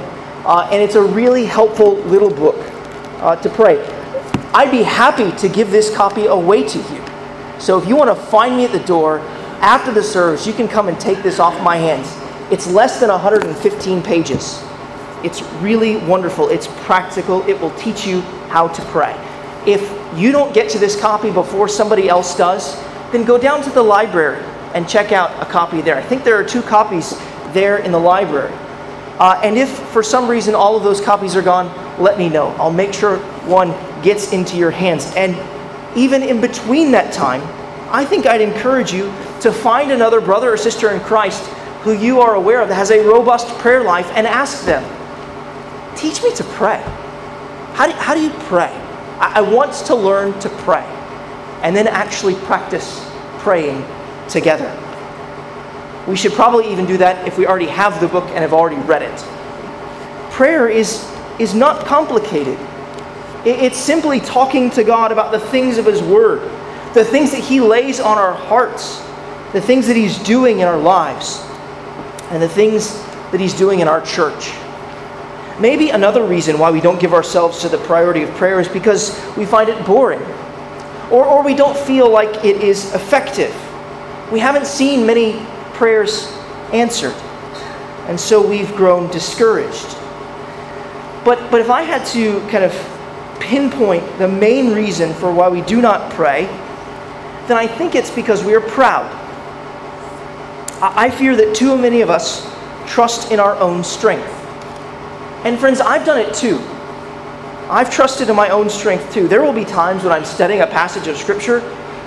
Uh, 0.45 0.67
and 0.71 0.81
it's 0.81 0.95
a 0.95 1.01
really 1.01 1.45
helpful 1.45 1.95
little 2.03 2.29
book 2.29 2.57
uh, 3.21 3.35
to 3.37 3.49
pray. 3.49 3.79
I'd 4.53 4.71
be 4.71 4.83
happy 4.83 5.31
to 5.37 5.47
give 5.47 5.71
this 5.71 5.95
copy 5.95 6.25
away 6.25 6.67
to 6.67 6.77
you. 6.77 7.03
So 7.59 7.79
if 7.79 7.87
you 7.87 7.95
want 7.95 8.09
to 8.09 8.25
find 8.25 8.57
me 8.57 8.65
at 8.65 8.71
the 8.71 8.79
door 8.79 9.19
after 9.61 9.91
the 9.91 10.03
service, 10.03 10.47
you 10.47 10.53
can 10.53 10.67
come 10.67 10.87
and 10.87 10.99
take 10.99 11.21
this 11.23 11.39
off 11.39 11.61
my 11.63 11.77
hands. 11.77 12.07
It's 12.51 12.67
less 12.67 12.99
than 12.99 13.09
115 13.09 14.01
pages. 14.01 14.61
It's 15.23 15.41
really 15.61 15.97
wonderful. 15.97 16.49
It's 16.49 16.67
practical. 16.85 17.43
It 17.47 17.59
will 17.59 17.71
teach 17.71 18.05
you 18.05 18.21
how 18.49 18.67
to 18.67 18.81
pray. 18.85 19.15
If 19.65 19.81
you 20.17 20.31
don't 20.31 20.53
get 20.53 20.69
to 20.71 20.79
this 20.79 20.99
copy 20.99 21.31
before 21.31 21.67
somebody 21.67 22.09
else 22.09 22.35
does, 22.35 22.75
then 23.11 23.25
go 23.25 23.37
down 23.37 23.61
to 23.63 23.69
the 23.69 23.83
library 23.83 24.43
and 24.73 24.87
check 24.87 25.11
out 25.11 25.31
a 25.41 25.45
copy 25.45 25.81
there. 25.81 25.95
I 25.95 26.01
think 26.01 26.23
there 26.23 26.35
are 26.35 26.43
two 26.43 26.61
copies 26.61 27.17
there 27.53 27.77
in 27.77 27.91
the 27.91 27.99
library. 27.99 28.53
Uh, 29.19 29.39
and 29.43 29.57
if 29.57 29.69
for 29.69 30.01
some 30.01 30.27
reason 30.27 30.55
all 30.55 30.75
of 30.75 30.83
those 30.83 30.99
copies 30.99 31.35
are 31.35 31.41
gone, 31.41 31.67
let 32.01 32.17
me 32.17 32.29
know. 32.29 32.47
I'll 32.57 32.71
make 32.71 32.93
sure 32.93 33.17
one 33.45 33.69
gets 34.01 34.33
into 34.33 34.57
your 34.57 34.71
hands. 34.71 35.13
And 35.15 35.37
even 35.95 36.23
in 36.23 36.41
between 36.41 36.91
that 36.91 37.13
time, 37.13 37.41
I 37.93 38.05
think 38.05 38.25
I'd 38.25 38.41
encourage 38.41 38.93
you 38.93 39.13
to 39.41 39.51
find 39.51 39.91
another 39.91 40.21
brother 40.21 40.51
or 40.51 40.57
sister 40.57 40.89
in 40.89 41.01
Christ 41.01 41.45
who 41.83 41.91
you 41.91 42.21
are 42.21 42.35
aware 42.35 42.61
of 42.61 42.69
that 42.69 42.75
has 42.75 42.91
a 42.91 43.05
robust 43.05 43.47
prayer 43.59 43.83
life 43.83 44.07
and 44.15 44.25
ask 44.25 44.65
them, 44.65 44.83
Teach 45.95 46.23
me 46.23 46.33
to 46.35 46.43
pray. 46.43 46.81
How 47.73 47.87
do, 47.87 47.93
how 47.93 48.13
do 48.13 48.21
you 48.21 48.31
pray? 48.45 48.71
I, 49.19 49.33
I 49.37 49.41
want 49.41 49.73
to 49.85 49.95
learn 49.95 50.37
to 50.39 50.49
pray 50.49 50.83
and 51.61 51.75
then 51.75 51.87
actually 51.87 52.35
practice 52.35 53.07
praying 53.39 53.85
together. 54.29 54.69
We 56.07 56.15
should 56.15 56.33
probably 56.33 56.71
even 56.71 56.85
do 56.85 56.97
that 56.97 57.27
if 57.27 57.37
we 57.37 57.45
already 57.45 57.67
have 57.67 57.99
the 58.01 58.07
book 58.07 58.25
and 58.29 58.39
have 58.39 58.53
already 58.53 58.81
read 58.87 59.03
it. 59.03 59.17
Prayer 60.31 60.67
is, 60.67 61.07
is 61.39 61.53
not 61.53 61.85
complicated. 61.85 62.57
It's 63.45 63.77
simply 63.77 64.19
talking 64.19 64.69
to 64.71 64.83
God 64.83 65.11
about 65.11 65.31
the 65.31 65.39
things 65.39 65.77
of 65.77 65.85
His 65.85 66.01
Word, 66.01 66.41
the 66.93 67.05
things 67.05 67.31
that 67.31 67.41
He 67.41 67.59
lays 67.59 67.99
on 67.99 68.17
our 68.17 68.33
hearts, 68.33 69.01
the 69.53 69.61
things 69.61 69.87
that 69.87 69.95
He's 69.95 70.17
doing 70.19 70.59
in 70.59 70.67
our 70.67 70.77
lives, 70.77 71.43
and 72.29 72.41
the 72.41 72.49
things 72.49 72.93
that 73.31 73.39
He's 73.39 73.53
doing 73.53 73.79
in 73.79 73.87
our 73.87 74.01
church. 74.01 74.51
Maybe 75.61 75.91
another 75.91 76.23
reason 76.23 76.57
why 76.57 76.71
we 76.71 76.81
don't 76.81 76.99
give 76.99 77.13
ourselves 77.13 77.61
to 77.61 77.69
the 77.69 77.77
priority 77.77 78.23
of 78.23 78.31
prayer 78.31 78.59
is 78.59 78.67
because 78.67 79.11
we 79.37 79.45
find 79.45 79.69
it 79.69 79.85
boring 79.85 80.21
or, 81.11 81.23
or 81.23 81.43
we 81.43 81.53
don't 81.53 81.77
feel 81.77 82.09
like 82.09 82.43
it 82.43 82.63
is 82.63 82.91
effective. 82.95 83.53
We 84.31 84.39
haven't 84.39 84.65
seen 84.65 85.05
many 85.05 85.45
prayers 85.73 86.25
answered, 86.73 87.13
and 88.07 88.19
so 88.19 88.45
we've 88.45 88.73
grown 88.75 89.11
discouraged. 89.11 89.97
But, 91.23 91.51
but 91.51 91.61
if 91.61 91.69
I 91.69 91.83
had 91.83 92.07
to 92.07 92.39
kind 92.49 92.63
of 92.63 93.37
pinpoint 93.39 94.17
the 94.17 94.27
main 94.27 94.73
reason 94.73 95.13
for 95.13 95.31
why 95.31 95.49
we 95.49 95.61
do 95.61 95.79
not 95.79 96.11
pray, 96.13 96.45
then 97.47 97.57
I 97.57 97.67
think 97.67 97.93
it's 97.93 98.09
because 98.09 98.43
we 98.43 98.55
are 98.55 98.61
proud. 98.61 99.05
I 100.81 101.11
fear 101.11 101.35
that 101.35 101.53
too 101.53 101.77
many 101.77 102.01
of 102.01 102.09
us 102.09 102.49
trust 102.87 103.31
in 103.31 103.39
our 103.39 103.55
own 103.57 103.83
strength. 103.83 104.40
And 105.43 105.59
friends, 105.59 105.79
I've 105.81 106.05
done 106.05 106.19
it 106.19 106.33
too. 106.33 106.59
I've 107.69 107.91
trusted 107.91 108.29
in 108.29 108.35
my 108.35 108.49
own 108.49 108.69
strength 108.69 109.13
too. 109.13 109.27
There 109.27 109.41
will 109.41 109.53
be 109.53 109.65
times 109.65 110.03
when 110.03 110.11
I'm 110.11 110.25
studying 110.25 110.61
a 110.61 110.67
passage 110.67 111.07
of 111.07 111.17
Scripture 111.17 111.59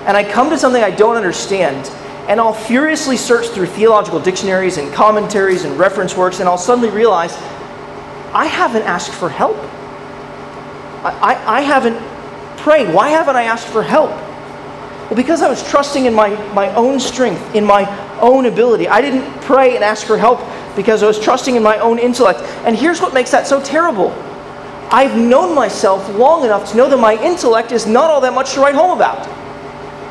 and 0.05 0.15
I 0.15 0.23
come 0.23 0.49
to 0.51 0.57
something 0.57 0.83
I 0.83 0.91
don't 0.91 1.15
understand, 1.15 1.87
and 2.29 2.39
I'll 2.39 2.53
furiously 2.53 3.17
search 3.17 3.47
through 3.47 3.65
theological 3.65 4.19
dictionaries 4.19 4.77
and 4.77 4.93
commentaries 4.93 5.65
and 5.65 5.77
reference 5.79 6.15
works, 6.15 6.39
and 6.39 6.47
I'll 6.47 6.59
suddenly 6.59 6.91
realize 6.91 7.33
I 8.31 8.45
haven't 8.45 8.83
asked 8.83 9.11
for 9.11 9.29
help. 9.29 9.57
I, 11.03 11.17
I, 11.21 11.57
I 11.57 11.61
haven't 11.61 11.97
prayed. 12.59 12.93
Why 12.93 13.09
haven't 13.09 13.35
I 13.35 13.43
asked 13.43 13.67
for 13.67 13.81
help? 13.81 14.11
Well, 14.11 15.15
because 15.15 15.41
I 15.41 15.49
was 15.49 15.67
trusting 15.69 16.05
in 16.05 16.13
my, 16.13 16.29
my 16.53 16.73
own 16.75 16.99
strength, 16.99 17.55
in 17.55 17.65
my 17.65 17.85
own 18.19 18.45
ability. 18.45 18.87
I 18.87 19.01
didn't 19.01 19.41
pray 19.41 19.75
and 19.75 19.83
ask 19.83 20.05
for 20.05 20.17
help 20.17 20.39
because 20.75 21.03
I 21.03 21.07
was 21.07 21.19
trusting 21.19 21.55
in 21.55 21.63
my 21.63 21.77
own 21.77 21.99
intellect. 21.99 22.39
And 22.65 22.75
here's 22.75 23.01
what 23.01 23.13
makes 23.13 23.31
that 23.31 23.47
so 23.47 23.61
terrible 23.63 24.11
I've 24.91 25.17
known 25.17 25.55
myself 25.55 26.07
long 26.15 26.45
enough 26.45 26.71
to 26.71 26.77
know 26.77 26.89
that 26.89 26.97
my 26.97 27.21
intellect 27.23 27.71
is 27.71 27.85
not 27.85 28.09
all 28.09 28.21
that 28.21 28.33
much 28.33 28.53
to 28.53 28.59
write 28.59 28.75
home 28.75 28.95
about. 28.95 29.27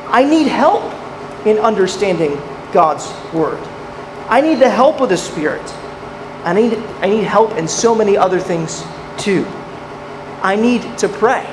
I 0.09 0.25
need 0.25 0.47
help 0.47 0.83
in 1.47 1.59
understanding 1.59 2.37
God's 2.73 3.09
Word. 3.33 3.61
I 4.29 4.41
need 4.41 4.57
the 4.57 4.69
help 4.69 5.01
of 5.01 5.09
the 5.09 5.17
Spirit. 5.17 5.62
I 6.45 6.53
need, 6.53 6.75
I 7.01 7.09
need 7.09 7.25
help 7.25 7.53
in 7.57 7.69
so 7.69 7.95
many 7.95 8.17
other 8.17 8.41
things 8.41 8.85
too. 9.17 9.47
I 10.43 10.57
need 10.57 10.99
to 10.99 11.09
pray. 11.09 11.49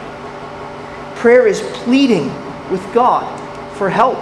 Prayer 1.16 1.48
is 1.48 1.62
pleading 1.84 2.28
with 2.72 2.82
God 2.94 3.40
for 3.78 3.90
help. 3.90 4.18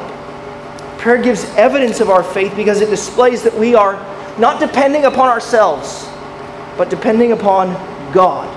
Prayer 1.00 1.22
gives 1.22 1.46
evidence 1.56 2.02
of 2.02 2.10
our 2.10 2.24
faith 2.24 2.56
because 2.56 2.82
it 2.82 2.90
displays 2.90 3.42
that 3.44 3.54
we 3.54 3.74
are 3.74 3.96
not 4.40 4.60
depending 4.60 5.06
upon 5.06 5.28
ourselves, 5.28 6.08
but 6.78 6.90
depending 6.90 7.34
upon 7.34 7.74
God 8.14 8.48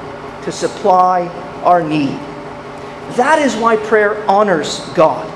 to 0.44 0.52
supply 0.52 1.26
our 1.64 1.82
need. 1.82 2.16
That 3.16 3.40
is 3.40 3.56
why 3.56 3.76
prayer 3.76 4.24
honors 4.30 4.80
God. 4.94 5.28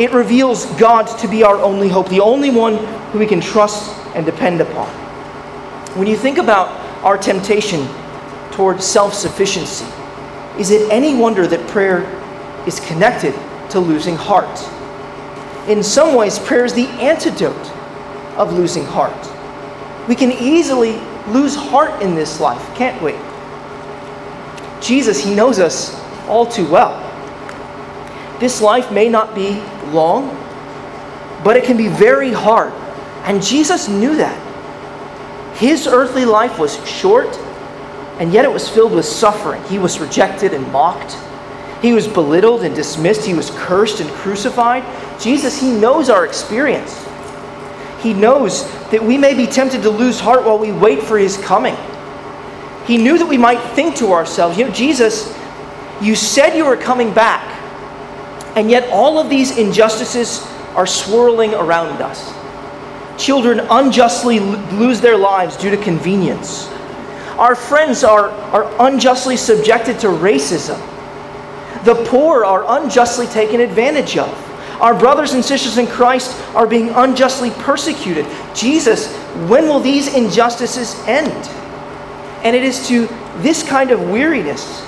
It 0.00 0.12
reveals 0.12 0.64
God 0.78 1.04
to 1.18 1.28
be 1.28 1.42
our 1.44 1.56
only 1.56 1.88
hope, 1.88 2.08
the 2.08 2.20
only 2.20 2.50
one 2.50 2.78
who 3.12 3.18
we 3.18 3.26
can 3.26 3.40
trust 3.40 3.94
and 4.14 4.24
depend 4.24 4.60
upon. 4.62 4.88
When 5.96 6.06
you 6.06 6.16
think 6.16 6.38
about 6.38 6.68
our 7.04 7.18
temptation 7.18 7.86
toward 8.52 8.82
self 8.82 9.12
sufficiency, 9.12 9.86
is 10.58 10.70
it 10.70 10.90
any 10.90 11.14
wonder 11.14 11.46
that 11.46 11.68
prayer 11.68 12.00
is 12.66 12.80
connected 12.80 13.34
to 13.70 13.80
losing 13.80 14.16
heart? 14.16 14.58
In 15.68 15.82
some 15.82 16.14
ways, 16.14 16.38
prayer 16.38 16.64
is 16.64 16.72
the 16.72 16.86
antidote 16.86 17.70
of 18.36 18.54
losing 18.54 18.84
heart. 18.86 19.39
We 20.10 20.16
can 20.16 20.32
easily 20.32 20.94
lose 21.28 21.54
heart 21.54 22.02
in 22.02 22.16
this 22.16 22.40
life, 22.40 22.74
can't 22.74 23.00
we? 23.00 23.14
Jesus, 24.84 25.22
He 25.22 25.36
knows 25.36 25.60
us 25.60 25.94
all 26.26 26.44
too 26.44 26.68
well. 26.68 26.98
This 28.40 28.60
life 28.60 28.90
may 28.90 29.08
not 29.08 29.36
be 29.36 29.62
long, 29.92 30.30
but 31.44 31.56
it 31.56 31.62
can 31.62 31.76
be 31.76 31.86
very 31.86 32.32
hard. 32.32 32.72
And 33.22 33.40
Jesus 33.40 33.88
knew 33.88 34.16
that. 34.16 34.36
His 35.56 35.86
earthly 35.86 36.24
life 36.24 36.58
was 36.58 36.84
short, 36.84 37.28
and 38.18 38.32
yet 38.32 38.44
it 38.44 38.50
was 38.50 38.68
filled 38.68 38.90
with 38.90 39.04
suffering. 39.04 39.62
He 39.66 39.78
was 39.78 40.00
rejected 40.00 40.52
and 40.52 40.72
mocked. 40.72 41.16
He 41.82 41.92
was 41.92 42.08
belittled 42.08 42.62
and 42.62 42.74
dismissed. 42.74 43.24
He 43.24 43.34
was 43.34 43.50
cursed 43.50 44.00
and 44.00 44.10
crucified. 44.10 44.82
Jesus, 45.20 45.60
He 45.60 45.70
knows 45.70 46.10
our 46.10 46.26
experience. 46.26 47.06
He 48.02 48.14
knows 48.14 48.64
that 48.90 49.02
we 49.02 49.18
may 49.18 49.34
be 49.34 49.46
tempted 49.46 49.82
to 49.82 49.90
lose 49.90 50.18
heart 50.20 50.44
while 50.44 50.58
we 50.58 50.72
wait 50.72 51.02
for 51.02 51.18
His 51.18 51.36
coming. 51.36 51.76
He 52.86 52.96
knew 52.96 53.18
that 53.18 53.26
we 53.26 53.38
might 53.38 53.60
think 53.74 53.96
to 53.96 54.12
ourselves, 54.12 54.58
you 54.58 54.64
know, 54.64 54.72
Jesus, 54.72 55.36
you 56.00 56.16
said 56.16 56.56
you 56.56 56.64
were 56.64 56.76
coming 56.76 57.12
back, 57.12 57.44
and 58.56 58.70
yet 58.70 58.88
all 58.90 59.18
of 59.18 59.28
these 59.28 59.56
injustices 59.58 60.44
are 60.74 60.86
swirling 60.86 61.52
around 61.54 62.00
us. 62.00 62.34
Children 63.22 63.60
unjustly 63.70 64.40
lose 64.40 65.00
their 65.00 65.16
lives 65.16 65.56
due 65.56 65.70
to 65.70 65.76
convenience. 65.76 66.68
Our 67.38 67.54
friends 67.54 68.02
are, 68.02 68.30
are 68.30 68.86
unjustly 68.86 69.36
subjected 69.36 70.00
to 70.00 70.06
racism. 70.08 70.78
The 71.84 71.94
poor 72.08 72.44
are 72.44 72.82
unjustly 72.82 73.26
taken 73.26 73.60
advantage 73.60 74.16
of. 74.16 74.49
Our 74.80 74.98
brothers 74.98 75.34
and 75.34 75.44
sisters 75.44 75.76
in 75.76 75.86
Christ 75.86 76.40
are 76.54 76.66
being 76.66 76.88
unjustly 76.88 77.50
persecuted. 77.50 78.26
Jesus, 78.54 79.14
when 79.48 79.64
will 79.68 79.80
these 79.80 80.14
injustices 80.14 80.98
end? 81.06 81.46
And 82.42 82.56
it 82.56 82.64
is 82.64 82.88
to 82.88 83.06
this 83.38 83.62
kind 83.62 83.90
of 83.90 84.08
weariness 84.08 84.80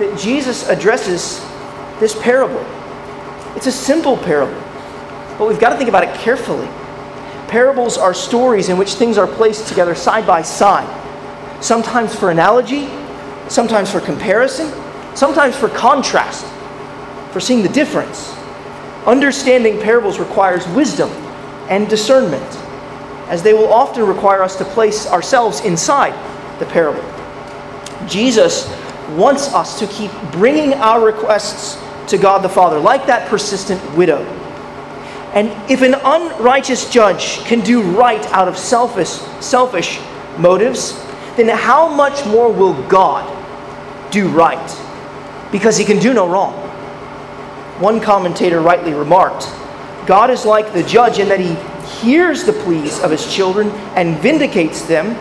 that 0.00 0.18
Jesus 0.18 0.68
addresses 0.68 1.40
this 2.00 2.20
parable. 2.20 2.64
It's 3.54 3.68
a 3.68 3.72
simple 3.72 4.16
parable, 4.16 4.60
but 5.38 5.46
we've 5.46 5.60
got 5.60 5.70
to 5.70 5.76
think 5.76 5.88
about 5.88 6.02
it 6.02 6.14
carefully. 6.16 6.66
Parables 7.46 7.98
are 7.98 8.14
stories 8.14 8.68
in 8.68 8.78
which 8.78 8.94
things 8.94 9.16
are 9.16 9.26
placed 9.28 9.68
together 9.68 9.94
side 9.94 10.26
by 10.26 10.42
side, 10.42 10.88
sometimes 11.62 12.14
for 12.14 12.30
analogy, 12.30 12.88
sometimes 13.48 13.90
for 13.92 14.00
comparison, 14.00 14.72
sometimes 15.14 15.54
for 15.54 15.68
contrast, 15.68 16.44
for 17.32 17.38
seeing 17.38 17.62
the 17.62 17.68
difference. 17.68 18.39
Understanding 19.06 19.80
parables 19.80 20.18
requires 20.18 20.66
wisdom 20.68 21.10
and 21.68 21.88
discernment, 21.88 22.56
as 23.28 23.42
they 23.42 23.52
will 23.52 23.72
often 23.72 24.06
require 24.06 24.42
us 24.42 24.56
to 24.56 24.64
place 24.64 25.06
ourselves 25.06 25.60
inside 25.60 26.12
the 26.58 26.66
parable. 26.66 27.04
Jesus 28.06 28.68
wants 29.16 29.52
us 29.54 29.78
to 29.78 29.86
keep 29.86 30.10
bringing 30.32 30.74
our 30.74 31.04
requests 31.04 31.82
to 32.08 32.18
God 32.18 32.42
the 32.42 32.48
Father, 32.48 32.78
like 32.78 33.06
that 33.06 33.28
persistent 33.28 33.80
widow. 33.96 34.22
And 35.32 35.48
if 35.70 35.82
an 35.82 35.94
unrighteous 35.94 36.90
judge 36.90 37.38
can 37.44 37.60
do 37.60 37.82
right 37.82 38.24
out 38.32 38.48
of 38.48 38.58
selfish, 38.58 39.08
selfish 39.40 40.00
motives, 40.38 40.92
then 41.36 41.48
how 41.48 41.88
much 41.88 42.26
more 42.26 42.52
will 42.52 42.74
God 42.88 43.24
do 44.10 44.28
right? 44.28 45.50
Because 45.52 45.76
he 45.76 45.84
can 45.84 46.00
do 46.00 46.12
no 46.12 46.28
wrong. 46.28 46.69
One 47.80 48.00
commentator 48.00 48.60
rightly 48.60 48.92
remarked 48.92 49.48
God 50.06 50.30
is 50.30 50.44
like 50.44 50.72
the 50.72 50.82
judge 50.82 51.18
in 51.18 51.28
that 51.28 51.40
he 51.40 51.54
hears 52.00 52.44
the 52.44 52.52
pleas 52.52 53.00
of 53.00 53.10
his 53.10 53.32
children 53.32 53.68
and 53.94 54.18
vindicates 54.18 54.82
them, 54.82 55.14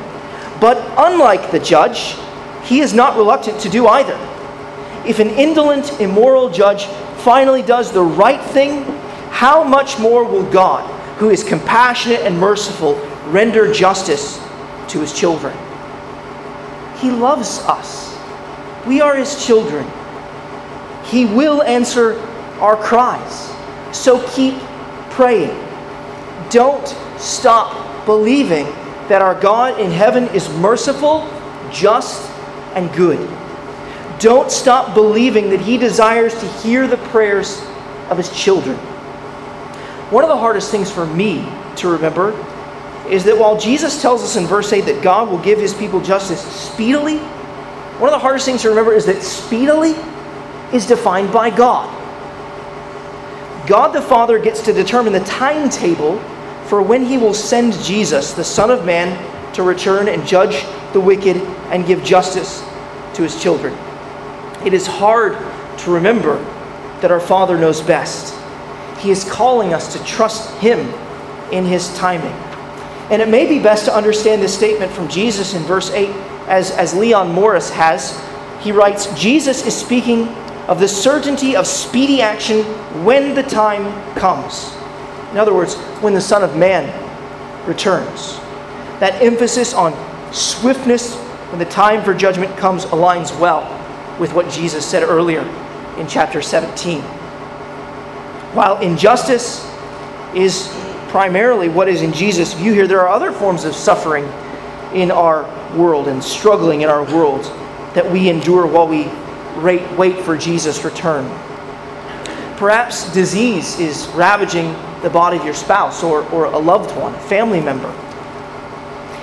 but 0.59 0.77
unlike 0.97 1.51
the 1.51 1.59
judge, 1.59 2.15
he 2.63 2.79
is 2.79 2.93
not 2.93 3.17
reluctant 3.17 3.59
to 3.61 3.69
do 3.69 3.87
either. 3.87 4.17
If 5.05 5.19
an 5.19 5.29
indolent, 5.29 5.99
immoral 5.99 6.49
judge 6.49 6.85
finally 7.21 7.61
does 7.61 7.91
the 7.91 8.01
right 8.01 8.41
thing, 8.41 8.83
how 9.29 9.63
much 9.63 9.99
more 9.99 10.23
will 10.23 10.49
God, 10.51 10.89
who 11.19 11.29
is 11.29 11.43
compassionate 11.43 12.21
and 12.21 12.39
merciful, 12.39 12.95
render 13.27 13.71
justice 13.71 14.37
to 14.87 15.01
his 15.01 15.13
children? 15.13 15.55
He 16.97 17.11
loves 17.11 17.59
us. 17.59 18.17
We 18.85 19.01
are 19.01 19.15
his 19.15 19.45
children. 19.45 19.87
He 21.05 21.25
will 21.25 21.61
answer 21.63 22.13
our 22.59 22.75
cries. 22.75 23.51
So 23.95 24.25
keep 24.29 24.55
praying. 25.09 25.57
Don't 26.49 26.87
stop 27.17 28.05
believing 28.05 28.65
that 29.07 29.21
our 29.21 29.39
God 29.39 29.79
in 29.79 29.91
heaven 29.91 30.25
is 30.29 30.49
merciful, 30.49 31.29
just, 31.71 32.29
and 32.75 32.91
good. 32.93 33.19
Don't 34.19 34.51
stop 34.51 34.93
believing 34.93 35.49
that 35.49 35.61
He 35.61 35.77
desires 35.77 36.33
to 36.39 36.47
hear 36.59 36.87
the 36.87 36.97
prayers 36.97 37.61
of 38.09 38.17
His 38.17 38.29
children. 38.31 38.77
One 40.11 40.23
of 40.23 40.29
the 40.29 40.37
hardest 40.37 40.71
things 40.71 40.91
for 40.91 41.05
me 41.05 41.47
to 41.77 41.89
remember 41.89 42.31
is 43.09 43.23
that 43.23 43.37
while 43.37 43.59
Jesus 43.59 44.01
tells 44.01 44.23
us 44.23 44.35
in 44.35 44.45
verse 44.45 44.71
8 44.71 44.81
that 44.81 45.03
God 45.03 45.29
will 45.29 45.39
give 45.39 45.59
His 45.59 45.73
people 45.73 46.01
justice 46.01 46.41
speedily, 46.41 47.17
one 47.17 48.09
of 48.09 48.13
the 48.13 48.19
hardest 48.19 48.45
things 48.45 48.61
to 48.61 48.69
remember 48.69 48.93
is 48.93 49.05
that 49.05 49.21
speedily 49.21 49.95
is 50.73 50.85
defined 50.85 51.33
by 51.33 51.49
God. 51.49 51.98
God 53.69 53.93
the 53.93 54.01
Father 54.01 54.39
gets 54.39 54.63
to 54.63 54.73
determine 54.73 55.13
the 55.13 55.19
timetable 55.19 56.19
for 56.65 56.81
when 56.81 57.05
he 57.05 57.19
will 57.19 57.35
send 57.35 57.73
Jesus, 57.83 58.33
the 58.33 58.43
Son 58.43 58.71
of 58.71 58.83
Man, 58.83 59.15
to 59.53 59.61
return 59.61 60.07
and 60.07 60.25
judge 60.27 60.65
the 60.91 60.99
wicked 60.99 61.37
and 61.71 61.85
give 61.85 62.03
justice 62.03 62.61
to 63.13 63.21
his 63.21 63.39
children. 63.39 63.75
It 64.65 64.73
is 64.73 64.87
hard 64.87 65.33
to 65.81 65.91
remember 65.91 66.43
that 67.01 67.11
our 67.11 67.19
Father 67.19 67.59
knows 67.59 67.79
best. 67.79 68.33
He 68.97 69.11
is 69.11 69.23
calling 69.23 69.71
us 69.71 69.93
to 69.93 70.03
trust 70.03 70.51
him 70.57 70.79
in 71.51 71.63
his 71.63 71.95
timing. 71.95 72.33
And 73.11 73.21
it 73.21 73.29
may 73.29 73.47
be 73.47 73.59
best 73.59 73.85
to 73.85 73.95
understand 73.95 74.41
this 74.41 74.55
statement 74.55 74.91
from 74.91 75.07
Jesus 75.09 75.53
in 75.53 75.61
verse 75.61 75.91
8 75.91 76.09
as, 76.47 76.71
as 76.71 76.95
Leon 76.95 77.31
Morris 77.31 77.69
has. 77.69 78.19
He 78.61 78.71
writes 78.71 79.05
Jesus 79.13 79.63
is 79.67 79.75
speaking 79.77 80.27
of 80.69 80.79
the 80.79 80.87
certainty 80.87 81.55
of 81.55 81.65
speedy 81.65 82.21
action 82.21 82.63
when 83.03 83.33
the 83.33 83.41
time 83.41 83.83
comes. 84.13 84.71
In 85.31 85.37
other 85.37 85.53
words, 85.53 85.75
when 85.99 86.13
the 86.13 86.21
Son 86.21 86.43
of 86.43 86.55
Man 86.55 86.87
returns. 87.67 88.37
That 88.99 89.19
emphasis 89.19 89.73
on 89.73 89.93
swiftness 90.31 91.15
when 91.49 91.57
the 91.57 91.65
time 91.65 92.03
for 92.03 92.13
judgment 92.13 92.55
comes 92.55 92.85
aligns 92.85 93.37
well 93.39 93.65
with 94.19 94.33
what 94.33 94.47
Jesus 94.51 94.85
said 94.85 95.01
earlier 95.01 95.41
in 95.97 96.07
chapter 96.07 96.39
17. 96.39 97.01
While 98.53 98.79
injustice 98.79 99.67
is 100.35 100.67
primarily 101.07 101.67
what 101.67 101.87
is 101.87 102.03
in 102.03 102.13
Jesus' 102.13 102.53
view 102.53 102.73
here, 102.73 102.85
there 102.85 103.01
are 103.01 103.09
other 103.09 103.31
forms 103.31 103.65
of 103.65 103.73
suffering 103.73 104.25
in 104.93 105.09
our 105.09 105.43
world 105.75 106.07
and 106.07 106.23
struggling 106.23 106.81
in 106.81 106.89
our 106.89 107.03
world 107.05 107.43
that 107.95 108.11
we 108.11 108.29
endure 108.29 108.67
while 108.67 108.87
we 108.87 109.09
wait 109.57 110.19
for 110.19 110.37
Jesus' 110.37 110.83
return. 110.83 111.25
Perhaps 112.57 113.13
disease 113.13 113.79
is 113.79 114.07
ravaging 114.09 114.73
the 115.01 115.09
body 115.09 115.37
of 115.37 115.45
your 115.45 115.53
spouse 115.53 116.03
or, 116.03 116.23
or 116.31 116.45
a 116.45 116.57
loved 116.57 116.95
one, 116.97 117.15
a 117.15 117.19
family 117.19 117.61
member. 117.61 117.89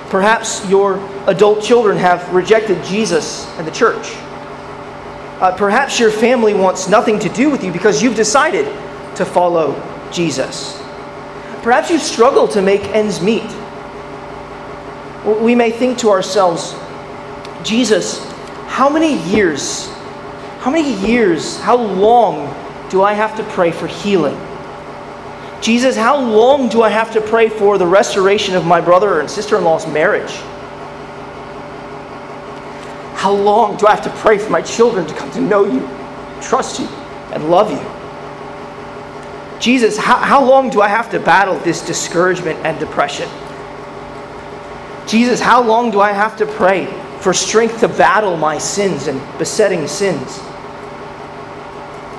Perhaps 0.08 0.66
your 0.68 0.96
adult 1.26 1.62
children 1.62 1.98
have 1.98 2.32
rejected 2.32 2.82
Jesus 2.84 3.46
and 3.58 3.66
the 3.66 3.72
church. 3.72 4.14
Uh, 5.38 5.54
perhaps 5.54 6.00
your 6.00 6.10
family 6.10 6.54
wants 6.54 6.88
nothing 6.88 7.18
to 7.18 7.28
do 7.28 7.50
with 7.50 7.62
you 7.62 7.70
because 7.70 8.02
you've 8.02 8.16
decided 8.16 8.64
to 9.16 9.24
follow 9.24 9.74
Jesus. 10.10 10.80
Perhaps 11.62 11.90
you 11.90 11.98
struggle 11.98 12.48
to 12.48 12.62
make 12.62 12.82
ends 12.94 13.20
meet. 13.20 13.44
We 15.26 15.54
may 15.54 15.72
think 15.72 15.98
to 15.98 16.10
ourselves, 16.10 16.74
Jesus, 17.64 18.24
how 18.66 18.88
many 18.88 19.18
years, 19.28 19.88
how 20.66 20.72
many 20.72 20.94
years, 21.06 21.60
how 21.60 21.76
long 21.76 22.52
do 22.90 23.00
I 23.00 23.12
have 23.12 23.36
to 23.36 23.44
pray 23.52 23.70
for 23.70 23.86
healing? 23.86 24.36
Jesus, 25.62 25.94
how 25.94 26.18
long 26.18 26.68
do 26.68 26.82
I 26.82 26.88
have 26.88 27.12
to 27.12 27.20
pray 27.20 27.48
for 27.48 27.78
the 27.78 27.86
restoration 27.86 28.56
of 28.56 28.66
my 28.66 28.80
brother 28.80 29.20
and 29.20 29.30
sister 29.30 29.56
in 29.56 29.62
law's 29.62 29.86
marriage? 29.86 30.32
How 33.14 33.32
long 33.32 33.76
do 33.76 33.86
I 33.86 33.94
have 33.94 34.02
to 34.02 34.10
pray 34.18 34.38
for 34.38 34.50
my 34.50 34.60
children 34.60 35.06
to 35.06 35.14
come 35.14 35.30
to 35.34 35.40
know 35.40 35.64
you, 35.64 35.88
trust 36.42 36.80
you, 36.80 36.86
and 37.30 37.48
love 37.48 37.70
you? 37.70 39.60
Jesus, 39.60 39.96
how, 39.96 40.16
how 40.16 40.44
long 40.44 40.68
do 40.68 40.80
I 40.80 40.88
have 40.88 41.08
to 41.12 41.20
battle 41.20 41.60
this 41.60 41.80
discouragement 41.80 42.58
and 42.66 42.76
depression? 42.80 43.28
Jesus, 45.06 45.38
how 45.38 45.62
long 45.62 45.92
do 45.92 46.00
I 46.00 46.10
have 46.10 46.36
to 46.38 46.44
pray 46.44 46.86
for 47.20 47.32
strength 47.32 47.78
to 47.78 47.88
battle 47.88 48.36
my 48.36 48.58
sins 48.58 49.06
and 49.06 49.20
besetting 49.38 49.86
sins? 49.86 50.40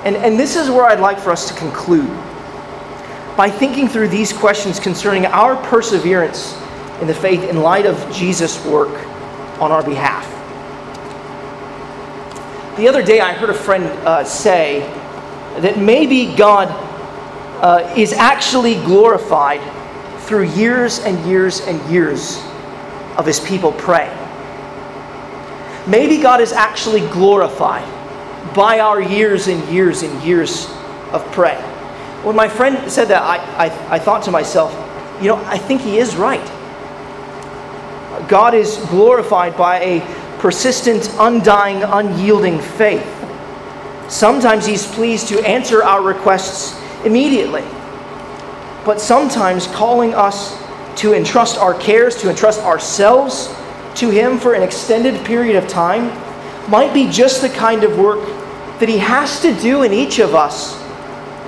And, 0.08 0.16
and 0.16 0.40
this 0.40 0.56
is 0.56 0.70
where 0.70 0.86
I'd 0.86 1.00
like 1.00 1.18
for 1.18 1.30
us 1.30 1.48
to 1.48 1.54
conclude 1.58 2.08
by 3.36 3.50
thinking 3.50 3.86
through 3.86 4.08
these 4.08 4.32
questions 4.32 4.80
concerning 4.80 5.26
our 5.26 5.54
perseverance 5.64 6.56
in 7.02 7.06
the 7.06 7.14
faith 7.14 7.44
in 7.44 7.58
light 7.58 7.84
of 7.84 8.10
Jesus' 8.10 8.64
work 8.64 8.88
on 9.60 9.70
our 9.70 9.82
behalf. 9.82 10.24
The 12.78 12.88
other 12.88 13.02
day, 13.02 13.20
I 13.20 13.34
heard 13.34 13.50
a 13.50 13.54
friend 13.54 13.84
uh, 13.84 14.24
say 14.24 14.80
that 15.60 15.78
maybe 15.78 16.34
God 16.34 16.68
uh, 17.62 17.92
is 17.94 18.14
actually 18.14 18.76
glorified 18.76 19.60
through 20.22 20.44
years 20.52 21.00
and 21.00 21.22
years 21.28 21.60
and 21.60 21.78
years 21.90 22.42
of 23.18 23.26
his 23.26 23.40
people 23.40 23.72
praying. 23.72 24.16
Maybe 25.86 26.16
God 26.16 26.40
is 26.40 26.54
actually 26.54 27.00
glorified 27.08 27.97
by 28.54 28.80
our 28.80 29.00
years 29.00 29.48
and 29.48 29.66
years 29.68 30.02
and 30.02 30.22
years 30.22 30.66
of 31.12 31.24
prayer. 31.32 31.60
When 32.22 32.36
my 32.36 32.48
friend 32.48 32.90
said 32.90 33.06
that, 33.08 33.22
I, 33.22 33.66
I, 33.66 33.94
I 33.94 33.98
thought 33.98 34.22
to 34.24 34.30
myself, 34.30 34.72
you 35.22 35.28
know, 35.28 35.36
I 35.46 35.58
think 35.58 35.80
he 35.80 35.98
is 35.98 36.16
right. 36.16 36.46
God 38.28 38.54
is 38.54 38.76
glorified 38.90 39.56
by 39.56 39.80
a 39.80 40.38
persistent, 40.38 41.10
undying, 41.18 41.82
unyielding 41.82 42.60
faith. 42.60 43.06
Sometimes 44.08 44.66
he's 44.66 44.86
pleased 44.86 45.28
to 45.28 45.40
answer 45.46 45.82
our 45.82 46.02
requests 46.02 46.80
immediately, 47.04 47.64
but 48.84 49.00
sometimes 49.00 49.66
calling 49.68 50.14
us 50.14 50.56
to 50.96 51.14
entrust 51.14 51.58
our 51.58 51.74
cares, 51.74 52.16
to 52.16 52.28
entrust 52.28 52.60
ourselves 52.62 53.54
to 53.94 54.10
Him 54.10 54.38
for 54.38 54.54
an 54.54 54.62
extended 54.62 55.24
period 55.24 55.56
of 55.56 55.68
time 55.68 56.10
might 56.68 56.92
be 56.92 57.10
just 57.10 57.42
the 57.42 57.48
kind 57.48 57.84
of 57.84 57.98
work 57.98 58.20
that 58.80 58.88
He 58.88 58.98
has 58.98 59.40
to 59.40 59.54
do 59.60 59.82
in 59.82 59.92
each 59.92 60.18
of 60.18 60.34
us 60.34 60.78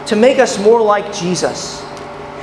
to 0.09 0.17
make 0.17 0.39
us 0.39 0.59
more 0.59 0.81
like 0.81 1.15
Jesus. 1.15 1.85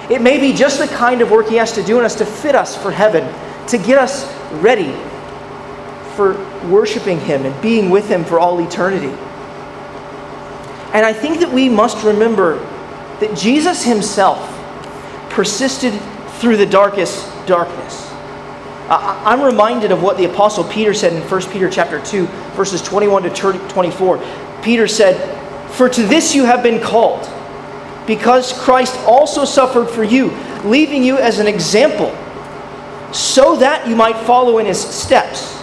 It 0.09 0.21
may 0.21 0.39
be 0.39 0.53
just 0.53 0.80
the 0.80 0.88
kind 0.88 1.21
of 1.21 1.30
work 1.30 1.47
He 1.47 1.55
has 1.55 1.73
to 1.73 1.84
do 1.84 1.99
in 1.99 2.05
us 2.05 2.15
to 2.15 2.25
fit 2.25 2.55
us 2.55 2.82
for 2.82 2.91
heaven, 2.91 3.23
to 3.67 3.78
get 3.78 3.97
us 3.97 4.25
ready 4.61 4.91
for 6.15 6.34
worshiping 6.67 7.19
Him 7.19 7.45
and 7.45 7.61
being 7.61 7.89
with 7.89 8.09
Him 8.09 8.23
for 8.23 8.39
all 8.39 8.59
eternity. 8.59 9.15
And 10.93 11.05
I 11.05 11.13
think 11.13 11.39
that 11.41 11.51
we 11.51 11.67
must 11.67 12.03
remember 12.05 12.57
that 13.19 13.38
Jesus 13.38 13.84
Himself 13.84 14.39
persisted 15.30 15.93
through 16.39 16.57
the 16.57 16.65
darkest 16.65 17.28
darkness. 17.45 18.07
I'm 18.89 19.41
reminded 19.41 19.91
of 19.91 20.01
what 20.01 20.17
the 20.17 20.25
apostle 20.25 20.63
Peter 20.63 20.93
said 20.93 21.13
in 21.13 21.21
1 21.21 21.41
Peter 21.51 21.69
chapter 21.69 21.99
2 21.99 22.25
verses 22.55 22.81
21 22.81 23.23
to 23.23 23.29
24. 23.29 24.19
Peter 24.61 24.88
said, 24.88 25.15
"For 25.71 25.89
to 25.89 26.03
this 26.03 26.33
you 26.33 26.45
have 26.45 26.63
been 26.63 26.79
called, 26.79 27.27
because 28.05 28.53
Christ 28.53 28.97
also 29.05 29.43
suffered 29.43 29.89
for 29.89 30.03
you, 30.03 30.31
leaving 30.63 31.03
you 31.03 31.17
as 31.17 31.39
an 31.39 31.47
example, 31.47 32.11
so 33.11 33.57
that 33.57 33.88
you 33.88 33.95
might 33.95 34.17
follow 34.17 34.57
in 34.57 34.65
his 34.65 34.79
steps. 34.79 35.53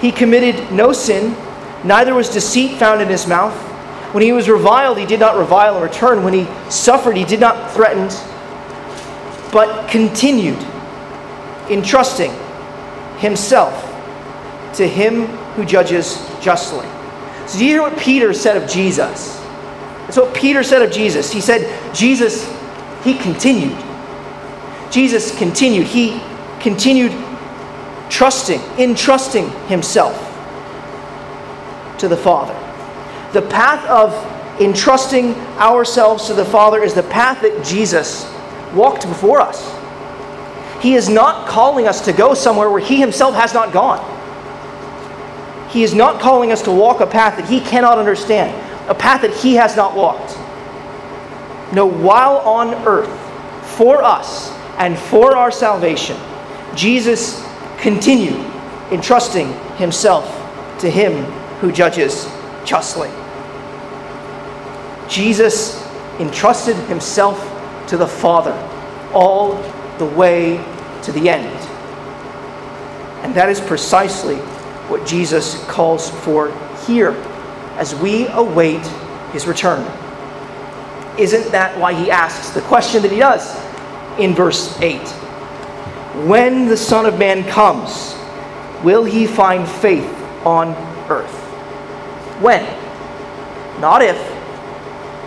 He 0.00 0.10
committed 0.10 0.72
no 0.72 0.92
sin, 0.92 1.36
neither 1.84 2.12
was 2.12 2.28
deceit 2.28 2.78
found 2.78 3.00
in 3.00 3.08
his 3.08 3.26
mouth. 3.26 3.54
When 4.12 4.22
he 4.22 4.32
was 4.32 4.48
reviled, 4.48 4.98
he 4.98 5.06
did 5.06 5.20
not 5.20 5.38
revile 5.38 5.76
in 5.76 5.82
return. 5.82 6.24
When 6.24 6.34
he 6.34 6.48
suffered, 6.68 7.16
he 7.16 7.24
did 7.24 7.40
not 7.40 7.72
threaten, 7.72 8.08
but 9.52 9.88
continued 9.88 10.58
entrusting 11.72 12.32
himself 13.18 13.88
to 14.74 14.86
him 14.86 15.26
who 15.54 15.64
judges 15.64 16.16
justly. 16.40 16.86
So, 17.46 17.58
do 17.58 17.64
you 17.64 17.72
hear 17.72 17.82
what 17.82 17.98
Peter 17.98 18.32
said 18.32 18.56
of 18.56 18.68
Jesus? 18.68 19.38
That's 20.02 20.16
what 20.16 20.34
Peter 20.34 20.62
said 20.62 20.82
of 20.82 20.90
Jesus. 20.90 21.32
He 21.32 21.40
said, 21.40 21.94
Jesus, 21.94 22.50
he 23.04 23.16
continued. 23.18 23.76
Jesus 24.90 25.36
continued. 25.36 25.86
He 25.86 26.20
continued 26.60 27.12
trusting, 28.10 28.60
entrusting 28.78 29.50
himself 29.68 30.16
to 31.98 32.08
the 32.08 32.16
Father. 32.16 32.54
The 33.32 33.42
path 33.42 33.88
of 33.88 34.12
entrusting 34.60 35.34
ourselves 35.56 36.26
to 36.26 36.34
the 36.34 36.44
Father 36.44 36.82
is 36.82 36.94
the 36.94 37.02
path 37.04 37.40
that 37.42 37.64
Jesus 37.64 38.30
walked 38.74 39.08
before 39.08 39.40
us. 39.40 39.81
He 40.82 40.96
is 40.96 41.08
not 41.08 41.46
calling 41.46 41.86
us 41.86 42.04
to 42.06 42.12
go 42.12 42.34
somewhere 42.34 42.68
where 42.68 42.80
He 42.80 42.98
Himself 42.98 43.36
has 43.36 43.54
not 43.54 43.72
gone. 43.72 44.00
He 45.70 45.84
is 45.84 45.94
not 45.94 46.20
calling 46.20 46.50
us 46.50 46.60
to 46.62 46.72
walk 46.72 47.00
a 47.00 47.06
path 47.06 47.36
that 47.36 47.48
He 47.48 47.60
cannot 47.60 47.98
understand, 47.98 48.50
a 48.90 48.94
path 48.94 49.22
that 49.22 49.32
He 49.32 49.54
has 49.54 49.76
not 49.76 49.94
walked. 49.94 50.36
No, 51.72 51.86
while 51.86 52.38
on 52.38 52.74
earth, 52.84 53.08
for 53.76 54.02
us 54.02 54.50
and 54.76 54.98
for 54.98 55.36
our 55.36 55.52
salvation, 55.52 56.16
Jesus 56.74 57.46
continued 57.78 58.44
entrusting 58.90 59.52
Himself 59.76 60.26
to 60.80 60.90
Him 60.90 61.22
who 61.60 61.70
judges 61.70 62.28
justly. 62.64 63.08
Jesus 65.08 65.80
entrusted 66.18 66.74
Himself 66.88 67.38
to 67.86 67.96
the 67.96 68.08
Father 68.08 68.52
all 69.14 69.54
the 69.98 70.06
way 70.06 70.56
to 71.02 71.12
the 71.12 71.28
end. 71.28 71.46
And 73.24 73.34
that 73.34 73.48
is 73.48 73.60
precisely 73.60 74.36
what 74.88 75.06
Jesus 75.06 75.64
calls 75.66 76.10
for 76.10 76.50
here 76.86 77.12
as 77.76 77.94
we 77.94 78.26
await 78.28 78.84
his 79.32 79.46
return. 79.46 79.80
Isn't 81.18 81.52
that 81.52 81.78
why 81.78 81.94
he 81.94 82.10
asks 82.10 82.50
the 82.50 82.62
question 82.62 83.02
that 83.02 83.10
he 83.10 83.18
does 83.18 83.54
in 84.18 84.34
verse 84.34 84.78
8? 84.80 84.98
When 86.26 86.66
the 86.66 86.76
Son 86.76 87.06
of 87.06 87.18
Man 87.18 87.44
comes, 87.48 88.14
will 88.82 89.04
he 89.04 89.26
find 89.26 89.68
faith 89.68 90.10
on 90.44 90.68
earth? 91.10 91.38
When? 92.40 92.62
Not 93.80 94.02
if. 94.02 94.18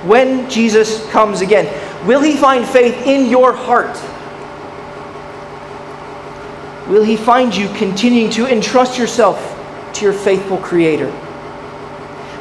When 0.06 0.50
Jesus 0.50 1.10
comes 1.10 1.42
again, 1.42 1.66
will 2.06 2.22
he 2.22 2.36
find 2.36 2.66
faith 2.66 3.08
in 3.08 3.30
your 3.30 3.54
heart? 3.54 3.96
Will 6.88 7.04
He 7.04 7.18
find 7.18 7.56
you 7.56 7.68
continuing 7.70 8.30
to 8.32 8.48
entrust 8.48 8.98
yourself 8.98 9.38
to 9.94 10.06
your 10.06 10.14
faithful 10.14 10.58
Creator? 10.58 11.08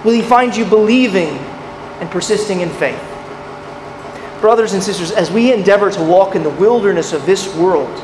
Will 0.04 0.12
He 0.12 0.22
find 0.22 0.54
you 0.54 0.64
believing 0.64 1.30
and 2.00 2.10
persisting 2.10 2.60
in 2.60 2.68
faith? 2.68 3.02
Brothers 4.40 4.74
and 4.74 4.82
sisters, 4.82 5.10
as 5.10 5.30
we 5.30 5.52
endeavor 5.52 5.90
to 5.90 6.02
walk 6.02 6.34
in 6.34 6.42
the 6.42 6.50
wilderness 6.50 7.12
of 7.12 7.24
this 7.24 7.54
world, 7.56 8.02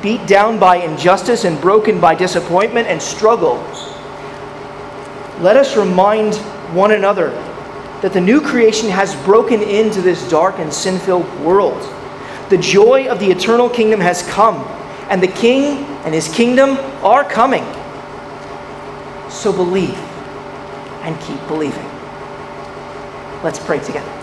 beat 0.00 0.26
down 0.26 0.58
by 0.58 0.76
injustice 0.76 1.44
and 1.44 1.60
broken 1.60 2.00
by 2.00 2.14
disappointment 2.14 2.88
and 2.88 3.00
struggle, 3.00 3.56
let 5.40 5.56
us 5.56 5.76
remind 5.76 6.34
one 6.74 6.92
another 6.92 7.30
that 8.00 8.12
the 8.12 8.20
new 8.20 8.40
creation 8.40 8.88
has 8.88 9.14
broken 9.24 9.62
into 9.62 10.00
this 10.00 10.28
dark 10.28 10.58
and 10.58 10.72
sin 10.72 10.98
filled 10.98 11.28
world. 11.40 11.80
The 12.48 12.58
joy 12.58 13.08
of 13.08 13.20
the 13.20 13.30
eternal 13.30 13.68
kingdom 13.68 14.00
has 14.00 14.22
come, 14.22 14.56
and 15.10 15.22
the 15.22 15.28
king 15.28 15.84
and 16.04 16.14
his 16.14 16.28
kingdom 16.28 16.78
are 17.04 17.24
coming. 17.24 17.64
So 19.30 19.52
believe 19.52 19.98
and 21.02 21.20
keep 21.22 21.46
believing. 21.48 21.88
Let's 23.42 23.58
pray 23.58 23.80
together. 23.80 24.21